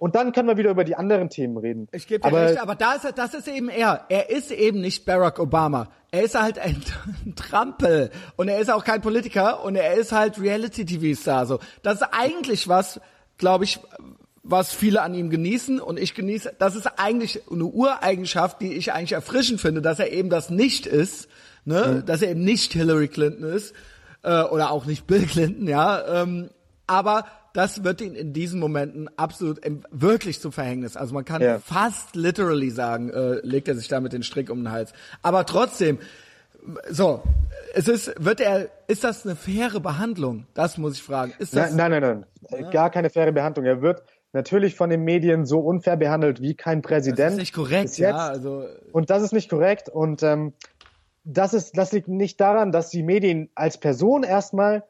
[0.00, 1.86] Und dann können wir wieder über die anderen Themen reden.
[1.92, 4.06] Ich gebe dir aber, recht, aber da ist, das ist eben er.
[4.08, 5.90] Er ist eben nicht Barack Obama.
[6.10, 6.82] Er ist halt ein,
[7.26, 8.10] ein Trampel.
[8.36, 9.62] Und er ist auch kein Politiker.
[9.62, 11.44] Und er ist halt Reality-TV-Star.
[11.44, 11.60] So.
[11.82, 12.98] Das ist eigentlich was,
[13.36, 13.78] glaube ich,
[14.42, 18.94] was viele an ihm genießen und ich genieße, das ist eigentlich eine Ureigenschaft, die ich
[18.94, 21.28] eigentlich erfrischend finde, dass er eben das nicht ist,
[21.66, 22.06] ne, mhm.
[22.06, 23.74] dass er eben nicht Hillary Clinton ist
[24.22, 26.48] äh, oder auch nicht Bill Clinton, ja, ähm,
[26.86, 29.60] aber das wird ihn in diesen Momenten absolut
[29.90, 30.96] wirklich zum Verhängnis.
[30.96, 31.58] Also man kann ja.
[31.58, 34.92] fast literally sagen, äh, legt er sich damit den Strick um den Hals.
[35.22, 35.98] Aber trotzdem,
[36.88, 37.22] so,
[37.74, 40.46] es ist, wird er, ist das eine faire Behandlung?
[40.54, 41.32] Das muss ich fragen.
[41.38, 42.62] Ist das, nein, nein, nein, nein.
[42.62, 42.70] Ja.
[42.70, 43.66] Gar keine faire Behandlung.
[43.66, 44.02] Er wird
[44.32, 47.18] natürlich von den Medien so unfair behandelt wie kein Präsident.
[47.18, 48.16] Das ist nicht korrekt, ja.
[48.16, 49.88] Also und das ist nicht korrekt.
[49.88, 50.52] Und ähm,
[51.24, 54.84] das ist, das liegt nicht daran, dass die Medien als Person erstmal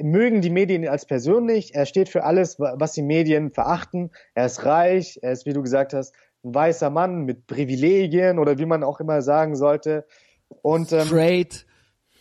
[0.00, 1.74] mögen die Medien als Person nicht.
[1.74, 4.10] Er steht für alles, was die Medien verachten.
[4.34, 8.58] Er ist reich, er ist, wie du gesagt hast, ein weißer Mann mit Privilegien oder
[8.58, 10.06] wie man auch immer sagen sollte.
[10.62, 11.66] Und ähm, straight.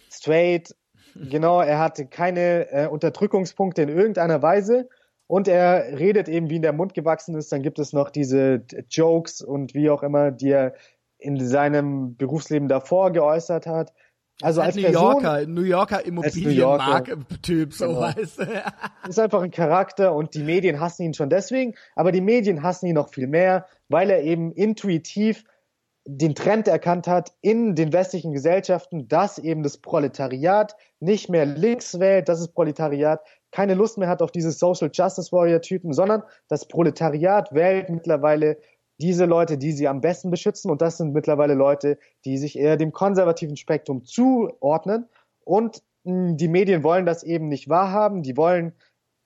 [0.09, 0.75] Straight.
[1.15, 4.89] Genau, er hatte keine äh, Unterdrückungspunkte in irgendeiner Weise.
[5.27, 7.51] Und er redet eben, wie in der Mund gewachsen ist.
[7.51, 10.73] Dann gibt es noch diese Jokes und wie auch immer, die er
[11.17, 13.93] in seinem Berufsleben davor geäußert hat.
[14.41, 18.01] Also als, als New Person, Yorker, New Yorker Immobilienmarkt-Typ, so genau.
[18.01, 18.63] weißt du.
[19.09, 22.87] ist einfach ein Charakter und die Medien hassen ihn schon deswegen, aber die Medien hassen
[22.87, 25.43] ihn noch viel mehr, weil er eben intuitiv
[26.05, 31.99] den Trend erkannt hat in den westlichen Gesellschaften, dass eben das Proletariat nicht mehr links
[31.99, 36.23] wählt, dass das Proletariat keine Lust mehr hat auf diese Social Justice Warrior Typen, sondern
[36.49, 38.57] das Proletariat wählt mittlerweile
[39.03, 40.71] diese Leute, die sie am besten beschützen.
[40.71, 45.09] Und das sind mittlerweile Leute, die sich eher dem konservativen Spektrum zuordnen.
[45.43, 48.23] Und mh, hm, die Medien wollen das eben nicht wahrhaben.
[48.23, 48.71] Die wollen,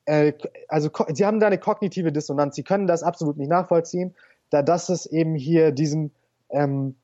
[0.05, 0.33] äh,
[0.67, 2.55] also sie haben da eine kognitive Dissonanz.
[2.55, 4.15] Sie können das absolut nicht nachvollziehen,
[4.49, 6.11] da das es eben hier diesen
[6.49, 6.95] ähm,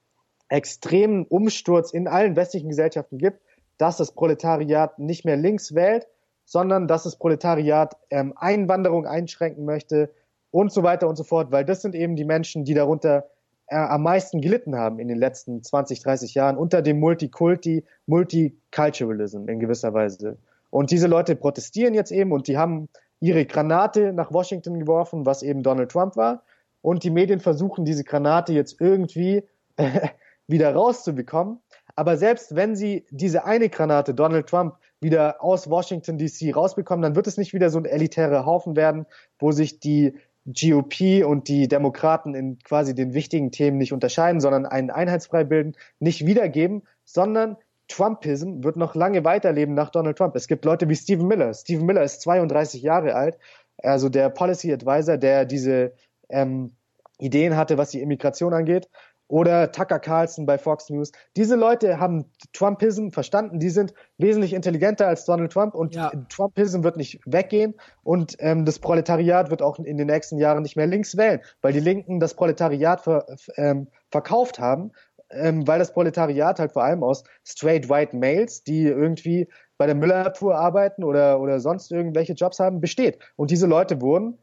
[0.49, 3.39] extremen Umsturz in allen westlichen Gesellschaften gibt,
[3.77, 6.07] dass das Proletariat nicht mehr links wählt,
[6.45, 10.11] sondern dass das Proletariat ähm, Einwanderung einschränken möchte,
[10.53, 13.25] und so weiter und so fort, weil das sind eben die Menschen, die darunter
[13.67, 19.49] äh, am meisten gelitten haben in den letzten 20, 30 Jahren unter dem Multikulti, Multiculturalism
[19.49, 20.37] in gewisser Weise.
[20.69, 22.87] Und diese Leute protestieren jetzt eben und die haben
[23.19, 26.43] ihre Granate nach Washington geworfen, was eben Donald Trump war.
[26.83, 29.43] Und die Medien versuchen diese Granate jetzt irgendwie
[30.47, 31.57] wieder rauszubekommen.
[31.95, 37.15] Aber selbst wenn sie diese eine Granate, Donald Trump, wieder aus Washington DC rausbekommen, dann
[37.15, 39.05] wird es nicht wieder so ein elitärer Haufen werden,
[39.39, 44.65] wo sich die GOP und die Demokraten in quasi den wichtigen Themen nicht unterscheiden, sondern
[44.65, 47.57] einen Einheitsbrei bilden, nicht wiedergeben, sondern
[47.87, 50.35] Trumpism wird noch lange weiterleben nach Donald Trump.
[50.35, 51.53] Es gibt Leute wie Stephen Miller.
[51.53, 53.37] Stephen Miller ist 32 Jahre alt,
[53.77, 55.93] also der Policy Advisor, der diese
[56.29, 56.75] ähm,
[57.19, 58.89] Ideen hatte, was die Immigration angeht
[59.33, 61.11] oder Tucker Carlson bei Fox News.
[61.35, 66.11] Diese Leute haben Trumpism verstanden, die sind wesentlich intelligenter als Donald Trump und ja.
[66.29, 67.73] Trumpism wird nicht weggehen
[68.03, 71.73] und ähm, das Proletariat wird auch in den nächsten Jahren nicht mehr links wählen, weil
[71.73, 74.91] die Linken das Proletariat ver, ähm, verkauft haben,
[75.31, 79.47] ähm, weil das Proletariat halt vor allem aus straight white males, die irgendwie
[79.79, 83.17] bei der Müllabfuhr arbeiten oder, oder sonst irgendwelche Jobs haben, besteht.
[83.35, 84.37] Und diese Leute wurden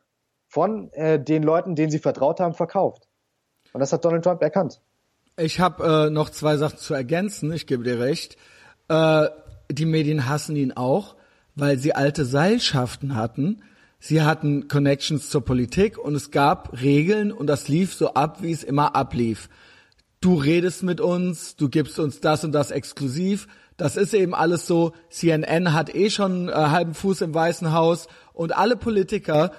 [0.49, 3.07] von äh, den Leuten, denen sie vertraut haben, verkauft.
[3.73, 4.81] Und das hat Donald Trump erkannt.
[5.37, 7.53] Ich habe äh, noch zwei Sachen zu ergänzen.
[7.53, 8.37] Ich gebe dir recht.
[8.89, 9.29] Äh,
[9.71, 11.17] die Medien hassen ihn auch,
[11.55, 13.63] weil sie alte Seilschaften hatten.
[13.99, 18.53] Sie hatten Connections zur Politik und es gab Regeln und das lief so ab, wie
[18.53, 19.49] es immer ablief.
[20.21, 23.47] Du redest mit uns, du gibst uns das und das exklusiv.
[23.77, 24.93] Das ist eben alles so.
[25.09, 29.53] CNN hat eh schon äh, halben Fuß im Weißen Haus und alle Politiker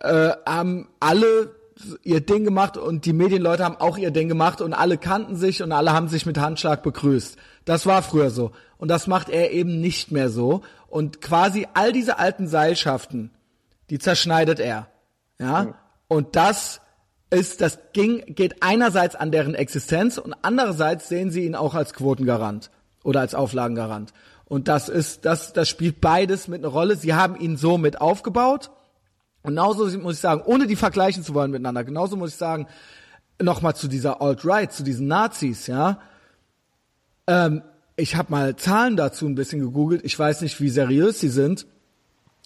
[0.00, 1.54] äh, haben alle
[2.02, 5.62] ihr Ding gemacht und die Medienleute haben auch ihr Ding gemacht und alle kannten sich
[5.62, 7.36] und alle haben sich mit Handschlag begrüßt.
[7.64, 8.52] Das war früher so.
[8.76, 10.62] Und das macht er eben nicht mehr so.
[10.88, 13.30] Und quasi all diese alten Seilschaften,
[13.90, 14.88] die zerschneidet er.
[15.38, 15.64] Ja.
[15.64, 15.74] Mhm.
[16.08, 16.80] Und das
[17.30, 21.94] ist, das ging, geht einerseits an deren Existenz und andererseits sehen sie ihn auch als
[21.94, 22.70] Quotengarant
[23.02, 24.12] oder als Auflagengarant.
[24.44, 26.96] Und das ist, das, das spielt beides mit einer Rolle.
[26.96, 28.70] Sie haben ihn so mit aufgebaut
[29.44, 32.66] genauso muss ich sagen, ohne die vergleichen zu wollen miteinander, genauso muss ich sagen,
[33.40, 36.00] nochmal zu dieser Alt-Right, zu diesen Nazis, ja.
[37.26, 37.62] Ähm,
[37.96, 40.04] ich habe mal Zahlen dazu ein bisschen gegoogelt.
[40.04, 41.66] Ich weiß nicht, wie seriös sie sind.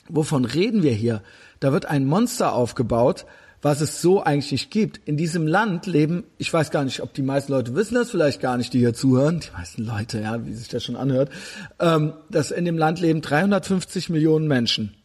[0.08, 1.22] Wovon reden wir hier?
[1.60, 3.24] Da wird ein Monster aufgebaut,
[3.62, 5.00] was es so eigentlich nicht gibt.
[5.06, 8.40] In diesem Land leben, ich weiß gar nicht, ob die meisten Leute wissen das vielleicht
[8.40, 11.30] gar nicht, die hier zuhören, die meisten Leute, ja, wie sich das schon anhört,
[11.78, 14.97] ähm, dass in dem Land leben 350 Millionen Menschen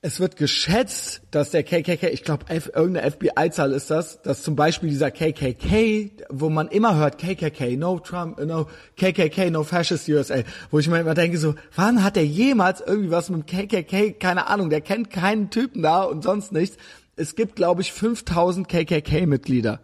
[0.00, 4.90] es wird geschätzt, dass der KKK, ich glaube, irgendeine FBI-Zahl ist das, dass zum Beispiel
[4.90, 10.78] dieser KKK, wo man immer hört, KKK, no Trump, no KKK, no Fascist USA, wo
[10.78, 14.46] ich mir immer denke so, wann hat der jemals irgendwie was mit dem KKK, keine
[14.46, 16.76] Ahnung, der kennt keinen Typen da und sonst nichts.
[17.16, 19.80] Es gibt, glaube ich, 5000 KKK-Mitglieder.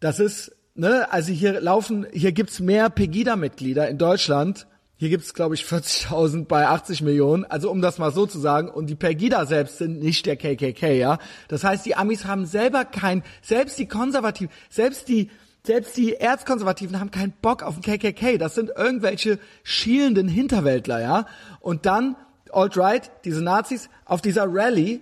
[0.00, 4.66] Das ist, ne, also hier laufen, hier gibt's mehr Pegida-Mitglieder in Deutschland
[5.04, 7.44] hier gibt's glaube ich 40.000 bei 80 Millionen.
[7.44, 8.70] Also um das mal so zu sagen.
[8.70, 11.18] Und die Pegida selbst sind nicht der KKK, ja.
[11.48, 15.30] Das heißt, die Amis haben selber kein, selbst die Konservativen, selbst die
[15.66, 18.36] selbst die Erzkonservativen haben keinen Bock auf den KKK.
[18.38, 21.26] Das sind irgendwelche schielenden Hinterwäldler, ja.
[21.60, 22.16] Und dann
[22.50, 25.00] alt-right, diese Nazis, auf dieser Rallye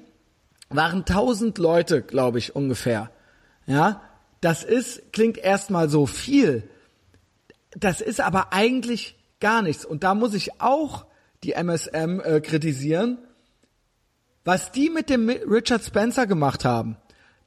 [0.69, 3.11] waren tausend Leute, glaube ich, ungefähr.
[3.67, 4.03] Ja,
[4.41, 6.69] das ist, klingt erstmal so viel.
[7.77, 9.85] Das ist aber eigentlich gar nichts.
[9.85, 11.05] Und da muss ich auch
[11.45, 13.19] die MSM äh, kritisieren.
[14.45, 16.97] Was die mit dem Richard Spencer gemacht haben,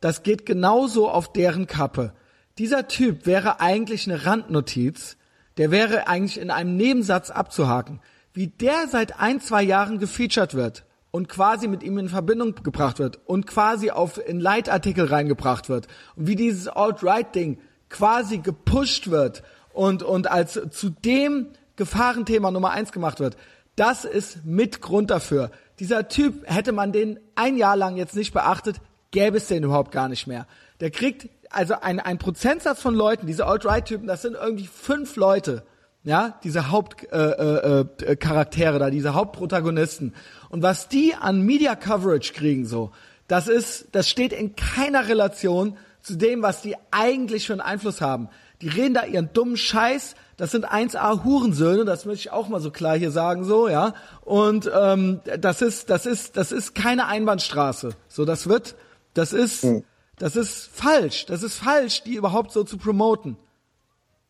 [0.02, 2.14] das geht genauso auf deren Kappe.
[2.60, 5.18] Dieser Typ wäre eigentlich eine Randnotiz,
[5.58, 8.02] der wäre eigentlich in einem Nebensatz abzuhaken.
[8.34, 13.00] Wie der seit ein, zwei Jahren gefeatured wird und quasi mit ihm in Verbindung gebracht
[13.00, 17.58] wird und quasi auf in Leitartikel reingebracht wird und wie dieses Alt-Right-Ding
[17.90, 19.44] quasi gepusht wird
[19.74, 23.38] und, und als zu dem Gefahrenthema Nummer eins gemacht wird,
[23.76, 25.52] das ist mit Grund dafür.
[25.80, 28.78] Dieser Typ, hätte man den ein Jahr lang jetzt nicht beachtet,
[29.12, 30.48] gäbe es den überhaupt gar nicht mehr.
[30.80, 35.64] Der kriegt, also ein, ein Prozentsatz von Leuten, diese Alt-Right-Typen, das sind irgendwie fünf Leute,
[36.04, 40.14] ja, diese Hauptcharaktere äh, äh, Charaktere da, diese Hauptprotagonisten.
[40.50, 42.92] Und was die an Media Coverage kriegen, so,
[43.28, 48.02] das ist, das steht in keiner Relation zu dem, was die eigentlich für einen Einfluss
[48.02, 48.30] haben.
[48.62, 50.16] Die reden da ihren dummen Scheiß.
[50.38, 53.94] Das sind 1A Hurensöhne, das möchte ich auch mal so klar hier sagen, so, ja.
[54.22, 57.92] Und ähm, das ist, das ist, das ist keine Einbahnstraße.
[58.10, 58.76] So, das wird,
[59.14, 59.84] das ist, hm.
[60.18, 61.26] das ist falsch.
[61.26, 63.38] Das ist falsch, die überhaupt so zu promoten.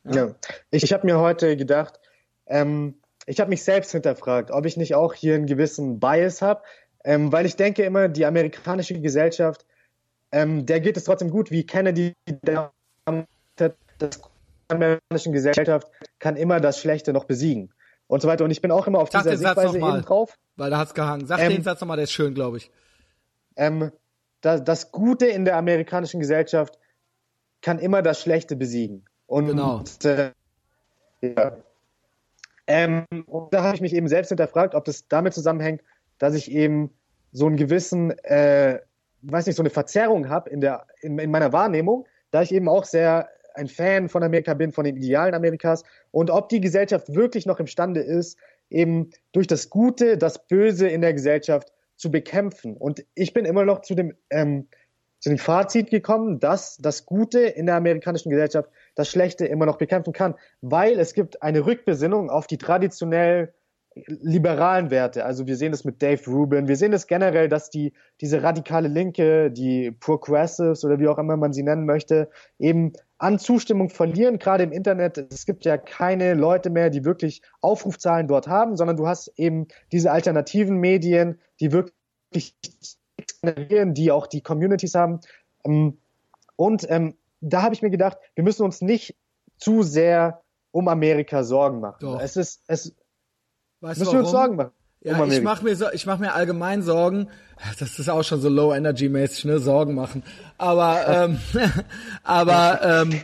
[0.04, 0.36] Ja, ja.
[0.70, 2.00] ich, ich habe mir heute gedacht,
[2.46, 2.96] ähm,
[3.26, 6.62] ich habe mich selbst hinterfragt, ob ich nicht auch hier einen gewissen Bias habe,
[7.04, 9.66] ähm, weil ich denke immer, die amerikanische Gesellschaft,
[10.32, 12.72] ähm, der geht es trotzdem gut, wie Kennedy der
[13.98, 14.20] das
[14.68, 15.88] amerikanischen Gesellschaft
[16.20, 17.74] kann immer das Schlechte noch besiegen
[18.08, 18.44] und so weiter.
[18.44, 20.38] Und ich bin auch immer auf Sag dieser Sichtweise eben drauf.
[20.56, 21.26] Weil da hat's gehangen.
[21.26, 22.72] Sag ähm, den Satz nochmal, der ist schön, glaube ich.
[23.56, 23.92] Ähm,
[24.42, 26.78] das, das Gute in der amerikanischen Gesellschaft
[27.62, 29.06] kann immer das Schlechte besiegen.
[29.28, 29.84] Und, genau.
[30.04, 30.32] Äh,
[31.22, 31.58] ja.
[32.68, 35.82] Ähm, und da habe ich mich eben selbst hinterfragt, ob das damit zusammenhängt,
[36.18, 36.92] dass ich eben
[37.32, 38.80] so einen gewissen, äh,
[39.22, 42.70] weiß nicht, so eine Verzerrung habe in, der, in, in meiner Wahrnehmung, da ich eben
[42.70, 47.14] auch sehr ein Fan von Amerika bin, von den Idealen Amerikas und ob die Gesellschaft
[47.14, 48.38] wirklich noch imstande ist,
[48.70, 52.76] eben durch das Gute das Böse in der Gesellschaft zu bekämpfen.
[52.76, 54.68] Und ich bin immer noch zu dem, ähm,
[55.20, 59.78] zu dem Fazit gekommen, dass das Gute in der amerikanischen Gesellschaft das Schlechte immer noch
[59.78, 63.54] bekämpfen kann, weil es gibt eine Rückbesinnung auf die traditionell
[63.96, 65.26] liberalen Werte.
[65.26, 68.90] Also wir sehen das mit Dave Rubin, wir sehen das generell, dass die diese radikale
[68.90, 74.38] Linke, die Progressives oder wie auch immer man sie nennen möchte, eben an Zustimmung verlieren,
[74.38, 75.18] gerade im Internet.
[75.18, 79.68] Es gibt ja keine Leute mehr, die wirklich Aufrufzahlen dort haben, sondern du hast eben
[79.94, 82.56] diese alternativen Medien, die wirklich
[83.42, 85.22] generieren, die auch die Communities haben.
[85.64, 85.98] Ähm,
[86.58, 89.16] und ähm, da habe ich mir gedacht, wir müssen uns nicht
[89.58, 90.42] zu sehr
[90.72, 92.00] um Amerika Sorgen machen.
[92.02, 92.20] Doch.
[92.20, 92.94] Es ist, es
[93.82, 94.72] weißt müssen wir uns Sorgen machen.
[95.02, 97.30] Ja, um ich mache mir so, ich mache mir allgemein Sorgen.
[97.80, 100.24] Das ist auch schon so Low Energy mäßig, ne, Sorgen machen.
[100.58, 101.40] Aber ähm,
[102.24, 103.22] aber ähm,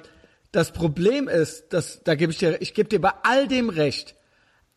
[0.52, 4.16] das Problem ist, dass da gebe ich dir, ich gebe dir bei all dem recht.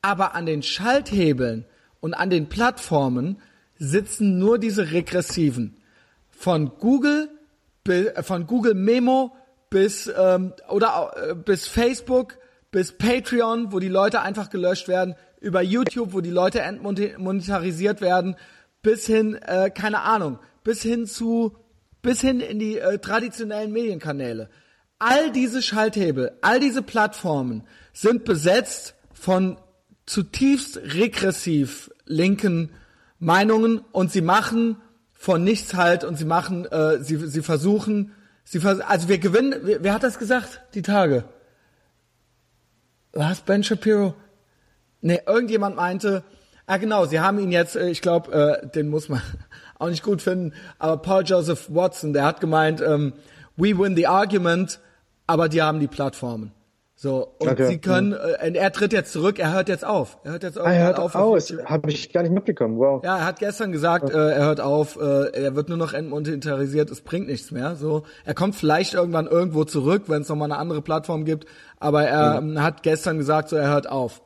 [0.00, 1.66] Aber an den Schalthebeln
[2.00, 3.40] und an den Plattformen
[3.76, 5.76] sitzen nur diese regressiven.
[6.30, 7.28] Von Google,
[8.22, 9.34] von Google Memo
[9.68, 12.38] bis ähm, oder äh, bis Facebook,
[12.70, 18.36] bis Patreon, wo die Leute einfach gelöscht werden, über YouTube, wo die Leute entmonetarisiert werden,
[18.82, 21.56] bis hin, äh, keine Ahnung, bis hin zu,
[22.02, 24.48] bis hin in die äh, traditionellen Medienkanäle.
[24.98, 29.58] All diese Schalthebel, all diese Plattformen sind besetzt von
[30.06, 32.70] zutiefst regressiv linken
[33.18, 34.76] Meinungen und sie machen
[35.12, 38.12] von nichts halt und sie machen, äh, sie, sie versuchen,
[38.44, 41.24] sie vers also wir gewinnen, wer, wer hat das gesagt, die Tage?
[43.12, 44.14] Was, Ben Shapiro?
[45.04, 46.24] Nee, irgendjemand meinte,
[46.66, 49.20] ah genau, sie haben ihn jetzt, äh, ich glaube, äh, den muss man
[49.78, 53.12] auch nicht gut finden, aber Paul Joseph Watson, der hat gemeint, ähm,
[53.56, 54.80] we win the argument,
[55.26, 56.52] aber die haben die Plattformen.
[56.96, 57.66] So, und okay.
[57.66, 60.16] sie können, äh, er tritt jetzt zurück, er hört jetzt auf.
[60.24, 61.14] Er hört jetzt ah, er hört auf.
[61.14, 63.04] aus, habe ich gar nicht mitbekommen, wow.
[63.04, 66.90] Ja, er hat gestern gesagt, äh, er hört auf, äh, er wird nur noch entmonetarisiert,
[66.90, 67.76] es bringt nichts mehr.
[67.76, 71.46] So, Er kommt vielleicht irgendwann irgendwo zurück, wenn es nochmal eine andere Plattform gibt,
[71.78, 72.62] aber er mhm.
[72.62, 74.22] hat gestern gesagt, so er hört auf.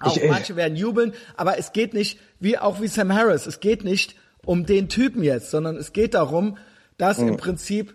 [0.00, 3.60] Auch ich, manche werden jubeln, aber es geht nicht, wie auch wie Sam Harris, es
[3.60, 6.58] geht nicht um den Typen jetzt, sondern es geht darum,
[6.98, 7.28] dass mhm.
[7.28, 7.94] im Prinzip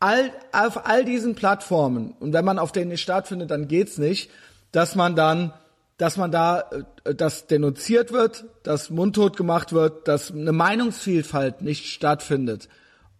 [0.00, 4.30] all, auf all diesen Plattformen, und wenn man auf denen nicht stattfindet, dann geht's nicht,
[4.72, 5.52] dass man dann,
[5.96, 6.70] dass man da,
[7.04, 12.68] äh, dass denunziert wird, dass mundtot gemacht wird, dass eine Meinungsvielfalt nicht stattfindet.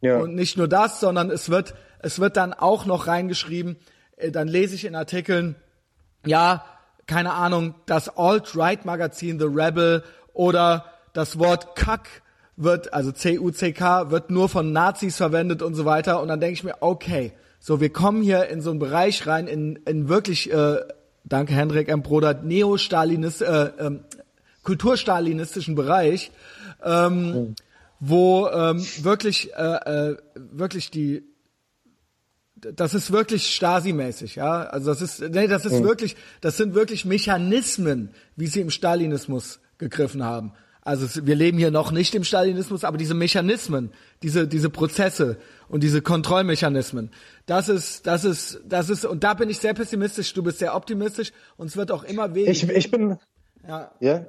[0.03, 0.19] Ja.
[0.19, 3.77] Und nicht nur das, sondern es wird, es wird dann auch noch reingeschrieben,
[4.17, 5.57] äh, dann lese ich in Artikeln,
[6.27, 6.65] ja,
[7.07, 10.03] keine Ahnung, das Alt-Right-Magazin The Rebel
[10.33, 12.09] oder das Wort Kack
[12.57, 16.21] wird, also C-U-C-K, wird nur von Nazis verwendet und so weiter.
[16.21, 19.47] Und dann denke ich mir, okay, so wir kommen hier in so einen Bereich rein,
[19.47, 20.79] in, in wirklich, äh,
[21.25, 22.03] danke Hendrik M.
[22.03, 24.01] Bruder, neo-stalinist, äh, ähm,
[24.63, 26.33] kulturstalinistischen Bereich,
[26.85, 27.55] ähm, mhm.
[28.01, 29.63] wo ähm, wirklich, äh,
[30.11, 31.23] äh, wirklich die
[32.57, 34.63] das ist wirklich Stasi-mäßig, ja.
[34.65, 35.85] Also das ist, nee, das ist mhm.
[35.85, 40.53] wirklich, das sind wirklich Mechanismen, wie sie im Stalinismus gegriffen haben.
[40.81, 43.93] Also wir leben hier noch nicht im Stalinismus, aber diese Mechanismen,
[44.23, 45.37] diese diese Prozesse
[45.69, 47.11] und diese Kontrollmechanismen,
[47.45, 50.33] das ist das ist das ist und da bin ich sehr pessimistisch.
[50.33, 52.53] Du bist sehr optimistisch und es wird auch immer weniger.
[52.53, 53.19] Ich, ich bin
[53.67, 53.91] ja.
[53.99, 54.27] ja.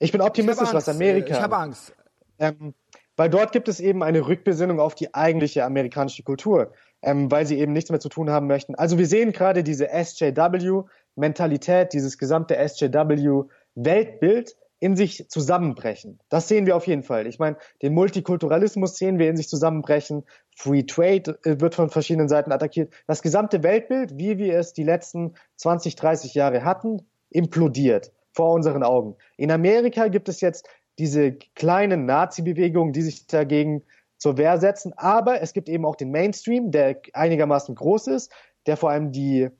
[0.00, 1.32] Ich bin optimistisch, ich was Amerika.
[1.32, 1.94] Ich habe Angst.
[2.40, 2.74] Ähm,
[3.16, 6.72] weil dort gibt es eben eine Rückbesinnung auf die eigentliche amerikanische Kultur,
[7.04, 8.74] ähm, weil sie eben nichts mehr zu tun haben möchten.
[8.74, 16.18] Also wir sehen gerade diese SJW-Mentalität, dieses gesamte SJW-Weltbild in sich zusammenbrechen.
[16.28, 17.26] Das sehen wir auf jeden Fall.
[17.26, 20.24] Ich meine, den Multikulturalismus sehen wir in sich zusammenbrechen.
[20.56, 22.92] Free Trade äh, wird von verschiedenen Seiten attackiert.
[23.06, 28.82] Das gesamte Weltbild, wie wir es die letzten 20, 30 Jahre hatten, implodiert vor unseren
[28.82, 29.16] Augen.
[29.36, 30.68] In Amerika gibt es jetzt
[30.98, 33.82] diese kleinen Nazi-Bewegungen, die sich dagegen
[34.18, 34.92] zur Wehr setzen.
[34.96, 38.32] Aber es gibt eben auch den Mainstream, der einigermaßen groß ist,
[38.66, 39.50] der vor allem die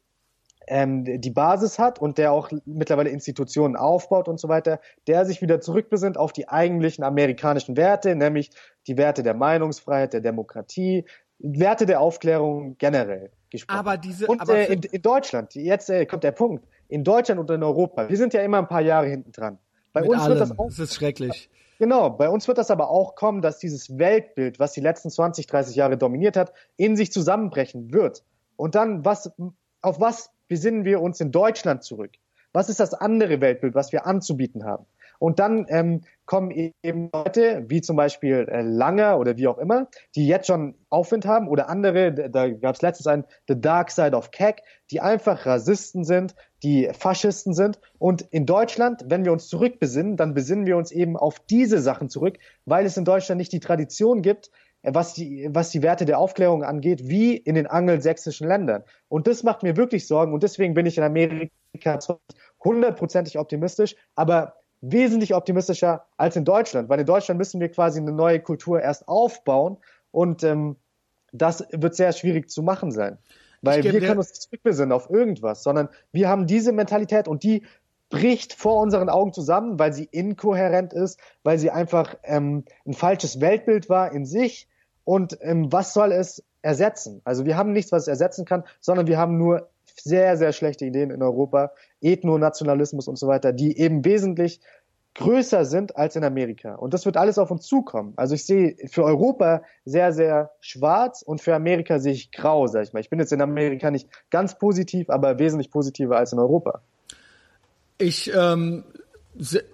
[0.67, 5.43] ähm, die Basis hat und der auch mittlerweile Institutionen aufbaut und so weiter, der sich
[5.43, 8.51] wieder zurückbesinnt auf die eigentlichen amerikanischen Werte, nämlich
[8.87, 11.05] die Werte der Meinungsfreiheit, der Demokratie,
[11.39, 13.79] Werte der Aufklärung generell gesprochen.
[13.79, 17.41] Aber diese, und aber äh, in, in, Deutschland, jetzt äh, kommt der Punkt, in Deutschland
[17.41, 19.59] und in Europa, wir sind ja immer ein paar Jahre hinten dran.
[19.93, 20.31] Bei uns allem.
[20.31, 20.69] wird das auch.
[20.69, 21.51] Das ist schrecklich.
[21.79, 25.47] Genau, bei uns wird das aber auch kommen, dass dieses Weltbild, was die letzten 20,
[25.47, 28.25] 30 Jahre dominiert hat, in sich zusammenbrechen wird.
[28.57, 29.33] Und dann, was,
[29.83, 32.13] auf was besinnen wir uns in Deutschland zurück?
[32.53, 34.87] Was ist das andere Weltbild, was wir anzubieten haben?
[35.19, 39.89] Und dann ähm, kommen eben Leute, wie zum Beispiel äh, Langer oder wie auch immer,
[40.15, 44.17] die jetzt schon Aufwind haben oder andere, da gab es letztens einen The Dark Side
[44.17, 46.35] of Keck, die einfach Rassisten sind,
[46.65, 47.79] die Faschisten sind.
[47.99, 52.09] Und in Deutschland, wenn wir uns zurückbesinnen, dann besinnen wir uns eben auf diese Sachen
[52.09, 54.51] zurück, weil es in Deutschland nicht die Tradition gibt,
[54.83, 58.83] was die, was die Werte der Aufklärung angeht, wie in den angelsächsischen Ländern.
[59.09, 61.99] Und das macht mir wirklich Sorgen und deswegen bin ich in Amerika
[62.63, 68.13] hundertprozentig optimistisch, aber wesentlich optimistischer als in Deutschland, weil in Deutschland müssen wir quasi eine
[68.13, 69.79] neue Kultur erst aufbauen
[70.11, 70.77] und ähm,
[71.33, 73.19] das wird sehr schwierig zu machen sein.
[73.65, 77.65] Weil wir können uns nicht zurückbesinnen auf irgendwas, sondern wir haben diese Mentalität und die
[78.11, 83.41] bricht vor unseren Augen zusammen, weil sie inkohärent ist, weil sie einfach ähm, ein falsches
[83.41, 84.69] Weltbild war in sich
[85.05, 87.21] und ähm, was soll es ersetzen?
[87.25, 90.85] Also wir haben nichts, was es ersetzen kann, sondern wir haben nur sehr, sehr schlechte
[90.85, 94.61] Ideen in Europa, Ethnonationalismus und so weiter, die eben wesentlich
[95.15, 96.75] größer sind als in Amerika.
[96.75, 98.13] Und das wird alles auf uns zukommen.
[98.17, 102.85] Also ich sehe für Europa sehr, sehr schwarz und für Amerika sehe ich grau, sag
[102.85, 103.01] ich mal.
[103.01, 106.81] Ich bin jetzt in Amerika nicht ganz positiv, aber wesentlich positiver als in Europa.
[107.99, 108.85] Ich ähm,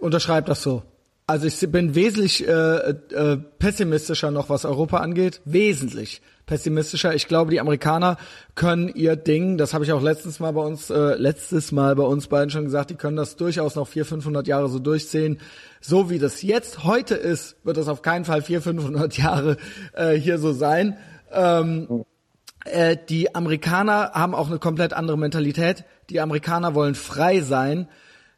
[0.01, 0.83] unterschreibe das so.
[1.31, 5.41] Also ich bin wesentlich äh, äh, pessimistischer noch, was Europa angeht.
[5.45, 7.15] Wesentlich pessimistischer.
[7.15, 8.17] Ich glaube, die Amerikaner
[8.57, 12.03] können ihr Ding, das habe ich auch letztens mal bei uns, äh, letztes Mal bei
[12.03, 15.39] uns beiden schon gesagt, die können das durchaus noch 400, 500 Jahre so durchziehen.
[15.81, 19.57] So wie das jetzt heute ist, wird das auf keinen Fall 400, 500 Jahre
[19.93, 20.97] äh, hier so sein.
[21.31, 22.05] Ähm,
[22.65, 25.85] äh, die Amerikaner haben auch eine komplett andere Mentalität.
[26.09, 27.87] Die Amerikaner wollen frei sein.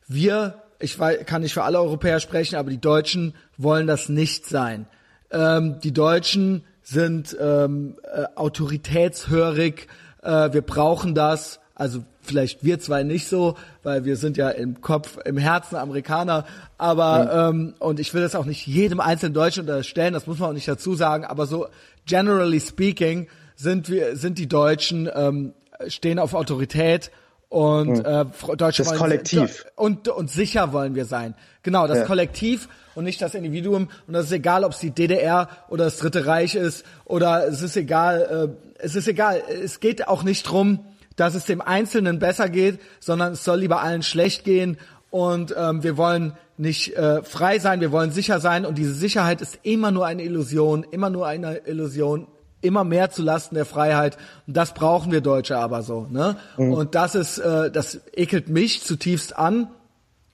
[0.06, 4.86] Wir ich kann nicht für alle Europäer sprechen, aber die Deutschen wollen das nicht sein.
[5.30, 9.86] Ähm, die Deutschen sind ähm, äh, autoritätshörig,
[10.22, 11.60] äh, wir brauchen das.
[11.74, 16.44] Also vielleicht wir zwei nicht so, weil wir sind ja im Kopf, im Herzen Amerikaner.
[16.78, 17.56] Aber mhm.
[17.56, 20.54] ähm, und ich will das auch nicht jedem einzelnen Deutschen unterstellen, das muss man auch
[20.54, 21.24] nicht dazu sagen.
[21.24, 21.66] Aber so
[22.06, 25.54] generally speaking sind wir sind die Deutschen ähm,
[25.88, 27.10] stehen auf Autorität
[27.52, 28.06] und hm.
[28.06, 31.34] äh, Deutsche das Kollektiv und und sicher wollen wir sein.
[31.62, 32.04] Genau, das ja.
[32.06, 33.88] Kollektiv und nicht das Individuum.
[34.06, 37.60] Und das ist egal, ob es die DDR oder das Dritte Reich ist oder es
[37.60, 38.54] ist egal.
[38.58, 39.42] Äh, es ist egal.
[39.62, 40.80] Es geht auch nicht drum,
[41.16, 44.78] dass es dem Einzelnen besser geht, sondern es soll lieber allen schlecht gehen.
[45.10, 48.64] Und ähm, wir wollen nicht äh, frei sein, wir wollen sicher sein.
[48.64, 52.28] Und diese Sicherheit ist immer nur eine Illusion, immer nur eine Illusion
[52.62, 54.16] immer mehr zu Lasten der Freiheit.
[54.47, 56.06] Und das brauchen wir Deutsche aber so.
[56.10, 56.36] Ne?
[56.56, 56.72] Mhm.
[56.72, 59.68] Und das ist, äh, das ekelt mich zutiefst an.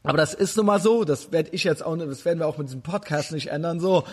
[0.05, 2.57] Aber das ist nun mal so, das werde ich jetzt auch, das werden wir auch
[2.57, 4.05] mit diesem Podcast nicht ändern, so.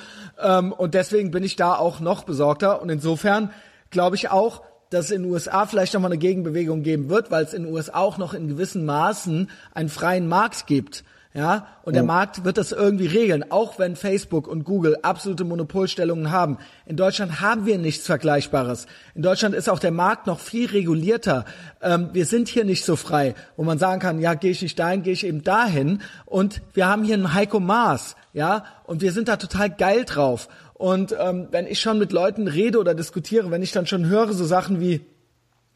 [0.42, 2.82] Ähm, und deswegen bin ich da auch noch besorgter.
[2.82, 3.52] Und insofern
[3.92, 7.44] glaube ich auch, dass es in den USA vielleicht nochmal eine Gegenbewegung geben wird, weil
[7.44, 11.04] es in den USA auch noch in gewissen Maßen einen freien Markt gibt.
[11.36, 16.32] Ja, und der Markt wird das irgendwie regeln, auch wenn Facebook und Google absolute Monopolstellungen
[16.32, 16.60] haben.
[16.86, 18.88] In Deutschland haben wir nichts Vergleichbares.
[19.16, 21.44] In Deutschland ist auch der Markt noch viel regulierter.
[21.82, 24.80] Ähm, wir sind hier nicht so frei, wo man sagen kann, ja, gehe ich nicht
[24.80, 26.02] dahin, gehe ich eben dahin.
[26.26, 30.48] Und wir haben hier einen Heiko Maas, ja, und wir sind da total geil drauf.
[30.74, 34.32] Und ähm, wenn ich schon mit Leuten rede oder diskutiere, wenn ich dann schon höre
[34.32, 35.06] so Sachen wie,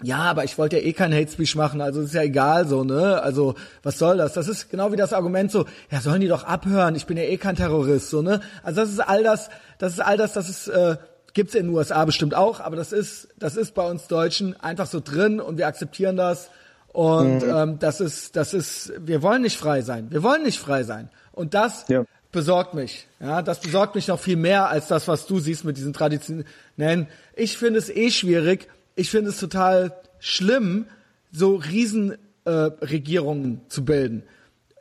[0.02, 2.84] ja, aber ich wollte ja eh kein Hate Speech machen, also ist ja egal so,
[2.84, 3.22] ne?
[3.22, 4.34] Also, was soll das?
[4.34, 7.24] Das ist genau wie das Argument so, ja, sollen die doch abhören, ich bin ja
[7.24, 8.40] eh kein Terrorist, so, ne?
[8.64, 10.96] Also das ist all das, das ist all das, das ist, äh,
[11.34, 14.88] gibt's in den USA bestimmt auch, aber das ist, das ist bei uns Deutschen einfach
[14.88, 16.50] so drin und wir akzeptieren das.
[16.92, 17.54] Und mhm.
[17.56, 20.08] ähm, das ist, das ist, wir wollen nicht frei sein.
[20.10, 21.10] Wir wollen nicht frei sein.
[21.32, 22.04] Und das ja.
[22.32, 23.08] besorgt mich.
[23.20, 27.08] Ja, das besorgt mich noch viel mehr als das, was du siehst mit diesen traditionellen.
[27.36, 28.68] Ich finde es eh schwierig,
[29.00, 30.86] ich finde es total schlimm,
[31.32, 34.24] so Riesenregierungen äh, zu bilden.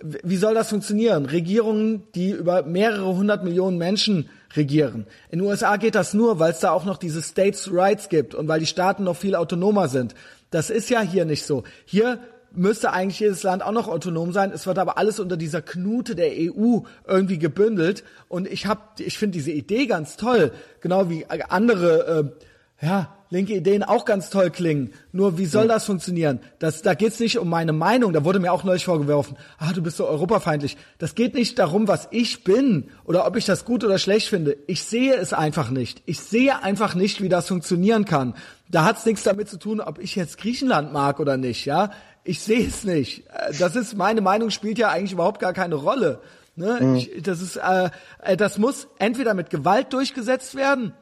[0.01, 1.27] Wie soll das funktionieren?
[1.27, 5.07] Regierungen, die über mehrere hundert Millionen Menschen regieren.
[5.31, 8.35] In den USA geht das nur, weil es da auch noch diese States Rights gibt
[8.35, 10.15] und weil die Staaten noch viel autonomer sind.
[10.51, 11.63] Das ist ja hier nicht so.
[11.85, 12.19] Hier
[12.53, 14.53] müsste eigentlich jedes Land auch noch autonom sein.
[14.53, 18.05] Es wird aber alles unter dieser Knute der EU irgendwie gebündelt.
[18.29, 18.67] Und ich
[18.99, 22.47] ich finde diese Idee ganz toll, genau wie andere, äh,
[22.81, 24.93] ja, linke Ideen auch ganz toll klingen.
[25.11, 25.75] Nur wie soll ja.
[25.75, 26.39] das funktionieren?
[26.61, 28.13] Das, da geht's nicht um meine Meinung.
[28.13, 30.77] Da wurde mir auch neulich vorgeworfen, ah, du bist so europafeindlich.
[30.99, 34.57] Das geht nicht darum, was ich bin oder ob ich das gut oder schlecht finde.
[34.69, 36.03] Ich sehe es einfach nicht.
[36.07, 38.35] Ich sehe einfach nicht, wie das funktionieren kann.
[38.71, 41.65] Da hat's nichts damit zu tun, ob ich jetzt Griechenland mag oder nicht.
[41.65, 41.91] Ja,
[42.23, 43.27] ich sehe es nicht.
[43.31, 46.21] Äh, das ist meine Meinung spielt ja eigentlich überhaupt gar keine Rolle.
[46.55, 46.79] Ne?
[46.81, 46.95] Mhm.
[46.95, 47.91] Ich, das ist, äh,
[48.23, 50.93] äh, das muss entweder mit Gewalt durchgesetzt werden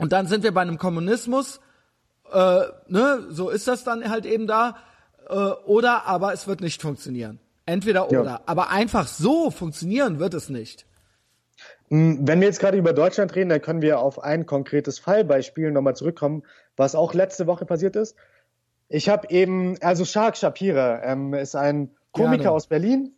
[0.00, 1.60] und dann sind wir bei einem Kommunismus,
[2.32, 4.76] äh, ne, so ist das dann halt eben da,
[5.28, 7.38] äh, oder aber es wird nicht funktionieren.
[7.66, 8.24] Entweder oder.
[8.24, 8.40] Ja.
[8.46, 10.86] Aber einfach so funktionieren wird es nicht.
[11.88, 15.70] Hm, wenn wir jetzt gerade über Deutschland reden, dann können wir auf ein konkretes Fallbeispiel
[15.70, 16.44] nochmal zurückkommen,
[16.76, 18.16] was auch letzte Woche passiert ist.
[18.88, 22.50] Ich habe eben, also Shark Shapira ähm, ist ein Komiker Gerne.
[22.52, 23.12] aus Berlin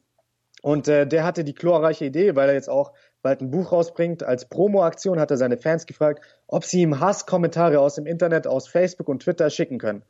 [0.63, 2.93] und äh, der hatte die glorreiche Idee, weil er jetzt auch
[3.23, 4.23] bald ein Buch rausbringt.
[4.23, 8.69] Als Promo-Aktion hat er seine Fans gefragt, ob sie ihm Hasskommentare aus dem Internet, aus
[8.69, 10.05] Facebook und Twitter schicken können.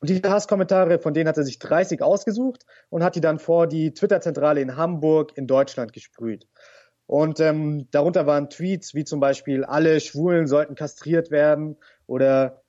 [0.00, 3.66] Und diese Hasskommentare, von denen hat er sich 30 ausgesucht und hat die dann vor
[3.66, 6.46] die Twitter-Zentrale in Hamburg in Deutschland gesprüht.
[7.06, 12.62] Und ähm, darunter waren Tweets wie zum Beispiel, alle Schwulen sollten kastriert werden oder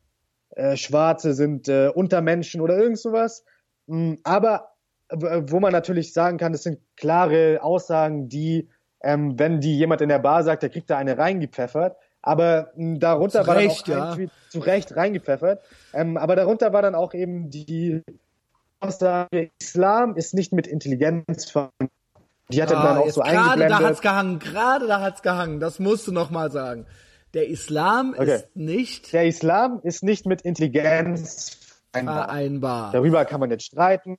[0.52, 3.44] äh, Schwarze sind äh, Untermenschen oder irgend sowas.
[3.88, 4.74] Mm, aber
[5.10, 8.70] wo man natürlich sagen kann, das sind klare Aussagen, die
[9.02, 11.98] ähm, wenn die jemand in der Bar sagt, der kriegt da eine reingepfeffert.
[12.22, 14.16] Aber mh, hm, darunter zu war Recht, dann auch ja.
[14.16, 15.64] Tweet zu Recht reingepfeffert.
[15.94, 18.04] Ähm, aber darunter war dann auch eben die
[18.80, 21.92] Aussage, Islam ist nicht mit Intelligenz verbunden.
[22.50, 23.70] Die hat ah, dann auch so eingeblendet.
[23.70, 25.60] Gerade da hat's gehangen, gerade da hat's gehangen.
[25.60, 26.86] Das musst du noch mal sagen.
[27.34, 28.36] Der Islam okay.
[28.36, 29.14] ist nicht.
[29.14, 31.58] Der Islam ist nicht mit Intelligenz
[31.92, 32.26] vereinbar.
[32.26, 32.92] vereinbar.
[32.94, 34.18] Darüber kann man jetzt streiten.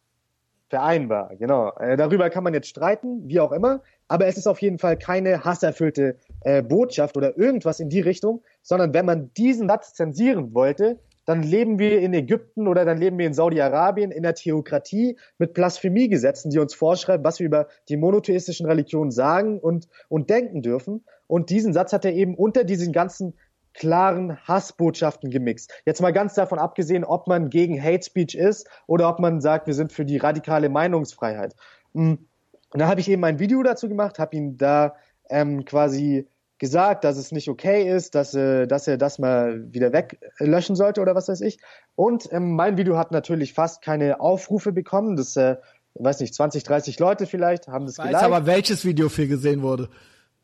[0.68, 1.72] Vereinbar, genau.
[1.78, 3.80] Äh, darüber kann man jetzt streiten, wie auch immer.
[4.06, 8.42] Aber es ist auf jeden Fall keine hasserfüllte äh, Botschaft oder irgendwas in die Richtung,
[8.62, 13.18] sondern wenn man diesen Satz zensieren wollte, dann leben wir in Ägypten oder dann leben
[13.18, 17.98] wir in Saudi-Arabien in der Theokratie mit Blasphemiegesetzen, die uns vorschreiben, was wir über die
[17.98, 21.04] monotheistischen Religionen sagen und, und denken dürfen.
[21.26, 23.34] Und diesen Satz hat er eben unter diesen ganzen
[23.78, 25.72] klaren Hassbotschaften gemixt.
[25.86, 29.68] Jetzt mal ganz davon abgesehen, ob man gegen Hate Speech ist oder ob man sagt,
[29.68, 31.54] wir sind für die radikale Meinungsfreiheit.
[31.94, 32.26] Hm.
[32.70, 34.96] Und da habe ich eben ein Video dazu gemacht, habe ihn da
[35.30, 36.26] ähm, quasi
[36.58, 41.00] gesagt, dass es nicht okay ist, dass, äh, dass er das mal wieder weglöschen sollte
[41.00, 41.58] oder was weiß ich.
[41.94, 45.14] Und ähm, mein Video hat natürlich fast keine Aufrufe bekommen.
[45.14, 45.56] Das, äh,
[45.94, 48.24] weiß nicht, 20, 30 Leute vielleicht haben das ich weiß geliked.
[48.24, 49.88] aber welches Video viel gesehen wurde.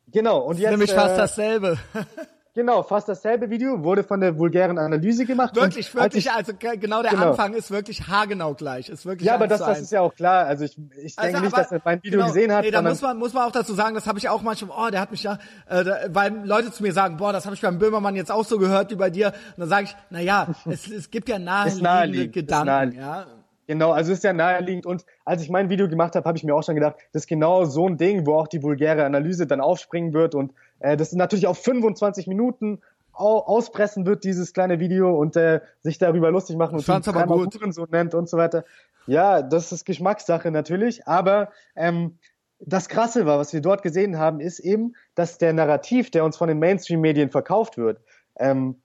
[0.06, 0.39] Genau.
[0.39, 1.78] Und jetzt, nämlich fast äh, dasselbe.
[2.55, 5.56] Genau, fast dasselbe Video, wurde von der vulgären Analyse gemacht.
[5.56, 7.31] Wirklich, wirklich, ich, also genau der genau.
[7.31, 8.89] Anfang ist wirklich haargenau gleich.
[8.89, 10.47] Ist wirklich ja, aber das, das ist ja auch klar.
[10.47, 12.64] Also ich, ich also, denke nicht, dass er mein Video genau, gesehen hat.
[12.64, 14.89] Nee, da muss man, muss man auch dazu sagen, das habe ich auch manchmal, oh,
[14.89, 17.60] der hat mich ja, äh, da, weil Leute zu mir sagen, boah, das habe ich
[17.60, 19.32] beim Böhmermann jetzt auch so gehört wie bei dir.
[19.56, 22.66] Und dann sage ich, na ja, es, es gibt ja naheliegende naheliegend, Gedanken.
[22.66, 23.02] Naheliegend.
[23.02, 23.26] Ja.
[23.66, 24.86] Genau, also ist ja naheliegend.
[24.86, 27.26] Und als ich mein Video gemacht habe, habe ich mir auch schon gedacht, das ist
[27.26, 30.35] genau so ein Ding, wo auch die vulgäre Analyse dann aufspringen wird.
[30.35, 32.80] Und äh, das ist natürlich auf 25 Minuten
[33.12, 37.56] auspressen wird, dieses kleine Video, und äh, sich darüber lustig machen und uns aber gut.
[37.70, 38.64] so nennt und so weiter.
[39.06, 42.18] Ja, das ist Geschmackssache natürlich, aber ähm,
[42.59, 46.36] das Krasse war, was wir dort gesehen haben, ist eben, dass der Narrativ, der uns
[46.36, 48.01] von den Mainstream-Medien verkauft wird,
[48.36, 48.80] ähm,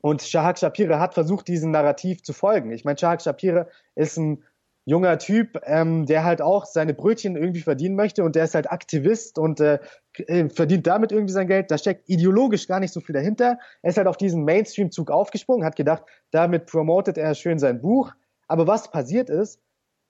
[0.00, 2.70] Und Shahak Shapira hat versucht, diesem Narrativ zu folgen.
[2.72, 4.44] Ich meine, Shahak Shapira ist ein
[4.84, 8.70] junger Typ, ähm, der halt auch seine Brötchen irgendwie verdienen möchte und der ist halt
[8.70, 9.78] Aktivist und äh,
[10.20, 11.70] äh, verdient damit irgendwie sein Geld.
[11.70, 13.58] Da steckt ideologisch gar nicht so viel dahinter.
[13.82, 18.12] Er ist halt auf diesen Mainstream-Zug aufgesprungen, hat gedacht, damit promotet er schön sein Buch.
[18.48, 19.60] Aber was passiert ist,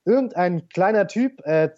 [0.05, 1.71] irgendein kleiner Typ, äh,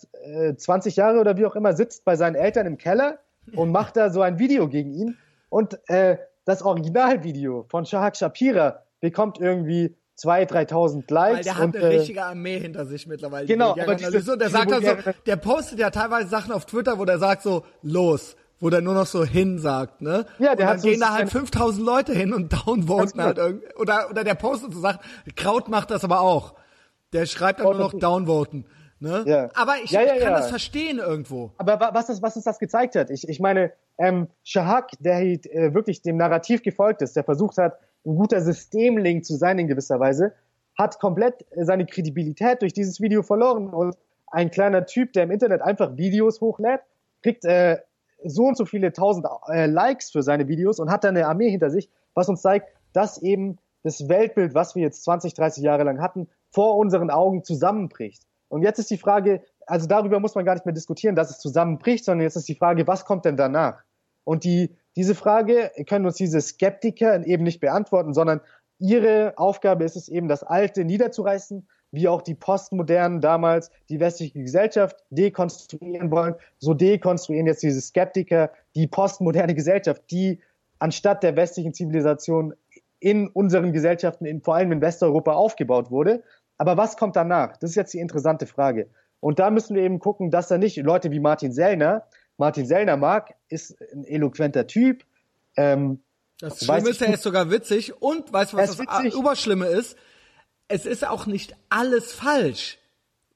[0.57, 3.19] 20 äh, Jahre oder wie auch immer, sitzt bei seinen Eltern im Keller
[3.55, 5.16] und macht da so ein Video gegen ihn.
[5.48, 11.37] Und äh, das Originalvideo von Shahak Shapira bekommt irgendwie 2.000, 3.000 Likes.
[11.37, 13.47] Weil der hat und, eine äh, richtige Armee hinter sich mittlerweile.
[13.47, 16.99] Genau, aber diese, und der sagt dann so, der postet ja teilweise Sachen auf Twitter,
[16.99, 20.25] wo der sagt so, los, wo der nur noch so hin sagt, ne?
[20.39, 23.67] Ja, der und hat dann gehen da halt 5000 Leute hin und downvoten halt irgendwie.
[23.77, 25.01] Oder, oder der postet so Sachen.
[25.37, 26.55] Kraut macht das aber auch.
[27.13, 28.67] Der schreibt dann nur noch downvoten.
[28.99, 29.25] Ne?
[29.27, 29.51] Ja.
[29.55, 31.53] Aber ich, ja, ja, ich kann das verstehen irgendwo.
[31.59, 35.75] Aber was, das, was uns das gezeigt hat, ich, ich meine, ähm, Shahak, der äh,
[35.75, 40.01] wirklich dem Narrativ gefolgt ist, der versucht hat, ein guter Systemlink zu sein in gewisser
[40.01, 40.33] Weise,
[40.78, 43.97] hat komplett seine Kredibilität durch dieses Video verloren und
[44.28, 46.81] ein kleiner Typ, der im Internet einfach Videos hochlädt,
[47.23, 47.78] kriegt äh,
[48.24, 51.51] so und so viele tausend äh, Likes für seine Videos und hat dann eine Armee
[51.51, 55.85] hinter sich, was uns zeigt, dass eben das Weltbild, was wir jetzt 20, 30 Jahre
[55.85, 58.23] lang hatten, vor unseren Augen zusammenbricht.
[58.49, 61.39] Und jetzt ist die Frage, also darüber muss man gar nicht mehr diskutieren, dass es
[61.39, 63.83] zusammenbricht, sondern jetzt ist die Frage, was kommt denn danach?
[64.24, 68.40] Und die diese Frage können uns diese Skeptiker eben nicht beantworten, sondern
[68.78, 74.43] ihre Aufgabe ist es eben, das Alte niederzureißen, wie auch die Postmodernen damals die westliche
[74.43, 76.35] Gesellschaft dekonstruieren wollen.
[76.59, 80.40] So dekonstruieren jetzt diese Skeptiker die postmoderne Gesellschaft, die
[80.78, 82.55] anstatt der westlichen Zivilisation
[82.98, 86.23] in unseren Gesellschaften, in, vor allem in Westeuropa, aufgebaut wurde.
[86.59, 87.56] Aber was kommt danach?
[87.59, 88.89] Das ist jetzt die interessante Frage.
[89.20, 92.06] Und da müssen wir eben gucken, dass da nicht Leute wie Martin Sellner,
[92.39, 95.05] Martin Sellner mag, ist ein eloquenter Typ.
[95.57, 96.03] Ähm,
[96.39, 99.15] das Schlimme ist, er ist sogar witzig und weißt du, was das.
[99.15, 99.97] Überschlimme ist?
[100.69, 102.79] Es ist auch nicht alles falsch.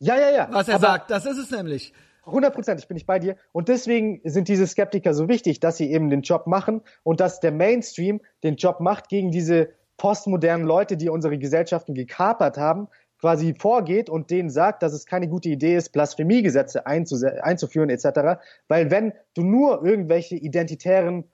[0.00, 0.48] Ja, ja, ja.
[0.50, 1.92] Was er sagt, das ist es nämlich.
[2.26, 3.36] Hundertprozentig bin ich bei dir.
[3.52, 7.40] Und deswegen sind diese Skeptiker so wichtig, dass sie eben den Job machen und dass
[7.40, 12.88] der Mainstream den Job macht gegen diese postmodernen Leute, die unsere Gesellschaften gekapert haben,
[13.20, 18.40] quasi vorgeht und denen sagt, dass es keine gute Idee ist, Blasphemiegesetze einzuführen etc.
[18.68, 21.24] Weil wenn du nur irgendwelche identitären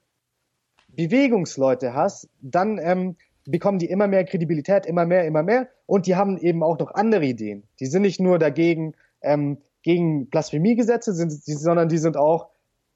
[0.89, 3.15] Bewegungsleute hast, dann ähm,
[3.45, 6.93] bekommen die immer mehr Kredibilität, immer mehr, immer mehr und die haben eben auch noch
[6.93, 7.63] andere Ideen.
[7.79, 12.49] Die sind nicht nur dagegen ähm, gegen Blasphemiegesetze, sind, sondern die sind auch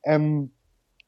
[0.03, 0.51] ähm,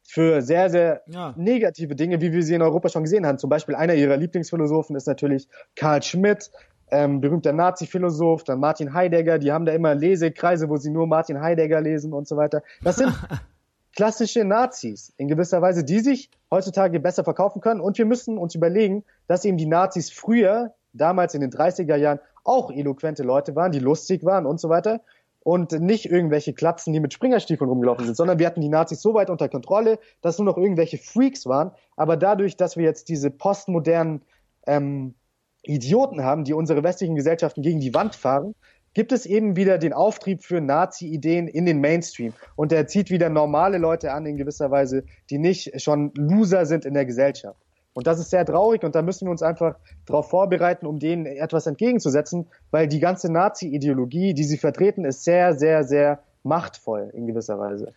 [0.04, 1.34] für sehr, sehr ja.
[1.38, 3.38] negative Dinge, wie wir sie in Europa schon gesehen haben.
[3.38, 6.52] Zum Beispiel einer ihrer Lieblingsphilosophen ist natürlich Karl Schmidt,
[6.94, 11.42] ähm, berühmter Nazi-Philosoph, dann Martin Heidegger, die haben da immer Lesekreise, wo sie nur Martin
[11.42, 12.62] Heidegger lesen und so weiter.
[12.84, 13.12] Das sind
[13.96, 17.82] klassische Nazis in gewisser Weise, die sich heutzutage besser verkaufen können.
[17.82, 22.20] Und wir müssen uns überlegen, dass eben die Nazis früher, damals in den 30er Jahren,
[22.44, 25.02] auch eloquente Leute waren, die lustig waren und so weiter.
[25.40, 29.16] Und nicht irgendwelche Klatzen, die mit Springerstiefeln rumgelaufen sind, sondern wir hatten die Nazis so
[29.16, 31.72] weit unter Kontrolle, dass nur noch irgendwelche Freaks waren.
[31.98, 34.22] Aber dadurch, dass wir jetzt diese postmodernen
[34.68, 35.16] ähm,
[35.64, 38.54] Idioten haben, die unsere westlichen Gesellschaften gegen die Wand fahren,
[38.94, 42.34] gibt es eben wieder den Auftrieb für Nazi-Ideen in den Mainstream.
[42.56, 46.86] Und er zieht wieder normale Leute an in gewisser Weise, die nicht schon Loser sind
[46.86, 47.58] in der Gesellschaft.
[47.94, 49.76] Und das ist sehr traurig und da müssen wir uns einfach
[50.06, 55.54] darauf vorbereiten, um denen etwas entgegenzusetzen, weil die ganze Nazi-Ideologie, die sie vertreten, ist sehr,
[55.54, 57.94] sehr, sehr machtvoll in gewisser Weise.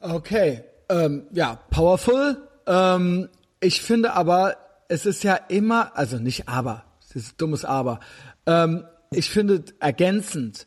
[0.00, 2.36] Okay, ähm, ja, powerful.
[2.66, 3.28] Ähm,
[3.60, 4.56] ich finde aber,
[4.88, 8.00] es ist ja immer, also nicht aber, es ist dummes aber.
[8.46, 10.66] Ähm, ich finde ergänzend,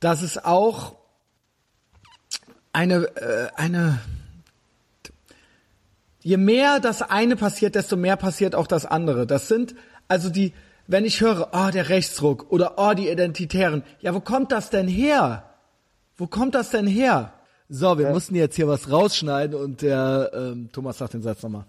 [0.00, 0.96] dass es auch
[2.72, 4.00] eine, äh, eine,
[6.20, 9.26] je mehr das eine passiert, desto mehr passiert auch das andere.
[9.26, 9.74] Das sind
[10.08, 10.52] also die,
[10.86, 14.88] wenn ich höre, oh, der Rechtsruck oder oh, die Identitären, ja, wo kommt das denn
[14.88, 15.44] her?
[16.16, 17.32] Wo kommt das denn her?
[17.68, 18.12] So, wir ja.
[18.12, 21.64] mussten jetzt hier was rausschneiden und der ähm, Thomas sagt den Satz nochmal.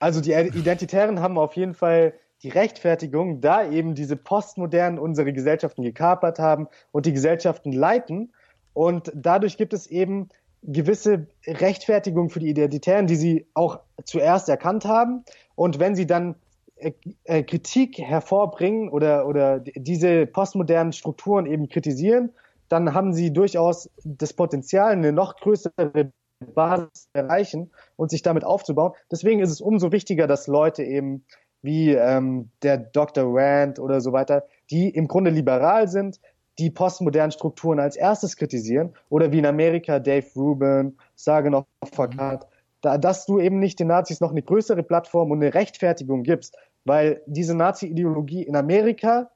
[0.00, 5.82] Also die Identitären haben auf jeden Fall die Rechtfertigung, da eben diese Postmodernen unsere Gesellschaften
[5.82, 8.32] gekapert haben und die Gesellschaften leiten.
[8.72, 10.30] Und dadurch gibt es eben
[10.62, 15.24] gewisse Rechtfertigung für die Identitären, die sie auch zuerst erkannt haben.
[15.54, 16.34] Und wenn sie dann
[16.76, 16.92] äh,
[17.24, 22.32] äh, Kritik hervorbringen oder, oder diese postmodernen Strukturen eben kritisieren,
[22.68, 28.92] dann haben sie durchaus das Potenzial, eine noch größere Basis erreichen und sich damit aufzubauen.
[29.10, 31.24] Deswegen ist es umso wichtiger, dass Leute eben
[31.62, 33.24] wie ähm, der Dr.
[33.26, 36.20] Rand oder so weiter, die im Grunde liberal sind,
[36.58, 42.46] die postmodernen Strukturen als erstes kritisieren oder wie in Amerika Dave Rubin, Sagenow Fakat,
[42.80, 46.56] da, dass du eben nicht den Nazis noch eine größere Plattform und eine Rechtfertigung gibst,
[46.84, 49.30] weil diese Nazi-Ideologie in Amerika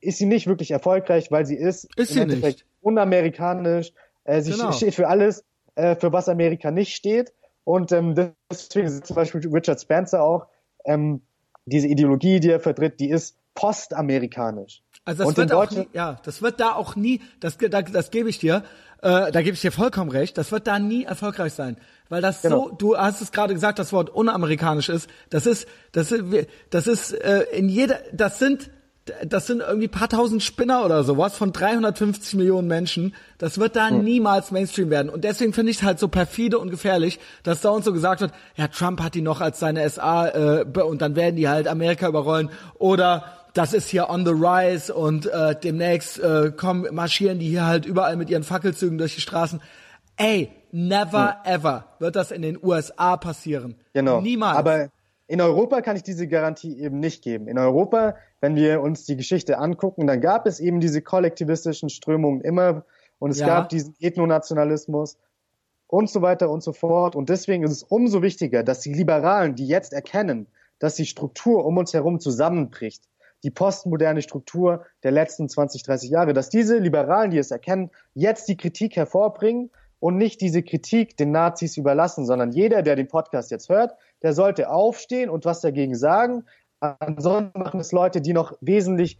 [0.00, 2.66] ist sie nicht wirklich erfolgreich, weil sie ist, ist sie nicht.
[2.80, 3.92] unamerikanisch.
[4.24, 4.72] Äh, sie genau.
[4.72, 5.44] steht für alles,
[5.78, 7.32] äh, für was Amerika nicht steht.
[7.64, 8.14] Und ähm,
[8.50, 10.46] deswegen ist zum Beispiel Richard Spencer auch
[10.84, 11.22] ähm,
[11.66, 14.82] diese Ideologie, die er vertritt, die ist postamerikanisch.
[15.04, 18.10] Also das und wird auch nie, ja, das wird da auch nie, das, da, das
[18.10, 18.64] gebe ich dir,
[19.02, 21.76] äh, da gebe ich dir vollkommen recht, das wird da nie erfolgreich sein.
[22.08, 22.64] Weil das genau.
[22.64, 26.86] so, du hast es gerade gesagt, das Wort unamerikanisch ist, das ist, das ist, das
[26.86, 28.70] ist äh, in jeder, das sind,
[29.26, 33.14] das sind irgendwie paar tausend Spinner oder sowas von 350 Millionen Menschen.
[33.38, 34.02] Das wird da hm.
[34.02, 35.08] niemals Mainstream werden.
[35.10, 38.20] Und deswegen finde ich es halt so perfide und gefährlich, dass da uns so gesagt
[38.20, 41.68] wird, ja, Trump hat die noch als seine SA äh, und dann werden die halt
[41.68, 42.50] Amerika überrollen.
[42.78, 43.24] Oder
[43.54, 47.86] das ist hier on the rise und äh, demnächst äh, kommen, marschieren die hier halt
[47.86, 49.60] überall mit ihren Fackelzügen durch die Straßen.
[50.16, 51.54] Ey, never hm.
[51.54, 53.76] ever wird das in den USA passieren.
[53.92, 54.20] Genau.
[54.20, 54.58] Niemals.
[54.58, 54.88] Aber
[55.28, 57.48] in Europa kann ich diese Garantie eben nicht geben.
[57.48, 62.40] In Europa, wenn wir uns die Geschichte angucken, dann gab es eben diese kollektivistischen Strömungen
[62.40, 62.84] immer
[63.18, 63.46] und es ja.
[63.46, 65.18] gab diesen Ethnonationalismus
[65.86, 67.14] und so weiter und so fort.
[67.14, 70.46] Und deswegen ist es umso wichtiger, dass die Liberalen, die jetzt erkennen,
[70.78, 73.04] dass die Struktur um uns herum zusammenbricht,
[73.42, 78.48] die postmoderne Struktur der letzten 20, 30 Jahre, dass diese Liberalen, die es erkennen, jetzt
[78.48, 83.50] die Kritik hervorbringen und nicht diese Kritik den Nazis überlassen, sondern jeder, der den Podcast
[83.50, 86.44] jetzt hört, der sollte aufstehen und was dagegen sagen.
[86.80, 89.18] Ansonsten machen es Leute, die noch wesentlich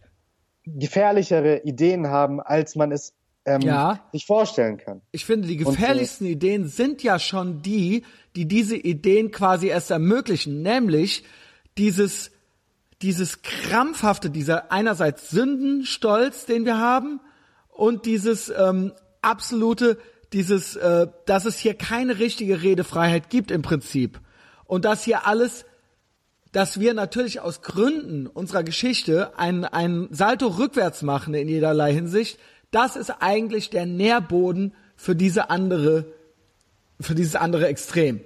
[0.65, 3.13] gefährlichere Ideen haben, als man es
[3.45, 3.99] ähm, ja.
[4.11, 5.01] sich vorstellen kann.
[5.11, 8.05] Ich finde, die gefährlichsten und, äh, Ideen sind ja schon die,
[8.35, 11.23] die diese Ideen quasi erst ermöglichen, nämlich
[11.77, 12.31] dieses
[13.01, 17.21] dieses krampfhafte, dieser einerseits Sündenstolz, den wir haben,
[17.69, 19.97] und dieses ähm, absolute,
[20.33, 24.19] dieses, äh, dass es hier keine richtige Redefreiheit gibt im Prinzip.
[24.69, 25.65] Und dass hier alles,
[26.51, 32.39] dass wir natürlich aus Gründen unserer Geschichte ein, ein Salto rückwärts machen in jederlei Hinsicht,
[32.69, 36.05] das ist eigentlich der Nährboden für diese andere,
[37.01, 38.21] für dieses andere Extrem.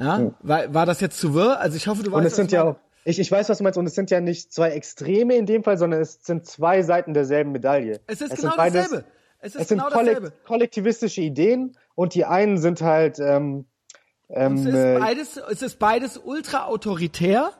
[0.00, 0.22] Ja?
[0.22, 0.34] ja.
[0.40, 1.60] War, war das jetzt zu wirr?
[1.60, 2.18] Also ich hoffe, du weißt.
[2.18, 4.20] Und es sind ja auch, ich, ich weiß, was du meinst, und es sind ja
[4.20, 8.00] nicht zwei Extreme in dem Fall, sondern es sind zwei Seiten derselben Medaille.
[8.08, 9.04] Es ist es genau beides, dasselbe.
[9.38, 10.32] Es ist es genau sind dasselbe.
[10.44, 13.20] kollektivistische Ideen und die einen sind halt.
[13.20, 13.66] Ähm,
[14.28, 17.52] ähm, es, ist äh, beides, es ist beides ultra autoritär.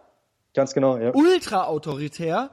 [0.55, 1.15] Ganz genau, ja.
[1.15, 2.51] Ultra autoritär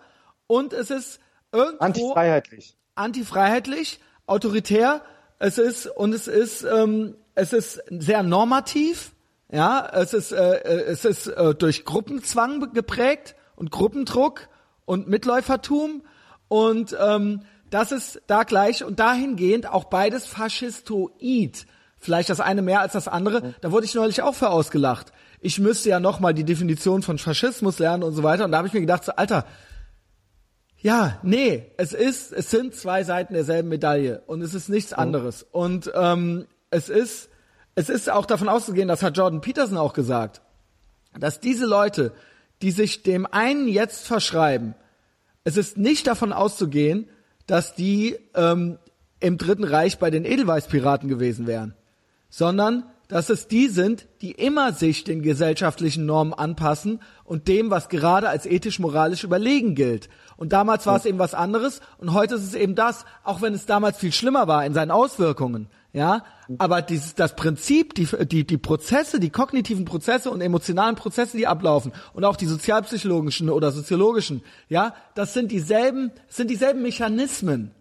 [0.47, 1.19] und es ist
[1.51, 2.77] irgendwo antifreiheitlich.
[2.95, 5.01] Antifreiheitlich, autoritär.
[5.39, 9.13] Es ist und es ist ähm, es ist sehr normativ
[9.53, 14.49] ja, es ist, äh, äh, es ist äh, durch Gruppenzwang geprägt und Gruppendruck
[14.85, 16.01] und Mitläufertum
[16.47, 21.67] und ähm, das ist da gleich und dahingehend auch beides faschistoid.
[22.03, 23.55] Vielleicht das eine mehr als das andere.
[23.61, 25.11] Da wurde ich neulich auch für ausgelacht.
[25.39, 28.45] Ich müsste ja noch mal die Definition von Faschismus lernen und so weiter.
[28.45, 29.45] Und da habe ich mir gedacht, so, Alter,
[30.77, 35.43] ja, nee, es ist, es sind zwei Seiten derselben Medaille und es ist nichts anderes.
[35.51, 37.29] Und ähm, es ist
[37.75, 40.41] es ist auch davon auszugehen, das hat Jordan Peterson auch gesagt,
[41.19, 42.11] dass diese Leute,
[42.61, 44.75] die sich dem einen jetzt verschreiben,
[45.43, 47.09] es ist nicht davon auszugehen,
[47.47, 48.77] dass die ähm,
[49.19, 51.73] im Dritten Reich bei den Edelweißpiraten gewesen wären,
[52.33, 57.89] sondern dass es die sind, die immer sich den gesellschaftlichen Normen anpassen und dem, was
[57.89, 60.09] gerade als ethisch-moralisch überlegen gilt.
[60.35, 63.53] Und damals war es eben was anderes und heute ist es eben das, auch wenn
[63.53, 66.23] es damals viel schlimmer war in seinen Auswirkungen ja,
[66.57, 71.45] aber dieses, das Prinzip, die, die, die Prozesse, die kognitiven Prozesse und emotionalen Prozesse, die
[71.45, 77.75] ablaufen und auch die sozialpsychologischen oder soziologischen, ja, das sind dieselben, sind dieselben Mechanismen,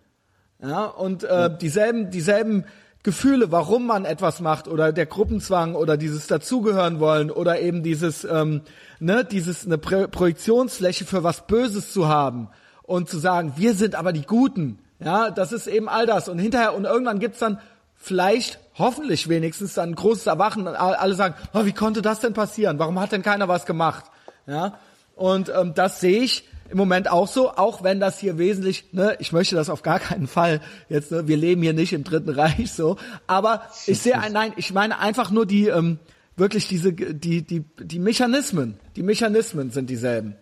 [0.62, 2.66] ja, und äh, dieselben, dieselben
[3.02, 8.24] Gefühle, warum man etwas macht oder der Gruppenzwang oder dieses dazugehören wollen oder eben dieses,
[8.24, 8.62] ähm,
[9.00, 12.48] ne, dieses eine Pro Projektionsfläche für was Böses zu haben
[12.82, 16.38] und zu sagen, wir sind aber die Guten, ja, das ist eben all das und
[16.38, 17.58] hinterher und irgendwann gibt's dann
[17.96, 22.34] vielleicht, hoffentlich wenigstens, dann ein großes Erwachen und alle sagen, oh, wie konnte das denn
[22.34, 22.78] passieren?
[22.78, 24.04] Warum hat denn keiner was gemacht?
[24.46, 24.78] Ja,
[25.16, 29.14] und ähm, das sehe ich im Moment auch so, auch wenn das hier wesentlich, ne,
[29.18, 32.30] ich möchte das auf gar keinen Fall jetzt, ne, wir leben hier nicht im Dritten
[32.30, 32.96] Reich so,
[33.26, 35.98] aber ich sehe, ein, nein, ich meine einfach nur die, ähm,
[36.34, 40.34] wirklich diese, die, die, die Mechanismen, die Mechanismen sind dieselben.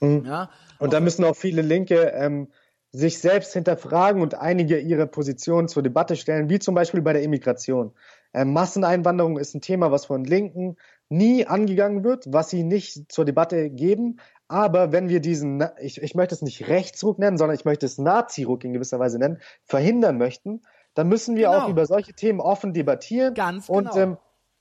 [0.00, 0.24] Mhm.
[0.24, 0.50] Ja.
[0.78, 2.46] Und da müssen auch viele Linke ähm,
[2.92, 7.22] sich selbst hinterfragen und einige ihre Positionen zur Debatte stellen, wie zum Beispiel bei der
[7.22, 7.92] Immigration.
[8.32, 10.76] Ähm, Masseneinwanderung ist ein Thema, was von Linken
[11.08, 14.20] nie angegangen wird, was sie nicht zur Debatte geben.
[14.48, 17.98] Aber wenn wir diesen, ich, ich möchte es nicht Rechtsruck nennen, sondern ich möchte es
[17.98, 20.62] Nazi-Ruck in gewisser Weise nennen, verhindern möchten,
[20.94, 21.64] dann müssen wir genau.
[21.64, 23.34] auch über solche Themen offen debattieren.
[23.34, 23.78] Ganz genau.
[23.78, 24.16] Und ähm,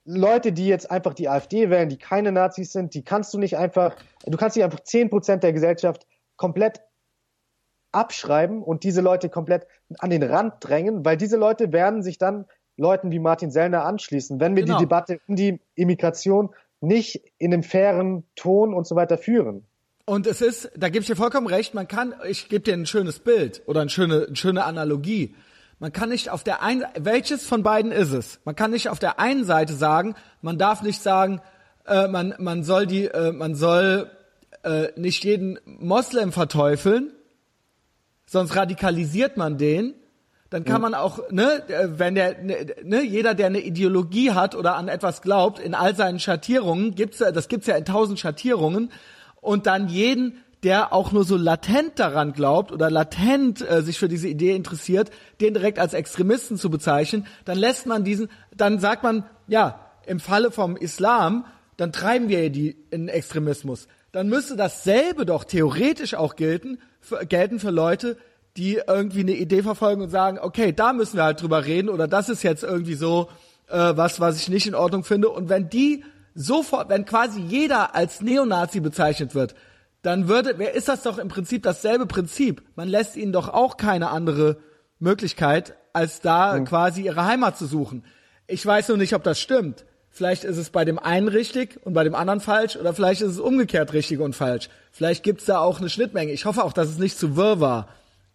[0.05, 3.57] Leute, die jetzt einfach die AfD wählen, die keine Nazis sind, die kannst du nicht
[3.57, 3.95] einfach,
[4.25, 6.81] du kannst nicht einfach zehn Prozent der Gesellschaft komplett
[7.91, 9.67] abschreiben und diese Leute komplett
[9.99, 12.45] an den Rand drängen, weil diese Leute werden sich dann
[12.77, 14.77] Leuten wie Martin Sellner anschließen, wenn wir genau.
[14.77, 19.65] die Debatte um die Immigration nicht in einem fairen Ton und so weiter führen.
[20.05, 22.85] Und es ist, da gebe ich dir vollkommen recht, man kann, ich gebe dir ein
[22.85, 25.35] schönes Bild oder eine schöne, eine schöne Analogie.
[25.79, 28.39] Man kann nicht auf der einen, welches von beiden ist es?
[28.45, 31.41] Man kann nicht auf der einen Seite sagen, man darf nicht sagen,
[31.87, 34.11] äh, man, man soll die, äh, man soll
[34.63, 37.11] äh, nicht jeden Moslem verteufeln,
[38.27, 39.95] sonst radikalisiert man den.
[40.51, 41.63] Dann kann man auch, ne,
[41.97, 45.95] wenn der, ne, ne, jeder, der eine Ideologie hat oder an etwas glaubt, in all
[45.95, 48.91] seinen Schattierungen gibt's, das gibt's ja in tausend Schattierungen,
[49.45, 54.07] und dann jeden, der auch nur so latent daran glaubt oder latent äh, sich für
[54.07, 59.03] diese Idee interessiert, den direkt als Extremisten zu bezeichnen, dann lässt man diesen, dann sagt
[59.03, 61.45] man, ja, im Falle vom Islam,
[61.77, 63.87] dann treiben wir die in Extremismus.
[64.11, 68.17] Dann müsste dasselbe doch theoretisch auch gelten, für, gelten für Leute,
[68.57, 72.07] die irgendwie eine Idee verfolgen und sagen, okay, da müssen wir halt drüber reden oder
[72.07, 73.29] das ist jetzt irgendwie so
[73.67, 75.29] äh, was, was ich nicht in Ordnung finde.
[75.29, 76.03] Und wenn die
[76.35, 79.55] sofort, wenn quasi jeder als Neonazi bezeichnet wird,
[80.03, 82.61] dann würde, wer ist das doch im Prinzip dasselbe Prinzip.
[82.75, 84.57] Man lässt ihnen doch auch keine andere
[84.99, 86.65] Möglichkeit, als da mhm.
[86.65, 88.03] quasi ihre Heimat zu suchen.
[88.45, 89.85] Ich weiß nur nicht, ob das stimmt.
[90.11, 93.31] Vielleicht ist es bei dem einen richtig und bei dem anderen falsch oder vielleicht ist
[93.31, 94.69] es umgekehrt richtig und falsch.
[94.91, 96.31] Vielleicht gibt's da auch eine Schnittmenge.
[96.31, 97.87] Ich hoffe auch, dass es nicht zu wirr war.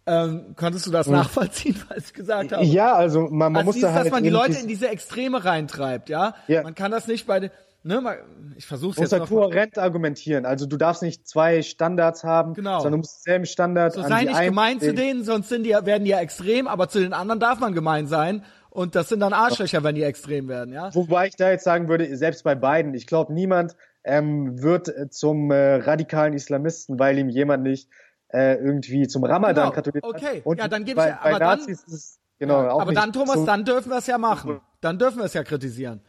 [0.05, 1.13] Ähm, konntest du das mhm.
[1.13, 2.65] nachvollziehen, was ich gesagt habe?
[2.65, 4.89] Ja, also man, man also muss dieses, da halt dass man die Leute in diese
[4.89, 6.35] Extreme reintreibt, ja?
[6.47, 6.63] ja.
[6.63, 7.51] Man kann das nicht bei den
[7.83, 8.17] ne,
[8.55, 10.45] ich versuche es jetzt halt kohärent argumentieren.
[10.45, 12.79] Also du darfst nicht zwei Standards haben, genau.
[12.79, 16.03] sondern du musst denselben Standard so sei nicht gemein zu denen, sonst sind die, werden
[16.03, 18.43] die ja extrem, aber zu den anderen darf man gemein sein.
[18.69, 20.95] Und das sind dann Arschlöcher, wenn die extrem werden, ja.
[20.95, 23.75] Wobei ich da jetzt sagen würde, selbst bei beiden, ich glaube, niemand
[24.05, 27.89] ähm, wird zum äh, radikalen Islamisten, weil ihm jemand nicht
[28.29, 29.75] äh, irgendwie zum Ramadan genau.
[29.75, 33.11] katholisch Okay, Und ja, dann gebe ich ja, aber dann, ist, genau, ja, aber dann,
[33.11, 34.61] Thomas, so dann dürfen wir es ja machen.
[34.79, 36.01] Dann dürfen wir es ja kritisieren.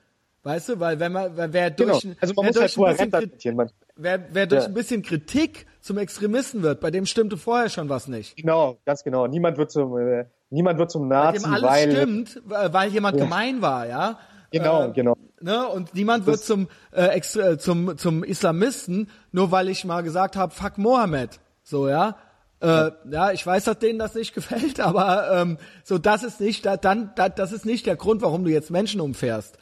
[0.44, 2.16] Weißt du, weil wenn man, wer durch, genau.
[2.20, 4.69] also man muss halt ein bisschen, wer, wer durch ja.
[4.69, 8.36] ein bisschen Kritik zum Extremisten wird, bei dem stimmte vorher schon was nicht.
[8.36, 9.28] Genau, ganz genau.
[9.28, 13.19] Niemand wird zum, äh, niemand wird zum Nazi, bei dem alles weil, stimmt, weil jemand
[13.19, 13.24] ja.
[13.24, 14.19] gemein war, ja.
[14.51, 15.16] Genau, äh, genau.
[15.40, 15.69] Ne?
[15.69, 20.02] Und niemand das wird zum, äh, extra, äh, zum, zum Islamisten, nur weil ich mal
[20.02, 21.39] gesagt habe, fuck Mohammed.
[21.62, 22.16] So, ja.
[22.60, 22.93] Äh, ja.
[23.10, 26.77] ja, ich weiß, dass denen das nicht gefällt, aber ähm, so das ist nicht, da,
[26.77, 29.56] dann, da, das ist nicht der Grund, warum du jetzt Menschen umfährst.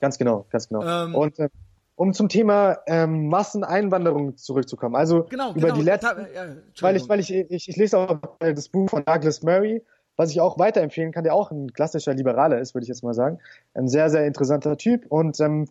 [0.00, 0.82] Ganz genau, ganz genau.
[0.82, 1.48] Ähm, und äh,
[1.96, 4.94] um zum Thema ähm, Masseneinwanderung zurückzukommen.
[4.94, 6.46] Also genau, über genau, die letzten, ja,
[6.80, 9.82] weil ich, weil ich, ich, ich lese auch das Buch von Douglas Murray,
[10.16, 13.14] was ich auch weiterempfehlen kann, der auch ein klassischer Liberaler ist, würde ich jetzt mal
[13.14, 13.40] sagen.
[13.74, 15.06] Ein sehr, sehr interessanter Typ.
[15.08, 15.66] Und ähm,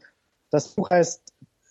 [0.50, 1.22] das Buch heißt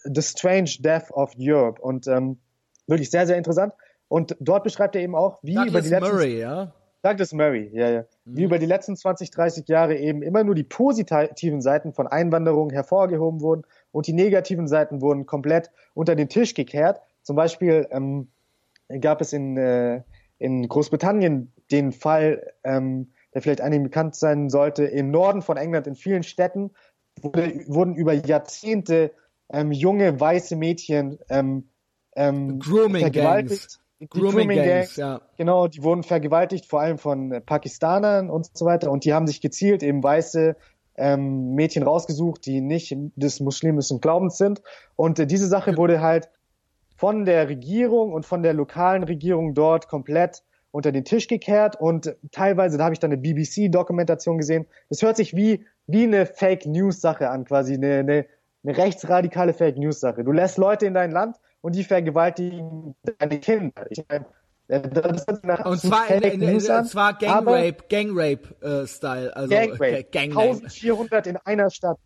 [0.04, 2.38] The Strange Death of Europe und ähm,
[2.86, 3.74] wirklich sehr, sehr interessant.
[4.08, 6.72] Und dort beschreibt er eben auch, wie Douglas über die letzten Murray, ja?
[7.06, 8.04] Douglas Murray, ja, ja.
[8.24, 8.36] Mhm.
[8.36, 12.70] Wie über die letzten 20, 30 Jahre eben immer nur die positiven Seiten von Einwanderung
[12.70, 13.62] hervorgehoben wurden
[13.92, 17.00] und die negativen Seiten wurden komplett unter den Tisch gekehrt.
[17.22, 18.28] Zum Beispiel ähm,
[19.00, 20.02] gab es in, äh,
[20.38, 25.86] in Großbritannien den Fall, ähm, der vielleicht einigen bekannt sein sollte, im Norden von England
[25.86, 26.72] in vielen Städten
[27.22, 29.12] wurde, wurden über Jahrzehnte
[29.48, 31.68] ähm, junge weiße Mädchen ähm,
[32.16, 33.78] ähm, Grooming Gangs.
[33.98, 35.22] Grooming, Grooming Gangs, ja.
[35.38, 38.90] Genau, die wurden vergewaltigt, vor allem von äh, Pakistanern und so weiter.
[38.90, 40.54] Und die haben sich gezielt eben weiße
[40.96, 44.60] ähm, Mädchen rausgesucht, die nicht des muslimischen Glaubens sind.
[44.96, 46.28] Und äh, diese Sache wurde halt
[46.96, 52.14] von der Regierung und von der lokalen Regierung dort komplett unter den Tisch gekehrt und
[52.32, 56.66] teilweise, da habe ich dann eine BBC-Dokumentation gesehen, das hört sich wie, wie eine Fake
[56.66, 58.26] News-Sache an, quasi eine, eine,
[58.62, 60.22] eine rechtsradikale Fake News-Sache.
[60.22, 61.36] Du lässt Leute in dein Land
[61.66, 63.86] und die vergewaltigen deine Kinder.
[63.90, 64.24] Ich meine,
[64.68, 64.82] äh,
[65.64, 69.26] und zwar, in, in, in, zwar Gangrape, Gangrape-Style.
[69.26, 70.04] Äh, also, Gangrape.
[70.12, 71.98] Gang 1400 in einer Stadt.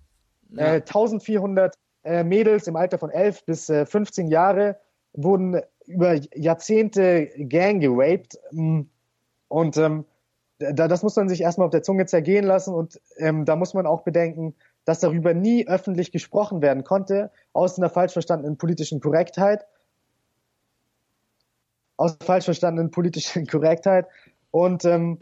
[0.49, 0.77] Ja.
[0.77, 1.75] Äh, 1400
[2.05, 4.79] äh, Mädels im Alter von 11 bis äh, 15 Jahre
[5.13, 8.39] wurden über Jahrzehnte gang geraped.
[8.53, 8.85] Mm.
[9.49, 10.07] Und ähm,
[10.59, 12.73] da, das muss man sich erstmal auf der Zunge zergehen lassen.
[12.73, 14.55] Und ähm, da muss man auch bedenken,
[14.85, 19.67] dass darüber nie öffentlich gesprochen werden konnte, aus einer falsch verstandenen politischen Korrektheit.
[21.97, 24.07] Aus falsch verstandenen politischen Korrektheit.
[24.51, 25.19] Und ähm,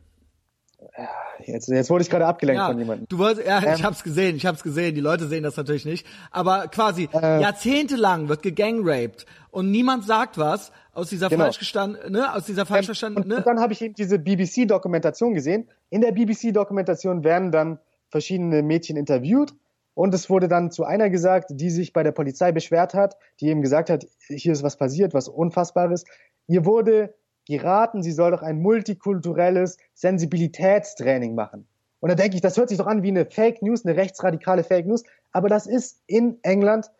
[1.44, 3.06] Jetzt, jetzt wurde ich gerade abgelenkt ja, von jemandem.
[3.08, 4.94] Du wolltest, ja, ähm, ich hab's gesehen, ich hab's gesehen.
[4.94, 6.06] Die Leute sehen das natürlich nicht.
[6.30, 11.44] Aber quasi äh, jahrzehntelang wird gegangraped und niemand sagt was aus dieser genau.
[11.44, 13.28] falsch gestanden, ne, aus dieser falsch verstandenen.
[13.28, 13.36] Ne?
[13.36, 15.68] Und, und dann habe ich eben diese BBC-Dokumentation gesehen.
[15.90, 17.78] In der BBC-Dokumentation werden dann
[18.10, 19.54] verschiedene Mädchen interviewt
[19.94, 23.48] Und es wurde dann zu einer gesagt, die sich bei der Polizei beschwert hat, die
[23.48, 26.04] eben gesagt hat, hier ist was passiert, was Unfassbares.
[26.46, 27.14] Ihr wurde
[27.46, 31.66] geraten, sie soll doch ein multikulturelles Sensibilitätstraining machen.
[32.00, 34.62] Und da denke ich, das hört sich doch an wie eine Fake News, eine rechtsradikale
[34.62, 35.02] Fake News,
[35.32, 36.90] aber das ist in England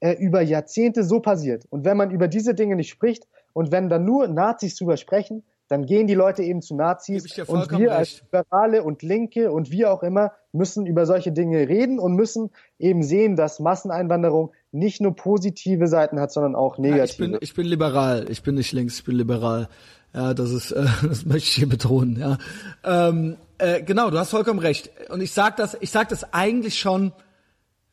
[0.00, 1.66] äh, über Jahrzehnte so passiert.
[1.70, 5.44] Und wenn man über diese Dinge nicht spricht und wenn dann nur Nazis drüber sprechen,
[5.68, 9.92] dann gehen die Leute eben zu Nazis und wir als Liberale und Linke und wir
[9.92, 15.16] auch immer müssen über solche Dinge reden und müssen eben sehen, dass Masseneinwanderung nicht nur
[15.16, 16.98] positive Seiten hat, sondern auch negative.
[16.98, 19.68] Ja, ich, bin, ich bin liberal, ich bin nicht links, ich bin liberal.
[20.14, 22.16] Ja, das ist, äh, das möchte ich hier betonen.
[22.16, 22.38] Ja,
[22.84, 24.90] ähm, äh, genau, du hast vollkommen recht.
[25.10, 27.12] Und ich sag das, ich sag das eigentlich schon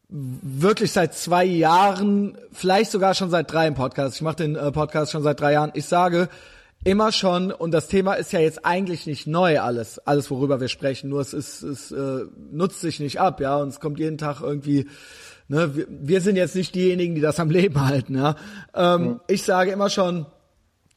[0.09, 4.15] wirklich seit zwei Jahren, vielleicht sogar schon seit drei im Podcast.
[4.15, 5.71] Ich mache den äh, Podcast schon seit drei Jahren.
[5.73, 6.29] Ich sage
[6.83, 10.67] immer schon, und das Thema ist ja jetzt eigentlich nicht neu alles, alles worüber wir
[10.67, 14.17] sprechen, nur es ist, es äh, nutzt sich nicht ab, ja, und es kommt jeden
[14.17, 14.87] Tag irgendwie,
[15.47, 18.35] ne, wir, wir sind jetzt nicht diejenigen, die das am Leben halten, ja.
[18.73, 19.19] Ähm, mhm.
[19.27, 20.25] Ich sage immer schon,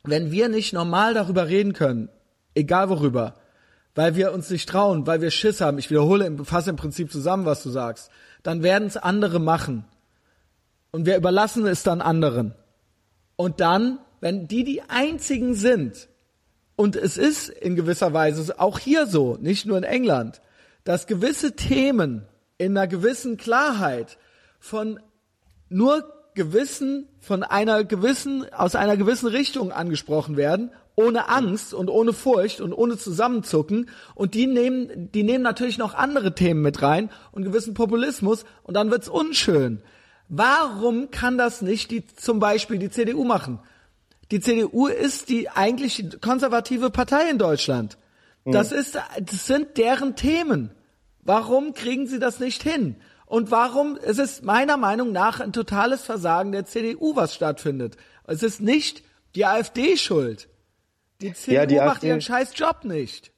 [0.05, 2.09] wenn wir nicht normal darüber reden können,
[2.55, 3.35] egal worüber,
[3.95, 7.47] weil wir uns nicht trauen, weil wir Schiss haben, ich wiederhole, fasse im Prinzip zusammen,
[7.47, 8.11] was du sagst,
[8.43, 9.85] dann werden es andere machen.
[10.93, 12.55] Und wir überlassen es dann anderen.
[13.37, 16.09] Und dann, wenn die die einzigen sind,
[16.75, 20.43] und es ist in gewisser Weise auch hier so, nicht nur in England,
[20.83, 22.27] dass gewisse Themen
[22.59, 24.19] in einer gewissen Klarheit
[24.59, 24.99] von
[25.69, 32.13] nur gewissen, von einer gewissen, aus einer gewissen Richtung angesprochen werden ohne Angst und ohne
[32.13, 33.91] Furcht und ohne Zusammenzucken.
[34.17, 38.75] Und die nehmen, die nehmen natürlich noch andere Themen mit rein und gewissen Populismus und
[38.75, 39.83] dann wird's unschön.
[40.29, 43.61] Warum kann das nicht die, zum Beispiel die CDU machen?
[44.31, 47.97] Die CDU ist die eigentlich konservative Partei in Deutschland.
[48.45, 50.71] Das ist, das sind deren Themen.
[51.23, 52.97] Warum kriegen sie das nicht hin?
[53.27, 57.97] Und warum, es ist meiner Meinung nach ein totales Versagen der CDU, was stattfindet.
[58.25, 59.03] Es ist nicht
[59.35, 60.49] die AfD schuld.
[61.21, 63.33] Die CDU ja, die macht AfD, ihren scheiß Job nicht.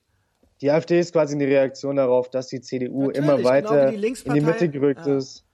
[0.61, 4.07] Die AfD ist quasi eine Reaktion darauf, dass die CDU natürlich, immer genau weiter genau
[4.07, 5.17] die in die Mitte gerückt ja.
[5.17, 5.45] ist.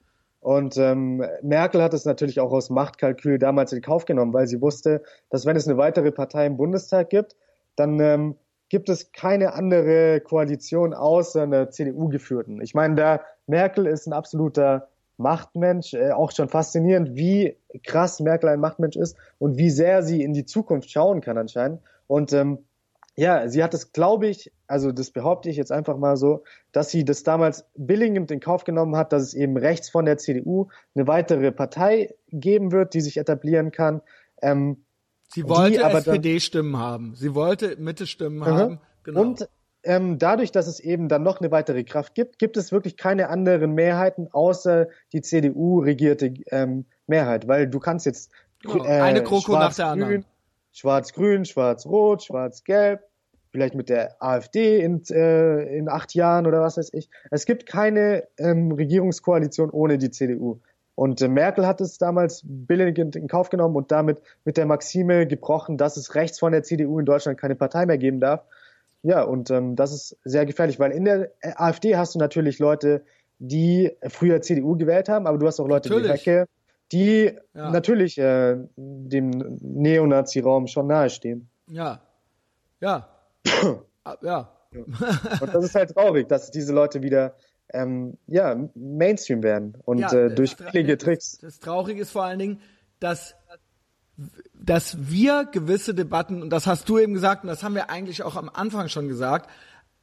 [0.45, 4.61] Und ähm, Merkel hat es natürlich auch aus Machtkalkül damals in Kauf genommen, weil sie
[4.61, 7.35] wusste, dass wenn es eine weitere Partei im Bundestag gibt,
[7.77, 8.37] dann ähm,
[8.69, 12.61] gibt es keine andere Koalition außer einer CDU geführten.
[12.61, 18.51] Ich meine, da Merkel ist ein absoluter Machtmensch, äh, auch schon faszinierend, wie krass Merkel
[18.51, 21.81] ein Machtmensch ist und wie sehr sie in die Zukunft schauen kann anscheinend.
[22.07, 22.59] Und ähm,
[23.17, 26.43] ja, sie hat es, glaube ich, also das behaupte ich jetzt einfach mal so,
[26.73, 30.19] dass sie das damals billigend in Kauf genommen hat, dass es eben rechts von der
[30.19, 34.01] CDU eine weitere Partei geben wird, die sich etablieren kann.
[34.43, 34.85] Ähm,
[35.29, 37.15] sie wollte SPD-Stimmen haben.
[37.15, 38.47] Sie wollte Mitte-Stimmen mhm.
[38.47, 38.81] haben.
[39.05, 39.21] Genau.
[39.21, 39.49] Und
[39.85, 43.29] ähm, dadurch, dass es eben dann noch eine weitere Kraft gibt, gibt es wirklich keine
[43.29, 48.33] anderen Mehrheiten außer die CDU-regierte ähm, Mehrheit, weil du kannst jetzt
[48.65, 50.25] äh, eine Kroko nach der anderen.
[50.75, 53.01] Schwarz-Grün, Schwarz-Rot, Schwarz-Gelb,
[53.51, 57.09] vielleicht mit der AfD in, äh, in acht Jahren oder was weiß ich.
[57.31, 60.61] Es gibt keine ähm, Regierungskoalition ohne die CDU.
[60.97, 65.29] Und äh, Merkel hat es damals billigend in Kauf genommen und damit mit der Maxime
[65.29, 68.45] gebrochen, dass es rechts von der CDU in Deutschland keine Partei mehr geben darf.
[69.03, 72.59] Ja, und ähm, das ist sehr gefährlich, weil in der äh, AfD hast du natürlich
[72.59, 73.05] Leute,
[73.39, 76.27] die früher CDU gewählt haben, aber du hast auch Leute natürlich.
[76.27, 76.49] wie Recke,
[76.93, 77.71] die ja.
[77.71, 79.31] natürlich äh, dem
[79.61, 81.49] Neonazi-Raum schon nahestehen.
[81.69, 82.03] Ja,
[82.81, 83.09] ja,
[84.05, 84.51] ah, ja.
[84.73, 87.37] Und das ist halt traurig, dass diese Leute wieder
[87.73, 91.39] ähm, ja, Mainstream werden und ja, äh, durch billige Tricks.
[91.39, 92.61] Das, das Traurige ist vor allen Dingen,
[93.01, 93.35] dass
[94.55, 98.23] dass wir gewisse Debatten, und das hast du eben gesagt, und das haben wir eigentlich
[98.23, 99.51] auch am Anfang schon gesagt,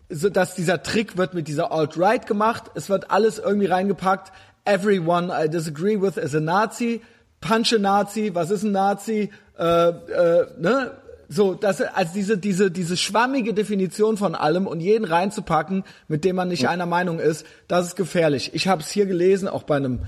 [0.10, 4.34] so dass dieser Trick wird mit dieser Alt-Right gemacht, es wird alles irgendwie reingepackt,
[4.66, 7.02] everyone I disagree with is a Nazi,
[7.40, 10.92] punch a Nazi, was ist ein Nazi, äh, äh, ne?
[11.34, 16.36] So, das, also diese, diese, diese schwammige Definition von allem und jeden reinzupacken, mit dem
[16.36, 18.52] man nicht einer Meinung ist, das ist gefährlich.
[18.54, 20.02] Ich habe es hier gelesen, auch bei einem,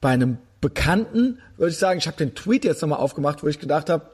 [0.00, 3.58] bei einem Bekannten, würde ich sagen, ich habe den Tweet jetzt nochmal aufgemacht, wo ich
[3.58, 4.06] gedacht habe,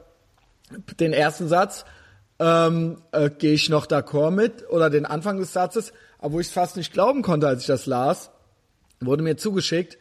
[0.99, 1.85] den ersten Satz,
[2.39, 6.47] ähm, äh, gehe ich noch d'accord mit, oder den Anfang des Satzes, aber wo ich
[6.47, 8.31] es fast nicht glauben konnte, als ich das las,
[9.01, 9.97] wurde mir zugeschickt,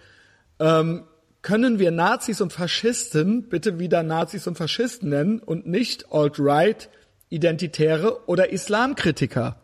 [0.61, 1.05] ähm,
[1.43, 6.91] können wir Nazis und Faschisten bitte wieder Nazis und Faschisten nennen und nicht Alt-Right,
[7.29, 9.57] Identitäre oder Islamkritiker?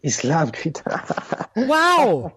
[0.00, 1.02] Islamkritiker.
[1.54, 2.32] Wow!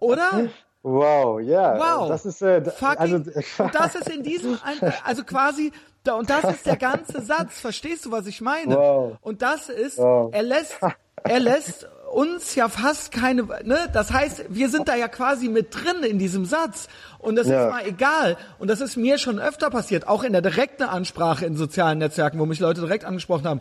[0.00, 0.48] Oder?
[0.82, 1.78] Wow, ja.
[1.78, 2.08] Wow.
[2.08, 4.58] Das ist äh, Fucking, also und das ist in diesem
[5.04, 5.72] also quasi
[6.04, 7.60] da, und das ist der ganze Satz.
[7.60, 8.76] Verstehst du, was ich meine?
[8.76, 9.18] Wow.
[9.20, 10.30] Und das ist, wow.
[10.32, 10.78] er lässt
[11.24, 13.78] er lässt uns ja fast keine, ne?
[13.92, 16.88] Das heißt, wir sind da ja quasi mit drin in diesem Satz.
[17.18, 17.64] Und das ja.
[17.64, 18.36] ist mal egal.
[18.58, 22.38] Und das ist mir schon öfter passiert, auch in der direkten Ansprache in sozialen Netzwerken,
[22.38, 23.60] wo mich Leute direkt angesprochen haben.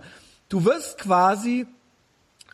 [0.50, 1.66] Du wirst quasi,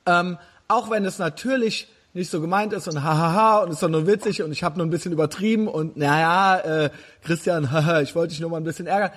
[0.06, 0.38] ähm,
[0.68, 4.44] auch wenn es natürlich nicht so gemeint ist und hahaha und ist doch nur witzig
[4.44, 6.90] und ich habe nur ein bisschen übertrieben und naja, äh,
[7.24, 9.12] Christian, haha, ich wollte dich nur mal ein bisschen ärgern.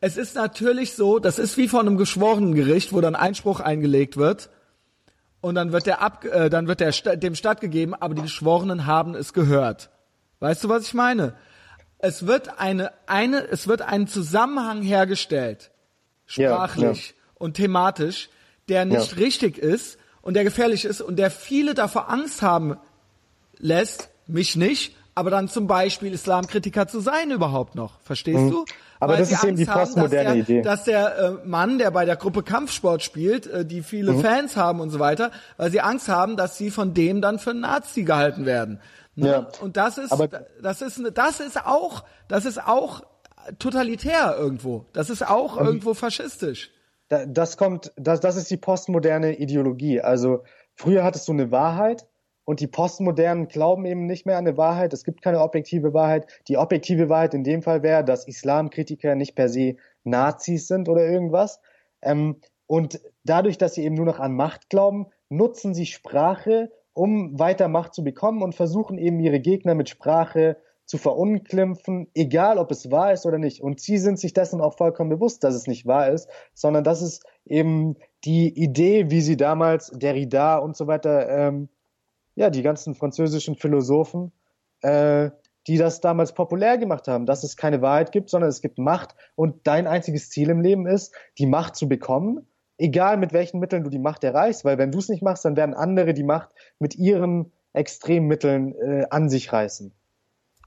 [0.00, 4.16] Es ist natürlich so, das ist wie von einem geschworenen Gericht, wo dann Einspruch eingelegt
[4.16, 4.50] wird
[5.44, 9.14] und dann wird der ab, äh, dann wird der dem stattgegeben, aber die Geschworenen haben
[9.14, 9.90] es gehört.
[10.40, 11.34] Weißt du, was ich meine?
[11.98, 15.70] Es wird eine, eine, es wird ein Zusammenhang hergestellt,
[16.24, 17.32] sprachlich ja, ja.
[17.34, 18.30] und thematisch,
[18.70, 19.18] der nicht ja.
[19.18, 22.78] richtig ist und der gefährlich ist und der viele davor Angst haben
[23.58, 28.00] lässt, mich nicht, aber dann zum Beispiel Islamkritiker zu sein überhaupt noch.
[28.00, 28.50] Verstehst mhm.
[28.50, 28.64] du?
[29.04, 30.62] Aber das ist eben die postmoderne haben, dass der, Idee.
[30.62, 34.20] Dass der äh, Mann, der bei der Gruppe Kampfsport spielt, äh, die viele mhm.
[34.20, 37.54] Fans haben und so weiter, weil sie Angst haben, dass sie von dem dann für
[37.54, 38.80] Nazi gehalten werden.
[39.14, 39.28] Ne?
[39.28, 39.48] Ja.
[39.60, 43.02] Und das ist, Aber das ist, das ist auch, das ist auch
[43.58, 44.86] totalitär irgendwo.
[44.92, 45.66] Das ist auch mhm.
[45.66, 46.70] irgendwo faschistisch.
[47.08, 50.00] Das kommt, das, das ist die postmoderne Ideologie.
[50.00, 50.42] Also
[50.74, 52.06] früher hattest du eine Wahrheit
[52.44, 54.92] und die Postmodernen glauben eben nicht mehr an eine Wahrheit.
[54.92, 56.26] Es gibt keine objektive Wahrheit.
[56.48, 61.06] Die objektive Wahrheit in dem Fall wäre, dass Islamkritiker nicht per se Nazis sind oder
[61.06, 61.60] irgendwas.
[62.02, 67.38] Ähm, und dadurch, dass sie eben nur noch an Macht glauben, nutzen sie Sprache, um
[67.38, 70.56] weiter Macht zu bekommen und versuchen eben ihre Gegner mit Sprache
[70.86, 73.62] zu verunglimpfen, egal ob es wahr ist oder nicht.
[73.62, 77.00] Und sie sind sich dessen auch vollkommen bewusst, dass es nicht wahr ist, sondern das
[77.00, 81.68] ist eben die Idee, wie sie damals Derrida und so weiter ähm,
[82.34, 84.32] ja, die ganzen französischen Philosophen,
[84.82, 85.30] äh,
[85.66, 89.14] die das damals populär gemacht haben, dass es keine Wahrheit gibt, sondern es gibt Macht
[89.34, 92.46] und dein einziges Ziel im Leben ist, die Macht zu bekommen,
[92.76, 95.56] egal mit welchen Mitteln du die Macht erreichst, weil wenn du es nicht machst, dann
[95.56, 99.92] werden andere die Macht mit ihren Extremmitteln äh, an sich reißen.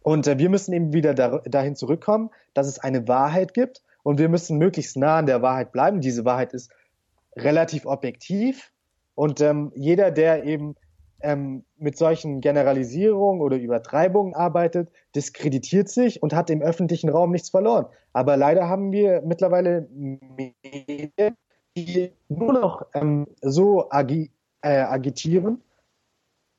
[0.03, 4.19] Und äh, wir müssen eben wieder da, dahin zurückkommen, dass es eine Wahrheit gibt und
[4.19, 6.01] wir müssen möglichst nah an der Wahrheit bleiben.
[6.01, 6.71] Diese Wahrheit ist
[7.35, 8.71] relativ objektiv
[9.15, 10.75] und ähm, jeder, der eben
[11.21, 17.49] ähm, mit solchen Generalisierungen oder Übertreibungen arbeitet, diskreditiert sich und hat im öffentlichen Raum nichts
[17.49, 17.87] verloren.
[18.13, 21.35] Aber leider haben wir mittlerweile Medien,
[21.75, 24.31] die nur noch ähm, so agi
[24.61, 25.61] äh, agitieren.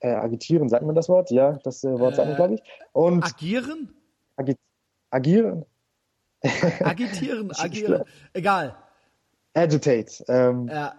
[0.01, 1.31] Äh, agitieren, sagt man das Wort?
[1.31, 2.63] Ja, das äh, Wort sagt man, glaube ich.
[2.93, 3.93] Und agieren?
[4.37, 4.55] Agi
[5.11, 5.65] agieren?
[6.85, 8.05] Agitieren, agieren.
[8.33, 8.77] Egal.
[9.55, 10.25] Agitate.
[10.29, 10.95] Ähm, ja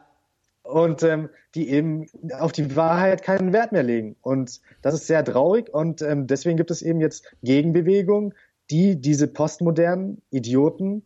[0.70, 4.16] und ähm, die eben auf die Wahrheit keinen Wert mehr legen.
[4.22, 8.34] Und das ist sehr traurig und ähm, deswegen gibt es eben jetzt Gegenbewegungen,
[8.70, 11.04] die diese postmodernen Idioten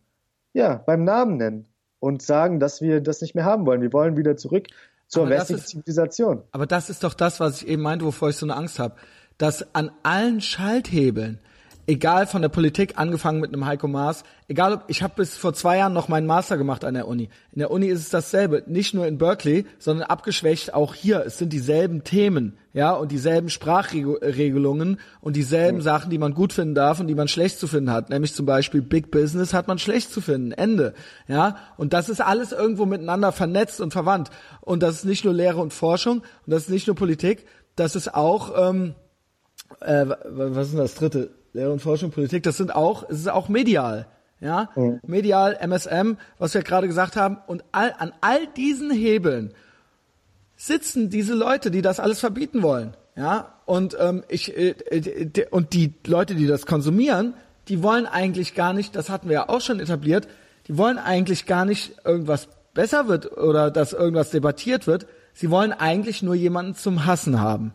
[0.52, 1.66] ja beim Namen nennen
[1.98, 3.80] und sagen, dass wir das nicht mehr haben wollen.
[3.80, 4.68] Wir wollen wieder zurück
[5.08, 6.42] zur westlichen Zivilisation.
[6.52, 8.96] Aber das ist doch das, was ich eben meinte, wovor ich so eine Angst habe,
[9.38, 11.40] dass an allen Schalthebeln
[11.86, 15.54] egal von der Politik, angefangen mit einem Heiko Maas, egal ob, ich habe bis vor
[15.54, 17.28] zwei Jahren noch meinen Master gemacht an der Uni.
[17.52, 21.24] In der Uni ist es dasselbe, nicht nur in Berkeley, sondern abgeschwächt auch hier.
[21.26, 25.82] Es sind dieselben Themen, ja, und dieselben Sprachregelungen und dieselben mhm.
[25.82, 28.10] Sachen, die man gut finden darf und die man schlecht zu finden hat.
[28.10, 30.94] Nämlich zum Beispiel Big Business hat man schlecht zu finden, Ende,
[31.28, 31.56] ja.
[31.76, 34.30] Und das ist alles irgendwo miteinander vernetzt und verwandt.
[34.60, 37.46] Und das ist nicht nur Lehre und Forschung und das ist nicht nur Politik,
[37.76, 38.94] das ist auch, ähm,
[39.80, 41.30] äh, was ist denn das dritte?
[41.54, 44.06] Lehre und Forschung, Politik, das sind auch, es ist auch medial.
[44.40, 45.00] Ja, mhm.
[45.06, 47.38] medial, MSM, was wir gerade gesagt haben.
[47.46, 49.54] Und all, an all diesen Hebeln
[50.56, 52.96] sitzen diese Leute, die das alles verbieten wollen.
[53.16, 57.34] Ja, und ähm, ich äh, äh, und die Leute, die das konsumieren,
[57.68, 60.26] die wollen eigentlich gar nicht, das hatten wir ja auch schon etabliert,
[60.66, 65.06] die wollen eigentlich gar nicht irgendwas besser wird oder dass irgendwas debattiert wird.
[65.32, 67.72] Sie wollen eigentlich nur jemanden zum Hassen haben.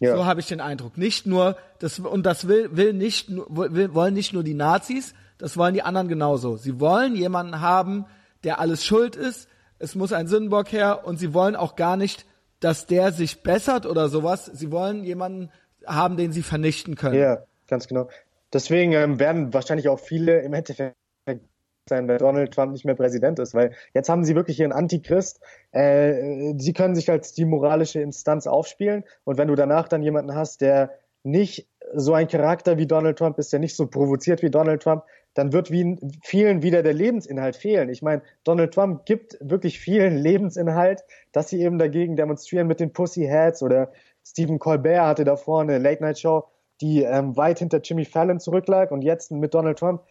[0.00, 0.16] Ja.
[0.16, 0.98] So habe ich den Eindruck.
[0.98, 5.56] Nicht nur das und das will will nicht will, wollen nicht nur die Nazis, das
[5.56, 6.56] wollen die anderen genauso.
[6.56, 8.06] Sie wollen jemanden haben,
[8.42, 9.48] der alles schuld ist.
[9.78, 12.26] Es muss ein Sündenbock her und sie wollen auch gar nicht,
[12.60, 14.46] dass der sich bessert oder sowas.
[14.46, 15.50] Sie wollen jemanden
[15.86, 17.18] haben, den sie vernichten können.
[17.18, 18.08] Ja, ganz genau.
[18.52, 20.96] Deswegen ähm, werden wahrscheinlich auch viele im Endeffekt
[21.88, 25.40] sein, wenn Donald Trump nicht mehr Präsident ist, weil jetzt haben sie wirklich ihren Antichrist.
[25.72, 30.34] Äh, sie können sich als die moralische Instanz aufspielen und wenn du danach dann jemanden
[30.34, 30.92] hast, der
[31.22, 35.04] nicht so ein Charakter wie Donald Trump ist, der nicht so provoziert wie Donald Trump,
[35.34, 37.88] dann wird wie vielen wieder der Lebensinhalt fehlen.
[37.88, 42.92] Ich meine, Donald Trump gibt wirklich vielen Lebensinhalt, dass sie eben dagegen demonstrieren mit den
[42.92, 43.92] Pussyhats oder
[44.26, 46.44] Stephen Colbert hatte davor eine Late-Night-Show,
[46.80, 50.02] die ähm, weit hinter Jimmy Fallon zurücklag und jetzt mit Donald Trump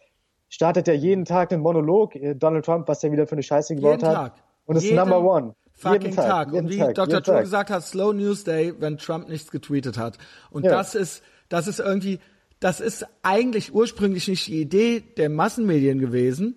[0.54, 3.74] startet er jeden Tag einen Monolog, äh, Donald Trump, was er wieder für eine Scheiße
[3.74, 4.14] gebaut jeden hat.
[4.14, 4.34] Tag.
[4.66, 5.56] Und ist Number One.
[5.72, 6.52] fucking Tag, Tag.
[6.52, 7.20] Und wie Tag, Dr.
[7.22, 10.16] True gesagt hat, Slow News Day, wenn Trump nichts getweetet hat.
[10.50, 10.70] Und ja.
[10.70, 12.20] das ist, das ist irgendwie,
[12.60, 16.54] das ist eigentlich ursprünglich nicht die Idee der Massenmedien gewesen.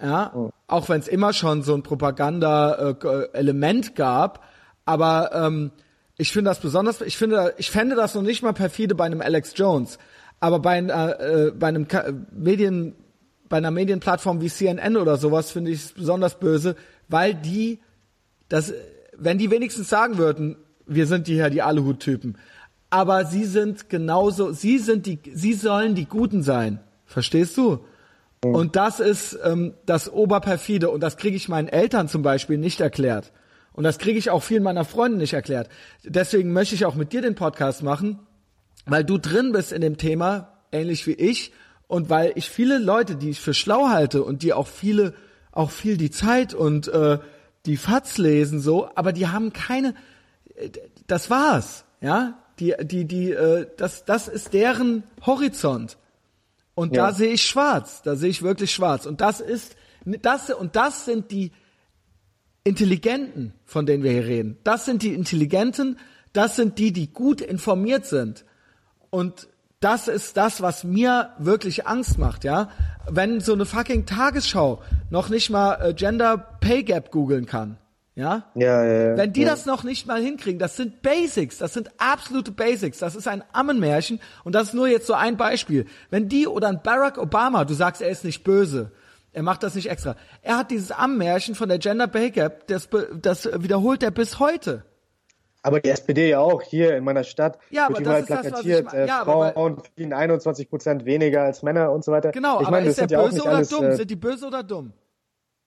[0.00, 0.50] Ja, oh.
[0.68, 4.44] auch wenn es immer schon so ein Propaganda-Element gab.
[4.84, 5.72] Aber ähm,
[6.16, 9.20] ich finde das besonders, ich finde, ich fände das noch nicht mal perfide bei einem
[9.20, 9.98] Alex Jones.
[10.38, 12.94] Aber bei, äh, äh bei einem Ka Medien,
[13.48, 16.76] bei einer Medienplattform wie CNN oder sowas finde ich es besonders böse,
[17.08, 17.80] weil die
[18.48, 18.72] das,
[19.16, 20.56] wenn die wenigstens sagen würden,
[20.86, 22.38] wir sind die ja die Aluhut-Typen,
[22.90, 26.80] aber sie sind genauso, sie sind die, sie sollen die Guten sein.
[27.04, 27.80] Verstehst du?
[28.44, 28.54] Mhm.
[28.54, 32.80] Und das ist ähm, das Oberperfide und das kriege ich meinen Eltern zum Beispiel nicht
[32.80, 33.32] erklärt.
[33.72, 35.68] Und das kriege ich auch vielen meiner Freunde nicht erklärt.
[36.02, 38.20] Deswegen möchte ich auch mit dir den Podcast machen,
[38.86, 41.52] weil du drin bist in dem Thema, ähnlich wie ich,
[41.88, 45.14] und weil ich viele Leute, die ich für schlau halte und die auch viele,
[45.52, 47.18] auch viel die Zeit und äh,
[47.64, 49.94] die Fatz lesen so, aber die haben keine,
[51.06, 55.98] das war's, ja, die, die, die, äh, das, das ist deren Horizont.
[56.74, 57.06] Und ja.
[57.06, 59.06] da sehe ich schwarz, da sehe ich wirklich schwarz.
[59.06, 61.52] Und das ist, das, und das sind die
[62.64, 64.58] Intelligenten, von denen wir hier reden.
[64.64, 65.98] Das sind die Intelligenten,
[66.32, 68.44] das sind die, die gut informiert sind.
[69.10, 69.48] Und
[69.80, 72.70] das ist das, was mir wirklich Angst macht, ja.
[73.08, 77.78] Wenn so eine fucking Tagesschau noch nicht mal äh, Gender Pay Gap googeln kann,
[78.14, 78.44] ja?
[78.54, 79.16] Ja, ja, ja.
[79.16, 79.50] Wenn die ja.
[79.50, 83.44] das noch nicht mal hinkriegen, das sind Basics, das sind absolute Basics, das ist ein
[83.52, 85.84] Ammenmärchen und das ist nur jetzt so ein Beispiel.
[86.10, 88.92] Wenn die oder ein Barack Obama, du sagst, er ist nicht böse,
[89.32, 90.16] er macht das nicht extra.
[90.40, 92.88] Er hat dieses Ammenmärchen von der Gender Pay Gap, das,
[93.20, 94.84] das wiederholt er bis heute.
[95.66, 99.06] Aber die SPD ja auch hier in meiner Stadt ja, wird überall plakatiert, das, äh,
[99.08, 102.30] ja, Frauen verdienen 21 Prozent weniger als Männer und so weiter.
[102.30, 103.84] Genau, ich aber meine, ist der böse oder alles, dumm?
[103.86, 104.92] Äh, sind die böse oder dumm?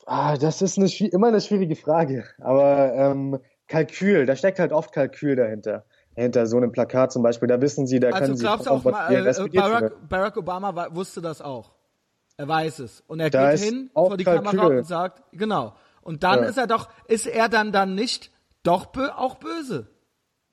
[0.06, 2.24] Ah, das ist eine, immer eine schwierige Frage.
[2.40, 5.84] Aber ähm, Kalkül, da steckt halt oft Kalkül dahinter.
[6.16, 8.86] Hinter so einem Plakat zum Beispiel, da wissen Sie, da also können Sie glaubst auch,
[8.86, 11.74] äh, Barack, Barack Obama wusste das auch.
[12.38, 13.04] Er weiß es.
[13.06, 14.50] Und er da geht hin vor die Kalkül.
[14.50, 15.74] Kamera und sagt, genau.
[16.02, 16.46] Und dann ja.
[16.46, 18.32] ist er doch, ist er dann dann nicht
[18.64, 19.88] doch bö auch böse.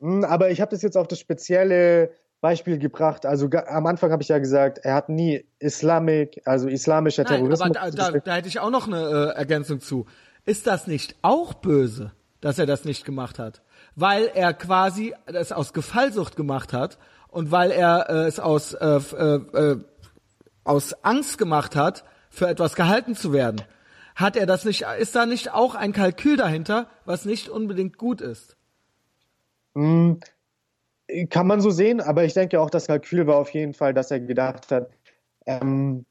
[0.01, 2.11] Hm, aber ich habe das jetzt auf das spezielle
[2.41, 3.27] Beispiel gebracht.
[3.27, 7.77] Also am Anfang habe ich ja gesagt, er hat nie Islamik, also islamischer Nein, Terrorismus.
[7.77, 10.07] Aber da, da, da, hätte ich auch noch eine äh, Ergänzung zu.
[10.45, 13.63] Ist das nicht auch böse, dass er das nicht gemacht hat?
[13.95, 18.87] Weil er quasi es aus Gefallsucht gemacht hat und weil er äh, es aus, äh,
[18.87, 19.81] äh, äh,
[20.63, 23.63] aus Angst gemacht hat, für etwas gehalten zu werden.
[24.17, 28.23] Hat er das nicht, ist da nicht auch ein Kalkül dahinter, was nicht unbedingt gut
[28.23, 28.57] ist?
[29.75, 30.15] Mm,
[31.29, 34.11] kann man so sehen, aber ich denke auch, das Kalkül war auf jeden Fall, dass
[34.11, 34.89] er gedacht hat,
[35.45, 36.07] ähm,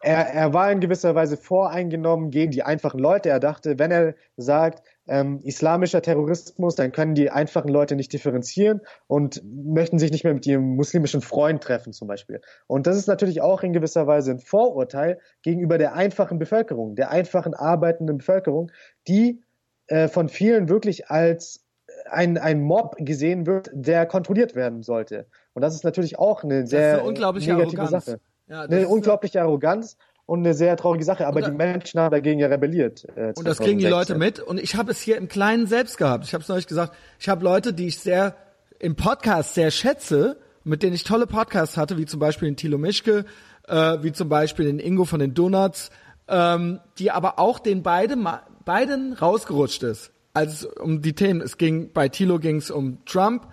[0.00, 3.28] er, er war in gewisser Weise voreingenommen gegen die einfachen Leute.
[3.28, 8.80] Er dachte, wenn er sagt, ähm, islamischer Terrorismus, dann können die einfachen Leute nicht differenzieren
[9.06, 12.40] und möchten sich nicht mehr mit ihrem muslimischen Freund treffen zum Beispiel.
[12.66, 17.10] Und das ist natürlich auch in gewisser Weise ein Vorurteil gegenüber der einfachen Bevölkerung, der
[17.10, 18.70] einfachen arbeitenden Bevölkerung,
[19.08, 19.42] die
[19.88, 21.64] äh, von vielen wirklich als
[22.08, 25.26] ein, ein Mob gesehen wird, der kontrolliert werden sollte.
[25.52, 27.90] Und das ist natürlich auch eine sehr eine negative Arroganz.
[28.04, 28.20] Sache.
[28.48, 29.96] Ja, eine unglaubliche Arroganz
[30.26, 31.26] und eine sehr traurige Sache.
[31.26, 33.06] Aber da, die Menschen haben dagegen ja rebelliert.
[33.16, 34.40] Äh, und das kriegen die Leute mit.
[34.40, 36.24] Und ich habe es hier im Kleinen selbst gehabt.
[36.24, 36.94] Ich habe es neulich gesagt.
[37.18, 38.36] Ich habe Leute, die ich sehr
[38.78, 42.78] im Podcast sehr schätze, mit denen ich tolle Podcasts hatte, wie zum Beispiel den Thilo
[42.78, 43.24] Mischke,
[43.68, 45.90] äh, wie zum Beispiel den Ingo von den Donuts,
[46.28, 48.16] ähm, die aber auch den beide,
[48.64, 53.04] beiden rausgerutscht ist als es um die Themen, es ging, bei Thilo ging es um
[53.04, 53.48] Trump,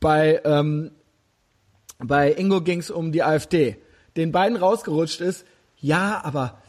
[0.00, 0.90] bei, ähm,
[1.98, 3.76] bei Ingo ging es um die AfD.
[4.16, 5.46] Den beiden rausgerutscht ist,
[5.84, 6.62] ja, aber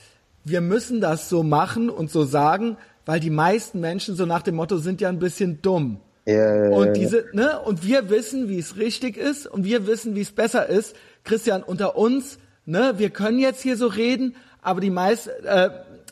[0.43, 2.75] wir müssen das so machen und so sagen,
[3.05, 6.01] weil die meisten Menschen so nach dem Motto sind ja ein bisschen dumm.
[6.25, 10.21] Ja, und diese, ne, und wir wissen, wie es richtig ist und wir wissen, wie
[10.21, 10.97] es besser ist.
[11.23, 15.69] Christian, unter uns, ne, wir können jetzt hier so reden, aber die meisten, äh,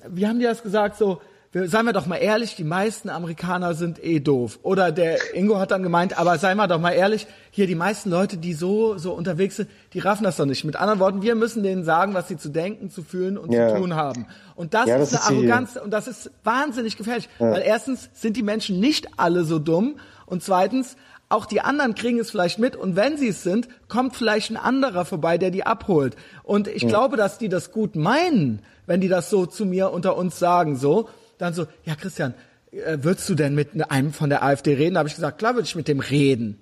[0.07, 1.19] wie haben die das gesagt, so,
[1.53, 4.59] seien wir doch mal ehrlich, die meisten Amerikaner sind eh doof.
[4.63, 8.09] Oder der Ingo hat dann gemeint, aber seien wir doch mal ehrlich, hier die meisten
[8.09, 10.63] Leute, die so, so unterwegs sind, die raffen das doch nicht.
[10.63, 13.69] Mit anderen Worten, wir müssen denen sagen, was sie zu denken, zu fühlen und ja.
[13.69, 14.25] zu tun haben.
[14.55, 17.29] Und das, ja, das ist eine ist Arroganz und das ist wahnsinnig gefährlich.
[17.37, 17.51] Ja.
[17.51, 20.95] Weil erstens sind die Menschen nicht alle so dumm und zweitens,
[21.29, 24.57] auch die anderen kriegen es vielleicht mit und wenn sie es sind, kommt vielleicht ein
[24.57, 26.15] anderer vorbei, der die abholt.
[26.43, 30.15] Und ich glaube, dass die das gut meinen, wenn die das so zu mir unter
[30.15, 31.09] uns sagen, so
[31.43, 32.33] dann so, ja Christian,
[32.71, 34.95] äh, würdest du denn mit einem von der AfD reden?
[34.95, 36.59] Da habe ich gesagt, klar würde ich mit dem reden.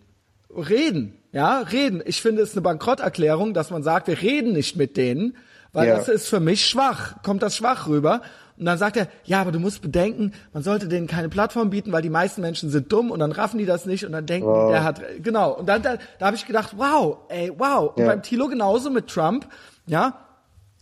[0.50, 2.02] Reden, ja, reden.
[2.06, 5.38] Ich finde es eine Bankrotterklärung, dass man sagt, wir reden nicht mit denen,
[5.72, 5.96] weil ja.
[5.96, 8.22] das ist für mich schwach, kommt das schwach rüber.
[8.58, 11.92] Und dann sagt er, ja, aber du musst bedenken, man sollte denen keine Plattform bieten,
[11.92, 14.48] weil die meisten Menschen sind dumm und dann raffen die das nicht und dann denken,
[14.48, 14.72] wow.
[14.72, 15.54] der hat, genau.
[15.54, 17.96] Und dann, da, da habe ich gedacht, wow, ey, wow.
[17.96, 18.08] Und ja.
[18.08, 19.48] beim Tilo genauso mit Trump,
[19.88, 20.28] ja,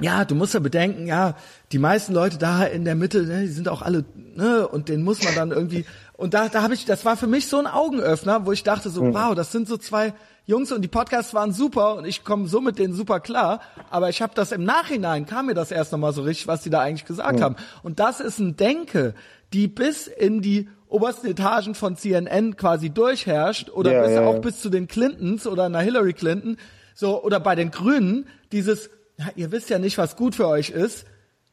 [0.02, 1.36] ja, du musst ja bedenken, ja,
[1.72, 4.06] die meisten Leute da in der Mitte, ne, die sind auch alle,
[4.36, 7.28] ne, und den muss man dann irgendwie, und da, da habe ich, das war für
[7.28, 9.14] mich so ein Augenöffner, wo ich dachte so, mhm.
[9.14, 10.14] wow, das sind so zwei
[10.46, 13.60] Jungs und die Podcasts waren super und ich komme so mit denen super klar,
[13.90, 16.70] aber ich habe das im Nachhinein, kam mir das erst nochmal so richtig, was die
[16.70, 17.44] da eigentlich gesagt mhm.
[17.44, 17.56] haben.
[17.84, 19.16] Und das ist ein Denke,
[19.52, 24.40] die bis in die obersten Etagen von CNN quasi durchherrscht oder ja, bis ja, auch
[24.40, 26.58] bis zu den Clintons oder einer Hillary Clinton,
[26.96, 28.90] so, oder bei den Grünen, dieses,
[29.20, 31.06] ja, ihr wisst ja nicht, was gut für euch ist.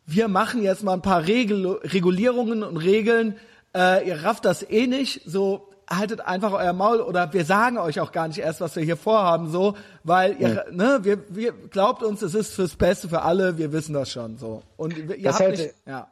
[0.06, 3.36] Wir machen jetzt mal ein paar Regel Regulierungen und Regeln.
[3.74, 5.22] Äh, ihr rafft das eh nicht.
[5.26, 8.84] So, haltet einfach euer Maul oder wir sagen euch auch gar nicht erst, was wir
[8.84, 9.74] hier vorhaben, so,
[10.04, 10.64] weil ihr, ja.
[10.70, 14.38] ne, wir, wir glaubt uns, es ist fürs Beste für alle, wir wissen das schon,
[14.38, 14.62] so.
[14.76, 16.08] Und ihr das habt halt, nicht, ja.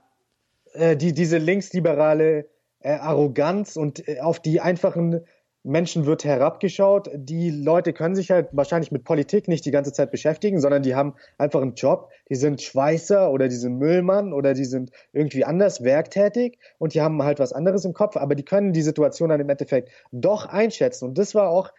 [0.73, 2.49] Äh, die, diese linksliberale
[2.81, 5.21] äh, Arroganz und äh, auf die einfachen
[5.65, 7.11] Menschen wird herabgeschaut.
[7.15, 10.95] Die Leute können sich halt wahrscheinlich mit Politik nicht die ganze Zeit beschäftigen, sondern die
[10.95, 12.11] haben einfach einen Job.
[12.29, 17.01] Die sind Schweißer oder die sind Müllmann oder die sind irgendwie anders werktätig und die
[17.01, 20.47] haben halt was anderes im Kopf, aber die können die Situation dann im Endeffekt doch
[20.47, 21.07] einschätzen.
[21.07, 21.73] Und das war auch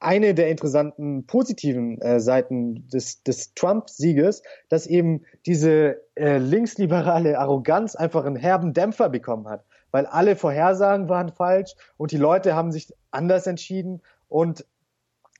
[0.00, 7.94] eine der interessanten positiven äh, Seiten des, des Trump-Sieges, dass eben diese äh, linksliberale Arroganz
[7.94, 12.72] einfach einen herben Dämpfer bekommen hat weil alle Vorhersagen waren falsch und die Leute haben
[12.72, 14.66] sich anders entschieden und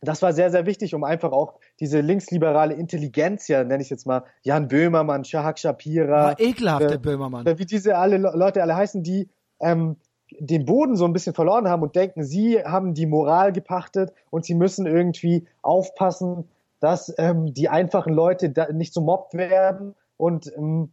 [0.04, 4.04] das war sehr, sehr wichtig, um einfach auch diese linksliberale Intelligenz, ja, nenne ich jetzt
[4.04, 6.24] mal, Jan Böhmermann, Shahak Shapira.
[6.24, 7.46] War ekelhaft, äh, der Böhmermann.
[7.58, 9.30] Wie diese alle Leute alle heißen, die
[9.60, 9.96] ähm,
[10.40, 14.44] den Boden so ein bisschen verloren haben und denken, sie haben die Moral gepachtet und
[14.44, 16.48] sie müssen irgendwie aufpassen,
[16.80, 20.92] dass ähm, die einfachen Leute da nicht so mobbt werden und ähm,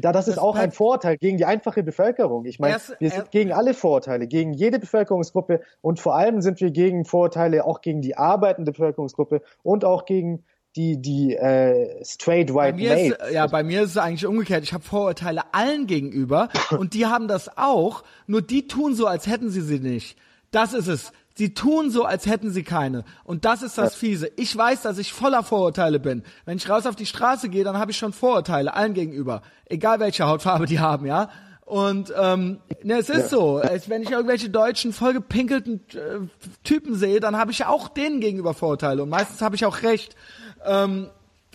[0.00, 2.44] da, das, das ist auch ein Vorteil gegen die einfache Bevölkerung.
[2.44, 6.70] Ich meine, wir sind gegen alle Vorteile, gegen jede Bevölkerungsgruppe und vor allem sind wir
[6.70, 10.44] gegen Vorteile auch gegen die arbeitende Bevölkerungsgruppe und auch gegen
[10.76, 14.62] die die äh, straight white bei mir ist, Ja, bei mir ist es eigentlich umgekehrt.
[14.62, 19.26] Ich habe Vorurteile allen gegenüber und die haben das auch, nur die tun so, als
[19.26, 20.16] hätten sie sie nicht.
[20.50, 21.12] Das ist es.
[21.38, 23.04] Sie tun so, als hätten sie keine.
[23.22, 24.28] Und das ist das Fiese.
[24.34, 26.24] Ich weiß, dass ich voller Vorurteile bin.
[26.46, 29.42] Wenn ich raus auf die Straße gehe, dann habe ich schon Vorurteile allen gegenüber.
[29.66, 31.30] Egal welche Hautfarbe die haben, ja.
[31.64, 33.60] Und ähm, ne, es ist so.
[33.60, 36.26] Es, wenn ich irgendwelche deutschen vollgepinkelten äh,
[36.64, 39.04] Typen sehe, dann habe ich auch denen gegenüber Vorurteile.
[39.04, 40.16] Und meistens habe ich auch recht.
[40.64, 41.08] Ähm,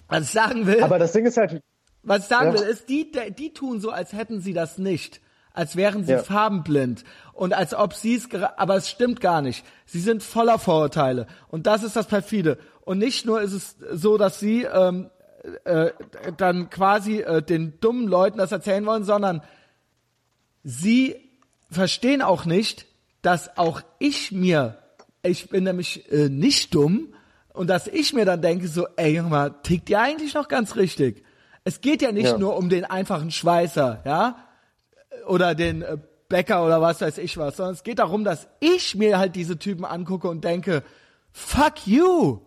[0.08, 0.82] was ich sagen will.
[0.82, 1.62] Aber das Ding ist halt.
[2.04, 2.62] Was ich sagen ja.
[2.62, 5.20] will, ist, die, die tun so, als hätten sie das nicht
[5.54, 6.24] als wären sie ja.
[6.24, 8.28] farbenblind und als ob sie es,
[8.58, 9.64] aber es stimmt gar nicht.
[9.86, 12.58] Sie sind voller Vorurteile und das ist das perfide.
[12.82, 15.10] Und nicht nur ist es so, dass sie ähm,
[15.64, 15.92] äh,
[16.38, 19.42] dann quasi äh, den dummen Leuten das erzählen wollen, sondern
[20.64, 21.16] sie
[21.70, 22.86] verstehen auch nicht,
[23.22, 24.80] dass auch ich mir,
[25.22, 27.14] ich bin nämlich äh, nicht dumm
[27.54, 30.76] und dass ich mir dann denke so, ey Junge, mal, tickt ihr eigentlich noch ganz
[30.76, 31.24] richtig?
[31.64, 32.38] Es geht ja nicht ja.
[32.38, 34.43] nur um den einfachen Schweißer, ja,
[35.28, 35.98] oder den äh,
[36.30, 39.58] Bäcker oder was weiß ich was, sondern es geht darum, dass ich mir halt diese
[39.60, 40.84] Typen angucke und denke,
[41.32, 42.40] fuck you.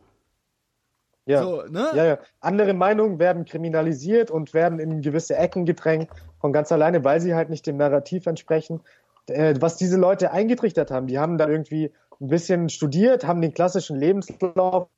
[1.26, 1.42] Ja.
[1.42, 1.88] So, ne?
[1.94, 2.18] ja, ja.
[2.40, 6.08] Andere Meinungen werden kriminalisiert und werden in gewisse Ecken gedrängt
[6.40, 8.80] von ganz alleine, weil sie halt nicht dem Narrativ entsprechen.
[9.28, 13.54] Äh, was diese Leute eingetrichtert haben, die haben dann irgendwie ein bisschen studiert, haben den
[13.54, 14.88] klassischen Lebenslauf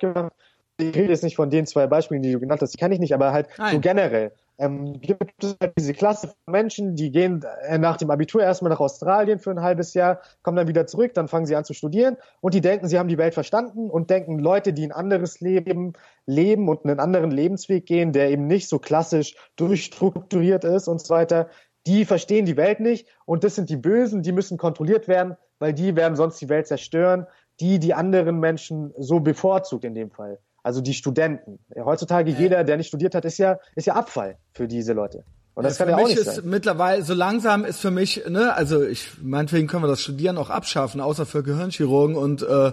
[0.00, 0.32] gemacht.
[0.78, 2.98] Ich rede jetzt nicht von den zwei Beispielen, die du genannt hast, die kann ich
[2.98, 3.74] nicht, aber halt Nein.
[3.74, 8.10] so generell ähm, gibt es halt diese Klasse von Menschen, die gehen äh, nach dem
[8.10, 11.56] Abitur erstmal nach Australien für ein halbes Jahr, kommen dann wieder zurück, dann fangen sie
[11.56, 14.84] an zu studieren und die denken, sie haben die Welt verstanden und denken, Leute, die
[14.86, 15.94] ein anderes Leben
[16.26, 21.14] leben und einen anderen Lebensweg gehen, der eben nicht so klassisch durchstrukturiert ist und so
[21.14, 21.48] weiter,
[21.86, 25.72] die verstehen die Welt nicht und das sind die Bösen, die müssen kontrolliert werden, weil
[25.72, 27.26] die werden sonst die Welt zerstören,
[27.60, 30.38] die die anderen Menschen so bevorzugt in dem Fall.
[30.64, 31.60] Also die Studenten.
[31.76, 32.38] Heutzutage ja.
[32.38, 35.22] jeder, der nicht studiert hat, ist ja, ist ja Abfall für diese Leute.
[35.52, 36.44] Und das ja, kann ja auch nicht ist sein.
[36.46, 40.50] Mittlerweile, so langsam ist für mich, ne, also ich, meinetwegen können wir das Studieren auch
[40.50, 42.72] abschaffen, außer für Gehirnchirurgen und äh,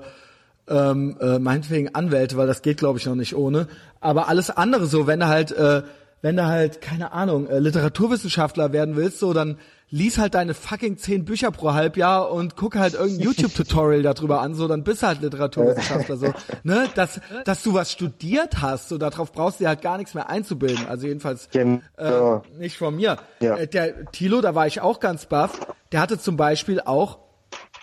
[0.70, 3.68] ähm, äh, meinetwegen Anwälte, weil das geht, glaube ich, noch nicht ohne.
[4.00, 5.84] Aber alles andere so, wenn du halt, äh,
[6.22, 9.58] wenn du halt, keine Ahnung, äh, Literaturwissenschaftler werden willst, so, dann
[9.92, 14.56] lies halt deine fucking zehn Bücher pro Halbjahr und guck halt irgendein YouTube-Tutorial darüber an,
[14.56, 18.98] so, dann bist du halt Literaturwissenschaftler, so, ne, dass, dass du was studiert hast, so,
[18.98, 21.82] darauf brauchst du dir halt gar nichts mehr einzubilden, also jedenfalls, genau.
[21.98, 23.18] äh, nicht von mir.
[23.42, 23.58] Ja.
[23.58, 25.60] Äh, der Tilo, da war ich auch ganz baff,
[25.92, 27.20] der hatte zum Beispiel auch,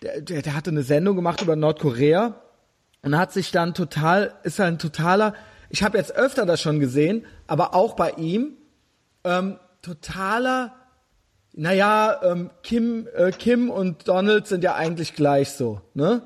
[0.03, 2.41] der, der, der hatte eine Sendung gemacht über Nordkorea
[3.03, 5.35] und hat sich dann total, ist halt ein totaler,
[5.69, 8.57] ich habe jetzt öfter das schon gesehen, aber auch bei ihm,
[9.25, 10.73] ähm, totaler,
[11.59, 16.23] naja, ähm, Kim, äh, Kim und Donald sind ja eigentlich gleich so, ne?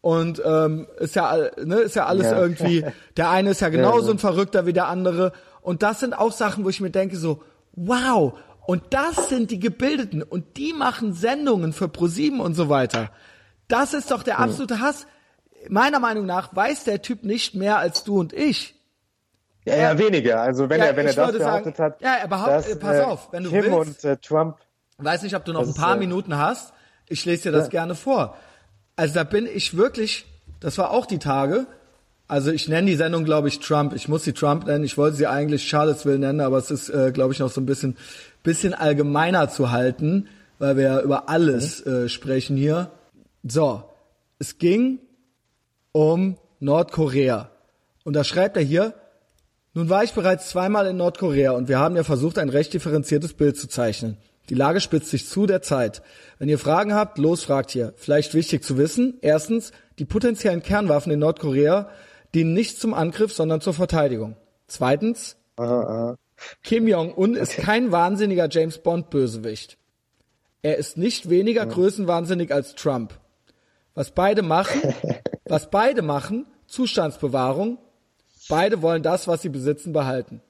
[0.00, 2.40] Und ähm, ist ja, ne, ist ja alles ja.
[2.40, 2.86] irgendwie,
[3.16, 5.32] der eine ist ja genauso ja, ein Verrückter wie der andere.
[5.60, 7.42] Und das sind auch Sachen, wo ich mir denke, so,
[7.72, 13.10] wow, und das sind die Gebildeten und die machen Sendungen für ProSieben und so weiter.
[13.66, 15.08] Das ist doch der absolute Hass.
[15.68, 18.79] Meiner Meinung nach weiß der Typ nicht mehr als du und ich.
[19.64, 20.40] Ja, eher weniger.
[20.40, 22.00] Also wenn ja, er wenn er das behauptet sagen, hat.
[22.00, 24.04] Ja, er behauptet, dass, pass äh, auf, wenn du Kim willst.
[24.04, 24.56] und äh, Trump.
[24.98, 26.72] Weiß nicht, ob du noch ein paar ist, äh, Minuten hast.
[27.08, 27.70] Ich lese dir das ja.
[27.70, 28.36] gerne vor.
[28.96, 30.26] Also da bin ich wirklich,
[30.60, 31.66] das war auch die Tage.
[32.28, 33.94] Also ich nenne die Sendung, glaube ich, Trump.
[33.94, 34.84] Ich muss sie Trump nennen.
[34.84, 37.66] Ich wollte sie eigentlich Charlottesville nennen, aber es ist, äh, glaube ich, noch so ein
[37.66, 37.96] bisschen,
[38.42, 40.28] bisschen allgemeiner zu halten,
[40.58, 41.92] weil wir ja über alles mhm.
[41.92, 42.90] äh, sprechen hier.
[43.42, 43.82] So,
[44.38, 45.00] es ging
[45.92, 47.50] um Nordkorea.
[48.04, 48.94] Und da schreibt er hier,
[49.74, 53.34] nun war ich bereits zweimal in Nordkorea und wir haben ja versucht, ein recht differenziertes
[53.34, 54.16] Bild zu zeichnen.
[54.48, 56.02] Die Lage spitzt sich zu der Zeit.
[56.38, 57.94] Wenn ihr Fragen habt, los fragt hier.
[57.96, 59.18] Vielleicht wichtig zu wissen.
[59.20, 59.70] Erstens,
[60.00, 61.88] die potenziellen Kernwaffen in Nordkorea
[62.34, 64.36] dienen nicht zum Angriff, sondern zur Verteidigung.
[64.66, 66.16] Zweitens, aha, aha.
[66.64, 69.78] Kim Jong-un ist kein wahnsinniger James Bond-Bösewicht.
[70.62, 73.18] Er ist nicht weniger größenwahnsinnig als Trump.
[73.94, 74.94] Was beide machen,
[75.44, 77.78] was beide machen, Zustandsbewahrung,
[78.50, 80.42] beide wollen das, was sie besitzen, behalten.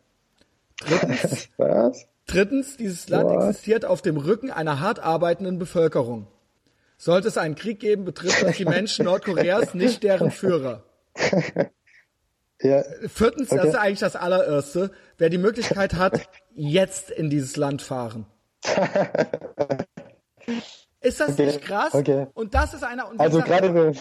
[0.81, 2.07] Drittens, was?
[2.27, 3.45] drittens dieses Land What?
[3.45, 6.27] existiert auf dem Rücken einer hart arbeitenden Bevölkerung.
[6.97, 10.83] Sollte es einen Krieg geben, betrifft das die Menschen Nordkoreas, nicht deren Führer.
[12.63, 12.85] Ja.
[13.09, 13.57] Viertens, okay.
[13.57, 18.27] das ist eigentlich das allererste, wer die Möglichkeit hat, jetzt in dieses Land fahren.
[21.03, 21.47] Ist das okay.
[21.47, 21.95] nicht krass?
[21.95, 22.27] Okay.
[22.35, 23.09] Und das ist einer.
[23.09, 23.95] Und also gerade.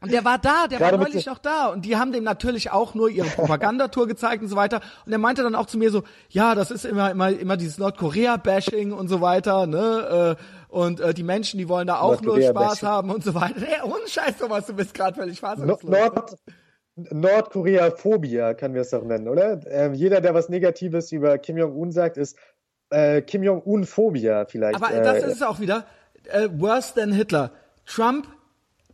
[0.00, 1.66] und der war da, der war neulich noch da.
[1.66, 4.80] Und die haben dem natürlich auch nur ihre Propagandatour gezeigt und so weiter.
[5.06, 7.78] Und er meinte dann auch zu mir so, ja, das ist immer immer immer dieses
[7.78, 10.36] Nordkorea-Bashing und so weiter, ne?
[10.38, 13.60] Äh, und äh, die Menschen, die wollen da auch nur Spaß haben und so weiter.
[13.60, 15.82] Hey, ohne Scheiß, Thomas, du bist gerade völlig fassungslos.
[15.82, 16.36] Nord
[16.96, 19.60] Nordkorea-Phobia, können wir es doch nennen, oder?
[19.66, 22.38] Ähm, jeder, der was Negatives über Kim Jong-un sagt, ist
[22.90, 24.76] äh, Kim Jong-un-Phobia vielleicht.
[24.76, 25.86] Aber das äh, ist es auch wieder
[26.28, 27.52] äh, worse than Hitler.
[27.86, 28.28] Trump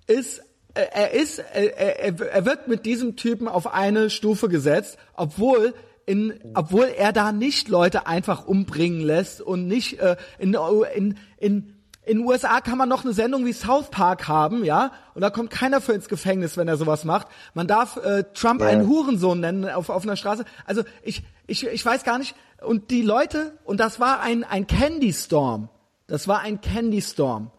[0.06, 0.40] ist
[0.74, 5.74] äh, er ist äh, er, er wird mit diesem Typen auf eine Stufe gesetzt, obwohl
[6.06, 10.56] in, obwohl er da nicht Leute einfach umbringen lässt und nicht äh, in,
[10.94, 15.20] in, in in USA kann man noch eine Sendung wie South Park haben, ja, und
[15.20, 17.28] da kommt keiner für ins Gefängnis, wenn er sowas macht.
[17.54, 18.68] Man darf äh, Trump ja.
[18.68, 20.44] einen Hurensohn nennen auf, auf einer Straße.
[20.64, 22.34] Also ich, ich, ich weiß gar nicht.
[22.62, 25.68] Und die Leute, und das war ein, ein Candy Storm.
[26.10, 27.52] Das war ein Candy Storm,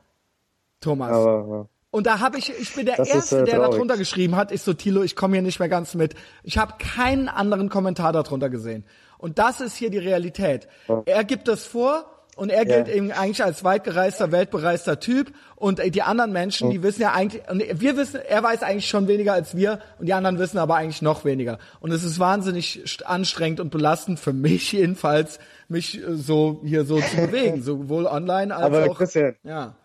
[0.81, 1.11] Thomas.
[1.11, 1.67] Ja.
[1.89, 4.51] Und da habe ich, ich bin der das Erste, ist, äh, der darunter geschrieben hat,
[4.51, 6.15] ich so, Tilo, ich komme hier nicht mehr ganz mit.
[6.43, 8.85] Ich habe keinen anderen Kommentar darunter gesehen.
[9.17, 10.67] Und das ist hier die Realität.
[10.89, 11.01] Ja.
[11.05, 12.05] Er gibt das vor
[12.35, 17.01] und er gilt eben eigentlich als weitgereister, weltbereister Typ und die anderen Menschen, die wissen
[17.01, 20.39] ja eigentlich, und wir wissen, er weiß eigentlich schon weniger als wir und die anderen
[20.39, 21.57] wissen aber eigentlich noch weniger.
[21.79, 25.39] Und es ist wahnsinnig anstrengend und belastend für mich jedenfalls,
[25.71, 28.97] mich äh, so hier so zu bewegen, sowohl online als aber auch.
[28.97, 29.75] Christian, ja.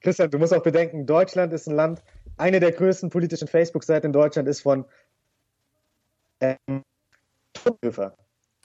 [0.00, 2.02] Christian, du musst auch bedenken, Deutschland ist ein Land,
[2.36, 4.84] eine der größten politischen Facebook-Seiten in Deutschland ist von
[6.40, 6.82] ähm,
[7.54, 8.14] Totenhöfer.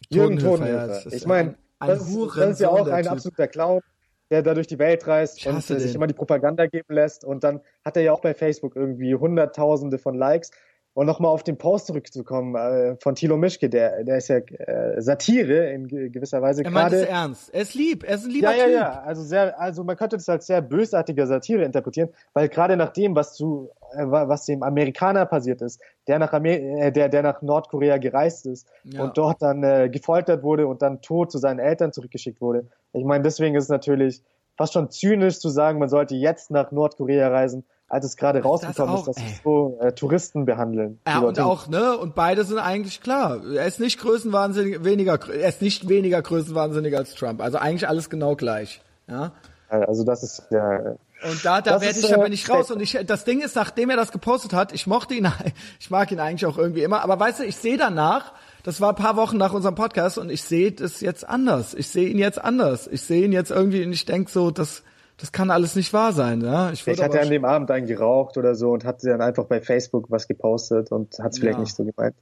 [0.10, 1.02] Jürgen Totenhöfer.
[1.06, 3.12] Ja, ich meine, das, ist, das ist ja auch ein typ.
[3.14, 3.82] absoluter Clown,
[4.30, 5.80] der da durch die Welt reist und den.
[5.80, 7.24] sich immer die Propaganda geben lässt.
[7.24, 10.52] Und dann hat er ja auch bei Facebook irgendwie Hunderttausende von Likes.
[10.94, 15.02] Und nochmal auf den Post zurückzukommen äh, von Thilo Mischke, der, der ist ja äh,
[15.02, 16.66] Satire in gewisser Weise.
[16.66, 17.54] Er meint es ernst.
[17.54, 18.04] Er ist lieb.
[18.04, 18.74] Er ist ein lieber ja, Typ.
[18.74, 22.76] Ja, ja, Also sehr, also man könnte das als sehr bösartiger Satire interpretieren, weil gerade
[22.76, 27.08] nach dem, was zu, äh, was dem Amerikaner passiert ist, der nach Amer äh, der,
[27.08, 29.02] der nach Nordkorea gereist ist ja.
[29.02, 32.68] und dort dann äh, gefoltert wurde und dann tot zu seinen Eltern zurückgeschickt wurde.
[32.92, 34.24] Ich meine, deswegen ist es natürlich
[34.58, 38.96] fast schon zynisch zu sagen, man sollte jetzt nach Nordkorea reisen, als es gerade rausgekommen
[38.96, 41.00] das auch, ist, dass sie so äh, Touristen behandeln.
[41.06, 43.42] Ja, und auch, ne, und beide sind eigentlich klar.
[43.54, 47.42] Er ist nicht größenwahnsinnig, weniger, er ist nicht weniger größenwahnsinnig als Trump.
[47.42, 48.82] Also eigentlich alles genau gleich.
[49.10, 49.34] Ja.
[49.68, 50.96] Also das ist ja.
[51.24, 52.72] Und da, da werde ich äh, aber nicht raus.
[52.72, 55.30] Und ich, das Ding ist, nachdem er das gepostet hat, ich mochte ihn,
[55.80, 58.32] ich mag ihn eigentlich auch irgendwie immer, aber weißt du, ich sehe danach,
[58.64, 61.74] das war ein paar Wochen nach unserem Podcast und ich sehe das jetzt anders.
[61.74, 62.88] Ich sehe ihn jetzt anders.
[62.88, 64.84] Ich sehe ihn jetzt irgendwie und ich denke so, das,
[65.22, 66.72] das kann alles nicht wahr sein, ja.
[66.72, 69.62] Ich, ich hatte an dem Abend einen geraucht oder so und hatte dann einfach bei
[69.62, 71.64] Facebook was gepostet und hat es vielleicht ja.
[71.64, 72.16] nicht so gemeint.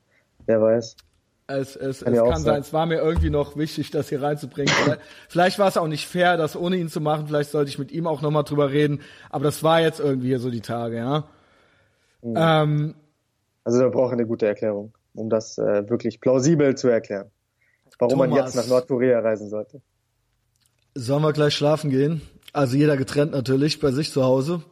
[0.45, 0.97] Wer weiß.
[1.47, 2.59] Es, es, kann, es kann sein.
[2.59, 4.73] Es war mir irgendwie noch wichtig, das hier reinzubringen.
[4.83, 7.27] vielleicht, vielleicht war es auch nicht fair, das ohne ihn zu machen.
[7.27, 8.99] Vielleicht sollte ich mit ihm auch nochmal drüber reden.
[9.29, 11.23] Aber das war jetzt irgendwie hier so die Tage, ja.
[12.21, 12.35] Mhm.
[12.35, 12.95] Ähm,
[13.63, 17.31] also wir brauchen eine gute Erklärung, um das äh, wirklich plausibel zu erklären.
[17.97, 19.81] warum Thomas, man jetzt nach Nordkorea reisen sollte.
[20.95, 22.21] Sollen wir gleich schlafen gehen?
[22.53, 24.63] Also jeder getrennt natürlich, bei sich zu Hause.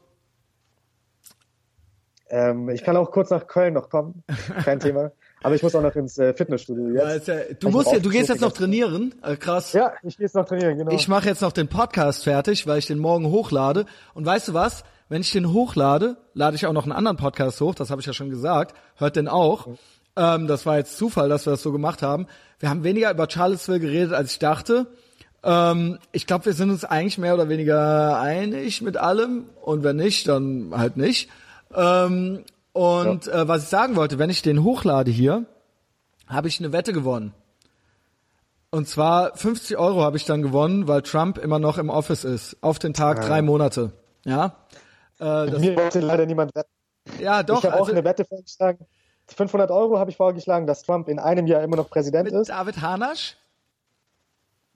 [2.30, 4.24] Ähm, ich kann auch kurz nach Köln noch kommen,
[4.64, 5.12] kein Thema.
[5.44, 7.28] Aber ich muss auch noch ins äh, Fitnessstudio jetzt.
[7.28, 9.72] Ja, ja, du musst ja, du gehst jetzt noch trainieren, äh, krass.
[9.74, 10.92] Ja, ich gehe jetzt noch trainieren, genau.
[10.92, 13.86] Ich mache jetzt noch den Podcast fertig, weil ich den morgen hochlade.
[14.14, 14.84] Und weißt du was?
[15.10, 17.76] Wenn ich den hochlade, lade ich auch noch einen anderen Podcast hoch.
[17.76, 18.76] Das habe ich ja schon gesagt.
[18.96, 19.68] Hört den auch.
[19.68, 19.78] Mhm.
[20.18, 22.28] Ähm, das war jetzt Zufall, dass wir das so gemacht haben.
[22.60, 24.88] Wir haben weniger über Charlottesville geredet, als ich dachte.
[25.48, 29.46] Ähm, ich glaube, wir sind uns eigentlich mehr oder weniger einig mit allem.
[29.62, 31.30] Und wenn nicht, dann halt nicht.
[31.74, 32.44] Ähm,
[32.74, 33.42] und ja.
[33.42, 35.46] äh, was ich sagen wollte, wenn ich den hochlade hier,
[36.28, 37.34] habe ich eine Wette gewonnen.
[38.72, 42.58] Und zwar 50 Euro habe ich dann gewonnen, weil Trump immer noch im Office ist.
[42.62, 43.28] Auf den Tag ja.
[43.28, 43.94] drei Monate.
[44.26, 44.58] Ja.
[45.20, 46.70] Äh, das Mir wollte leider niemand wetten.
[47.20, 47.60] Ja, doch.
[47.60, 48.86] Ich habe also, auch eine Wette vorgeschlagen.
[49.28, 52.50] 500 Euro habe ich vorgeschlagen, dass Trump in einem Jahr immer noch Präsident mit ist.
[52.50, 53.38] David Hanasch?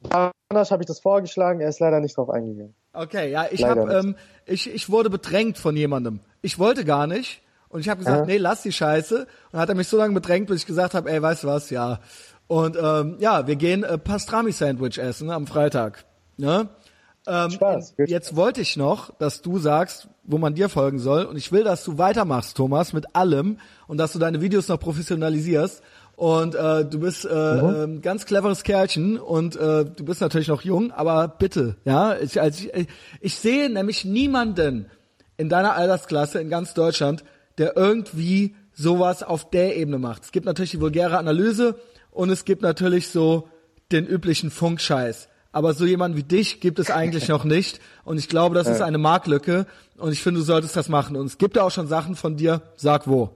[0.10, 2.74] Hanasch habe ich das vorgeschlagen, er ist leider nicht drauf eingegangen.
[2.94, 4.16] Okay, ja, ich habe, ähm,
[4.46, 6.20] ich, ich wurde bedrängt von jemandem.
[6.42, 7.42] Ich wollte gar nicht.
[7.70, 8.26] Und ich habe gesagt, ja.
[8.26, 9.20] nee, lass die Scheiße.
[9.20, 11.48] Und dann hat er mich so lange bedrängt, bis ich gesagt habe, ey, weißt du
[11.48, 12.00] was, ja.
[12.48, 16.04] Und ähm, ja, wir gehen äh, Pastrami-Sandwich essen am Freitag.
[16.36, 16.68] Ne?
[17.28, 17.96] Ähm, Spaß.
[18.08, 21.24] Jetzt wollte ich noch, dass du sagst, wo man dir folgen soll.
[21.24, 23.58] Und ich will, dass du weitermachst, Thomas, mit allem
[23.88, 25.82] und dass du deine Videos noch professionalisierst.
[26.22, 27.98] Und äh, du bist äh, mhm.
[27.98, 32.40] äh, ganz cleveres Kerlchen und äh, du bist natürlich noch jung, aber bitte, ja, ich,
[32.40, 32.88] also ich,
[33.22, 34.86] ich sehe nämlich niemanden
[35.38, 37.24] in deiner Altersklasse in ganz Deutschland,
[37.58, 40.26] der irgendwie sowas auf der Ebene macht.
[40.26, 41.80] Es gibt natürlich die vulgäre Analyse
[42.12, 43.50] und es gibt natürlich so
[43.92, 45.28] den üblichen Funkscheiß.
[45.52, 47.82] Aber so jemand wie dich gibt es eigentlich noch nicht.
[48.04, 49.66] Und ich glaube, das ist eine Marktlücke.
[49.98, 51.16] Und ich finde, du solltest das machen.
[51.16, 52.62] Und es gibt ja auch schon Sachen von dir.
[52.78, 53.32] Sag wo.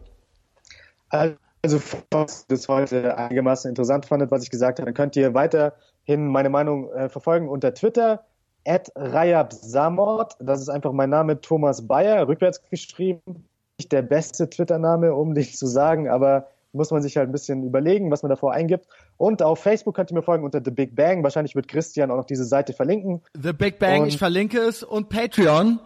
[1.09, 1.35] Also,
[1.69, 6.49] falls das heute einigermaßen interessant fandet, was ich gesagt habe, dann könnt ihr weiterhin meine
[6.49, 8.25] Meinung äh, verfolgen unter Twitter.
[8.67, 10.35] At Samort.
[10.39, 13.45] Das ist einfach mein Name, Thomas Bayer, rückwärts geschrieben
[13.77, 17.63] nicht der beste Twitter-Name, um dich zu sagen, aber muss man sich halt ein bisschen
[17.63, 18.85] überlegen, was man davor eingibt.
[19.15, 21.23] Und auf Facebook könnt ihr mir folgen unter The Big Bang.
[21.23, 23.21] Wahrscheinlich wird Christian auch noch diese Seite verlinken.
[23.41, 24.83] The Big Bang, und ich verlinke es.
[24.83, 25.79] Und Patreon.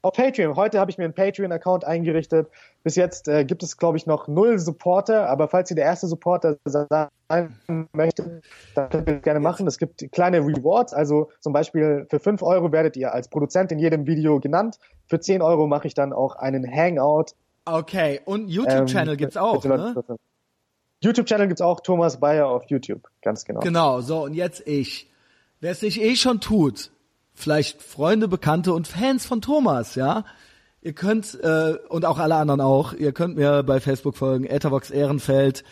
[0.00, 0.54] Auf Patreon.
[0.54, 2.48] Heute habe ich mir einen Patreon-Account eingerichtet.
[2.84, 5.28] Bis jetzt äh, gibt es, glaube ich, noch null Supporter.
[5.28, 7.58] Aber falls ihr der erste Supporter sein
[7.92, 8.44] möchtet,
[8.76, 9.66] dann könnt ihr das gerne machen.
[9.66, 10.94] Es gibt kleine Rewards.
[10.94, 14.78] Also zum Beispiel für fünf Euro werdet ihr als Produzent in jedem Video genannt.
[15.08, 17.34] Für zehn Euro mache ich dann auch einen Hangout.
[17.64, 18.20] Okay.
[18.24, 19.96] Und YouTube-Channel ähm, gibt's auch, ne?
[21.02, 21.80] YouTube-Channel gibt's auch.
[21.80, 23.08] Thomas Bayer auf YouTube.
[23.20, 23.60] Ganz genau.
[23.60, 24.00] Genau.
[24.00, 25.10] So, und jetzt ich.
[25.60, 26.92] Wer es sich eh schon tut,
[27.38, 30.24] vielleicht Freunde, Bekannte und Fans von Thomas, ja.
[30.80, 34.90] Ihr könnt, äh, und auch alle anderen auch, ihr könnt mir bei Facebook folgen, Etherbox
[34.90, 35.64] Ehrenfeld.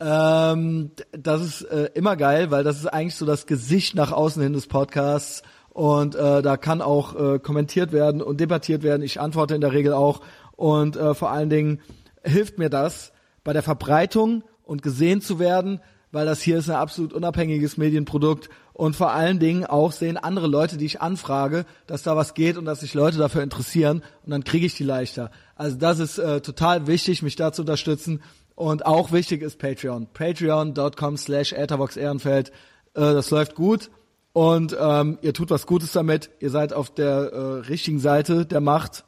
[0.00, 4.42] Ähm, das ist äh, immer geil, weil das ist eigentlich so das Gesicht nach außen
[4.42, 5.42] hin des Podcasts.
[5.70, 9.02] Und äh, da kann auch äh, kommentiert werden und debattiert werden.
[9.02, 10.20] Ich antworte in der Regel auch.
[10.56, 11.80] Und äh, vor allen Dingen
[12.24, 13.12] hilft mir das
[13.44, 15.80] bei der Verbreitung und gesehen zu werden,
[16.10, 20.46] weil das hier ist ein absolut unabhängiges Medienprodukt und vor allen Dingen auch sehen andere
[20.46, 24.30] Leute, die ich anfrage, dass da was geht und dass sich Leute dafür interessieren und
[24.30, 25.30] dann kriege ich die leichter.
[25.56, 28.22] Also das ist äh, total wichtig, mich da zu unterstützen
[28.54, 30.08] und auch wichtig ist Patreon.
[30.12, 32.48] Patreon.com slash Ehrenfeld.
[32.48, 32.52] Äh,
[32.94, 33.90] das läuft gut
[34.32, 36.30] und ähm, ihr tut was Gutes damit.
[36.40, 37.38] Ihr seid auf der äh,
[37.68, 39.04] richtigen Seite der Macht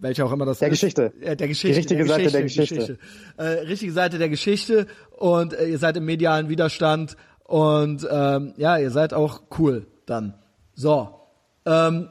[0.00, 0.80] welche auch immer das der ist.
[0.80, 1.12] Geschichte.
[1.20, 1.68] Äh, der Geschichte.
[1.68, 2.74] Die richtige der Seite der Geschichte.
[2.74, 2.98] Geschichte.
[3.36, 4.86] Äh, richtige Seite der Geschichte
[5.16, 7.16] und äh, ihr seid im medialen Widerstand
[7.50, 10.34] und ähm, ja, ihr seid auch cool dann.
[10.72, 11.08] So,
[11.66, 12.08] ähm,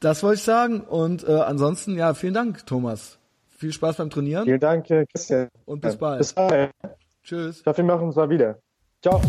[0.00, 0.80] das wollte ich sagen.
[0.80, 3.18] Und äh, ansonsten, ja, vielen Dank, Thomas.
[3.46, 4.46] Viel Spaß beim Trainieren.
[4.46, 5.48] Vielen Dank, äh, Christian.
[5.64, 6.18] Und bis bald.
[6.18, 6.72] Bis bald.
[7.22, 7.60] Tschüss.
[7.60, 8.58] Ich hoffe, wir machen uns mal wieder.
[9.00, 9.22] Ciao.